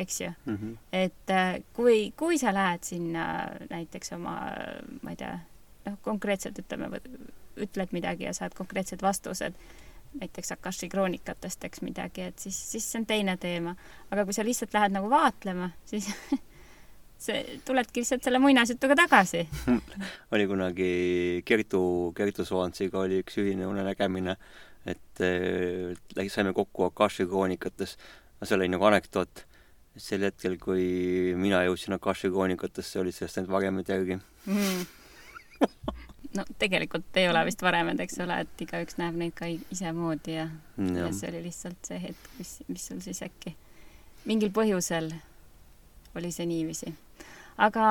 [0.00, 0.56] eks ju mm.
[0.56, 0.76] -hmm.
[0.92, 3.26] et äh, kui, kui sa lähed sinna
[3.70, 4.36] näiteks oma,
[5.02, 5.38] ma ei tea,
[5.86, 7.00] noh, konkreetselt ütleme,
[7.56, 9.54] ütled midagi ja saad konkreetsed vastused,
[10.20, 13.74] näiteks Akashi kroonikatest, eks midagi, et siis, siis see on teine teema.
[14.10, 16.08] aga kui sa lihtsalt lähed nagu vaatlema, siis
[17.24, 19.44] see, tuledki lihtsalt selle muinasjutuga tagasi
[20.32, 20.90] oli kunagi
[21.44, 21.82] Kertu,
[22.16, 24.36] Kertu Soansiga oli üks ühine unenägemine,
[24.86, 27.96] et äh, saime kokku Akashi kroonikates,
[28.42, 29.46] seal oli nagu anekdoot
[29.96, 34.84] sel hetkel, kui mina jõudsin Akashi kroonikatesse, olid sellest ainult varemed järgi mm.
[36.38, 40.46] no tegelikult ei ole vist varemed, eks ole, et igaüks näeb neid ka isemoodi ja,
[40.78, 43.56] ja., ja see oli lihtsalt see hetk, mis, mis sul siis äkki
[44.28, 45.10] mingil põhjusel
[46.18, 46.92] oli see niiviisi.
[47.58, 47.84] aga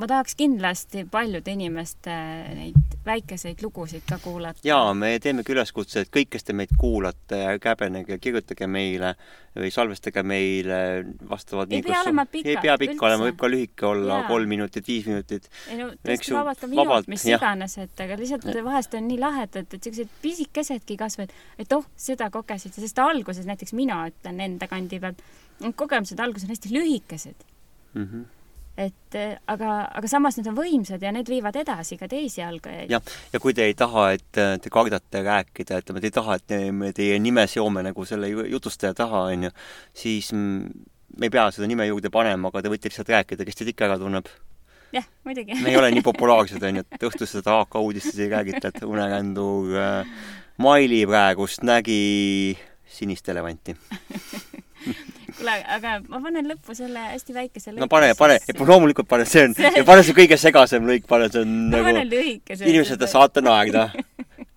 [0.00, 2.14] ma tahaks kindlasti paljude inimeste
[2.56, 4.60] neid väikeseid lugusid ka kuulata.
[4.64, 9.14] jaa, me teemegi üleskutse, et kõik, kes te meid kuulate, ärge häbenege, kirjutage meile
[9.56, 10.80] või salvestage meile
[11.28, 12.52] vastavalt ei pea olema pika.
[12.52, 15.48] ei pea pikk olema, võib ka lühike olla, kolm minutit, viis minutit.
[15.68, 17.40] ei no tõesti vabalt ka minut, mis jah.
[17.40, 18.64] iganes, et aga lihtsalt ja.
[18.64, 23.76] vahest on nii lahedad, et siuksed pisikesedki kasvavad, et oh, seda kogesid, sest alguses näiteks
[23.76, 25.24] mina ütlen enda kandi pealt,
[25.76, 27.48] kogemused alguses on hästi lühikesed
[27.94, 28.04] mm.
[28.04, 28.28] -hmm
[28.78, 32.90] et eh, aga, aga samas need on võimsad ja need viivad edasi ka teisi algajaid.
[32.92, 36.38] jah, ja kui te ei taha, et eh, te kardate rääkida, ütleme, te ei taha,
[36.40, 39.50] et me teie nime seome nagu selle jutustaja taha, onju,
[39.96, 43.72] siis me ei pea seda nime juurde panema, aga te võite lihtsalt rääkida, kes teid
[43.74, 44.30] ikka ära tunneb.
[44.94, 45.58] jah, muidugi.
[45.62, 49.76] me ei ole nii populaarsed, onju, et õhtul seda AK uudistes ei räägita, et unekändur
[49.78, 50.18] äh,
[50.60, 52.56] Maili praegust nägi
[52.90, 53.76] sinist elevanti
[55.40, 57.82] kuule, aga ma panen lõppu selle hästi väikese lõigu.
[57.82, 59.56] no pane, pane, loomulikult pane, see on,
[59.88, 62.68] pane see kõige segasem lõik, pane, see on panen nagu, lühikese.
[62.68, 63.88] inimesed saate naerda.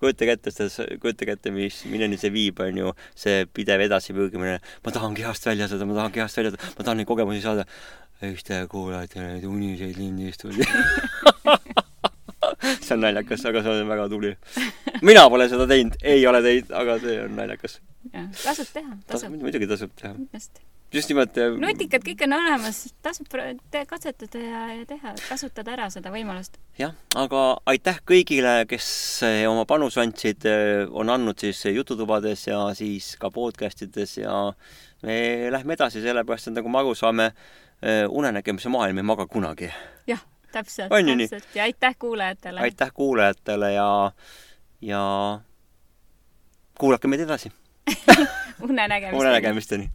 [0.04, 4.58] kujutage ette seda, kujutage ette, mis, milleni see viib, on ju, see pidev edasipürgimine.
[4.84, 7.66] ma tahan kehast välja saada, ma tahan kehast välja saada, ma tahan neid kogemusi saada.
[8.24, 10.68] eks te kuulate neid uniseid lindistusi.
[12.84, 14.34] see on naljakas, aga see on väga tubli.
[15.02, 17.80] mina pole seda teinud, ei ole teinud, aga see on naljakas.
[18.44, 20.14] tasub teha, tasub, muidugi tasub teha.
[20.14, 20.73] kindlasti.
[20.94, 21.38] Just nimelt.
[21.60, 23.28] nutikad kõik on olemas, tasub
[23.90, 26.58] katsetada ja, ja teha, kasutada ära seda võimalust.
[26.78, 28.86] jah, aga aitäh kõigile, kes
[29.26, 30.46] eh, oma panuse andsid,
[30.90, 34.36] on andnud siis jututubades ja siis ka podcast ides ja
[35.04, 35.16] me
[35.54, 37.32] lähme edasi, sellepärast et nagu me aru saame,
[38.08, 39.72] unenägemise maailm ei maga kunagi.
[40.08, 40.22] jah,
[40.52, 42.60] täpselt, täpselt ja aitäh kuulajatele.
[42.60, 43.90] aitäh kuulajatele ja,
[44.80, 45.04] ja
[46.78, 47.52] kuulake meid edasi.
[48.68, 49.20] unenägemist.
[49.20, 49.90] unenägemisteni.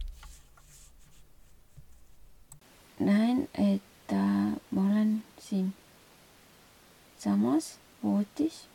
[3.00, 5.72] näen, et äh, ma olen siin
[7.18, 8.66] samas voodis.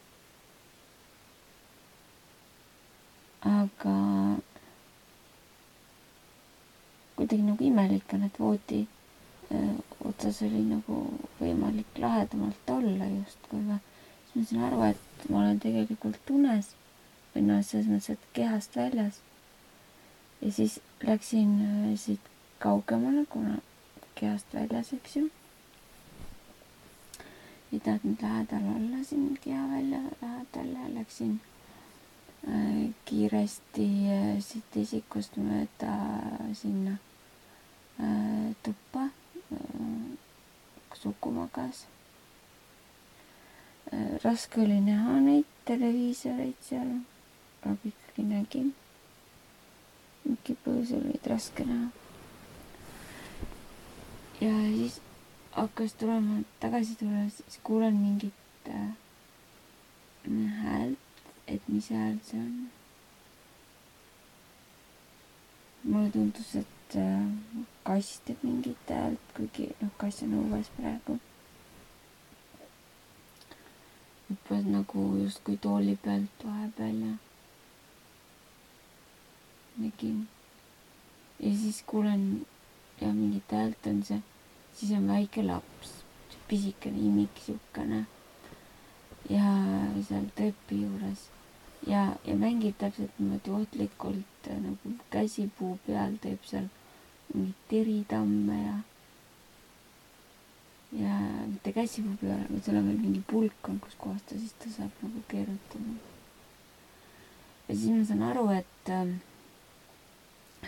[3.46, 3.96] aga
[7.16, 8.80] kuidagi nagu imelik on, et voodi
[9.54, 9.76] äh,
[10.06, 10.98] otsas oli nagu
[11.38, 13.78] võimalik lahedamalt olla justkui või.
[14.34, 16.72] siis ma sain aru, et ma olen tegelikult unes
[17.36, 19.22] või noh, selles mõttes, et kehast väljas.
[20.42, 23.62] ja siis läksin äh, siit kaugemale, kuna
[24.16, 25.30] kehast väljas, eks ju.
[27.74, 31.42] ei tahtnud lähedal olla siin keha välja lähedal ja läksin
[32.48, 33.88] äh, kiiresti
[34.18, 35.96] äh, siit isikust mööda
[36.54, 36.94] sinna
[38.00, 39.10] äh, tuppa
[39.52, 39.60] äh,,
[40.94, 41.84] Suku magas
[43.92, 44.16] äh,.
[44.24, 46.96] raske oli näha neid televiisoreid seal,
[47.66, 48.74] aga ikkagi nägin.
[50.24, 52.05] mingi põhjusel olid raske näha
[54.42, 55.02] ja siis
[55.52, 58.34] hakkas tulema tagasi tulles, kuulen mingit
[58.70, 58.90] äh,
[60.64, 60.98] häält,
[61.48, 62.70] et mis hääl see on.
[65.84, 67.28] mulle tundus, et äh,
[67.84, 71.20] kass teeb mingit häält, kuigi noh, kass on õues praegu.
[74.26, 77.14] hüppas nagu justkui tooli pealt vahepeal ja
[79.78, 80.28] nägin.
[81.40, 82.46] ja siis kuulen
[83.02, 84.22] ja mingit häält on see,
[84.74, 85.94] siis on väike laps,
[86.48, 88.06] pisikene imik siukene
[89.30, 89.52] ja
[90.08, 91.30] seal trepi juures
[91.88, 96.68] ja, ja mängib täpselt niimoodi ohtlikult äh, nagu käsipuu peal teeb seal
[97.34, 98.76] mingeid teritamme ja
[100.96, 104.54] ja mitte käsipuu peal, aga seal on veel mingi pulk on, kus kohas ta siis
[104.62, 105.96] ta saab nagu keerutada.
[107.68, 109.16] ja siis ma saan aru, et äh,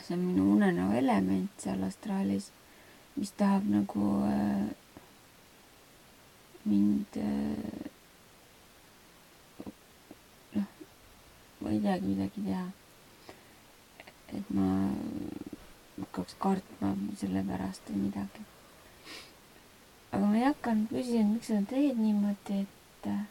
[0.06, 2.52] see on minu unenäo element seal astraalis,
[3.16, 4.68] mis tahab nagu äh,
[6.66, 7.86] mind äh,
[10.56, 10.68] noh,
[11.62, 12.68] ma ei teagi midagi teha.
[14.38, 14.68] et ma
[16.02, 18.44] hakkaks kartma selle pärast või midagi.
[20.12, 23.26] aga ma ei hakanud küsima, miks sa teed niimoodi, et äh,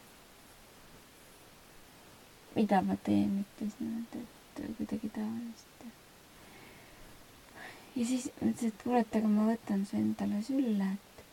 [2.57, 5.77] mida ma teen, ütles niimoodi, et kuidagi tavaliselt
[7.97, 11.25] ja siis mõtlesin, et kuule, et aga ma võtan su endale sülle, et.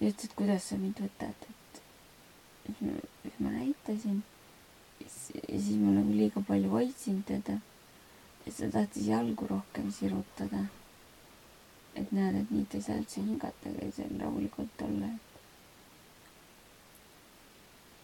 [0.00, 1.80] ja ütles, et kuidas sa mind võtad, et.
[2.66, 4.22] siis ma, näitasin.
[5.00, 7.60] ja siis ma nagu liiga palju hoidsin teda.
[8.44, 10.66] siis ta tahtis jalgu rohkem sirutada.
[11.94, 15.12] et näed, et nii ta ei saa üldse hingata ega ei saa rahulikult olla.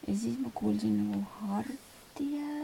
[0.07, 2.56] ja siis ma kuulsin nagu harti häält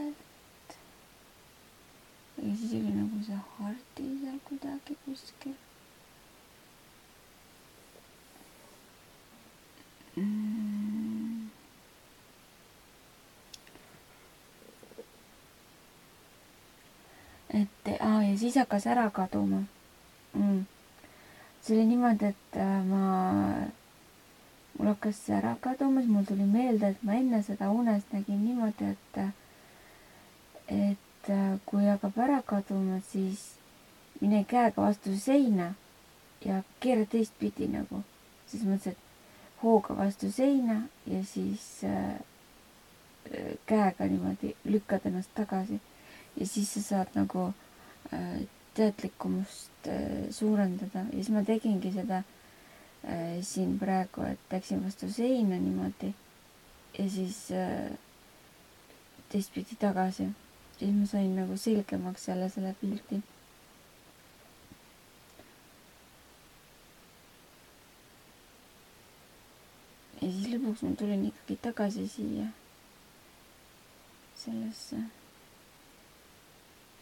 [2.38, 5.54] ja siis oli nagu see hardi seal kuidagi kuskil
[10.16, 11.48] mm..
[17.60, 19.62] et aa ja siis hakkas ära kaduma
[20.34, 20.60] mm..
[21.62, 23.02] see oli niimoodi, et äh, ma,
[24.78, 28.40] mul hakkas see ära kaduma, siis mul tuli meelde, et ma enne seda unes nägin
[28.44, 29.18] niimoodi, et,
[30.80, 33.52] et äh, kui hakkab ära kaduma, siis
[34.20, 35.74] mine käega vastu seina
[36.44, 38.02] ja keera teistpidi nagu.
[38.46, 42.14] siis mõtlesin, et hooga vastu seina ja siis äh,
[43.30, 45.80] äh, käega niimoodi lükkad ennast tagasi.
[46.36, 47.52] Ja siis sa saad nagu
[48.12, 48.42] äh,
[48.74, 51.06] teadlikkumust äh, suurendada.
[51.12, 56.14] Ja siis ma tegingi seda äh, siin praegu, et läksin vastu seina niimoodi
[56.98, 57.46] ja siis
[59.32, 60.28] teistpidi tagasi
[60.82, 63.20] siis ma sain nagu selgemaks jälle selle pildi.
[70.22, 72.46] ja siis lõpuks ma tulin ikkagi tagasi siia,
[74.42, 75.00] sellesse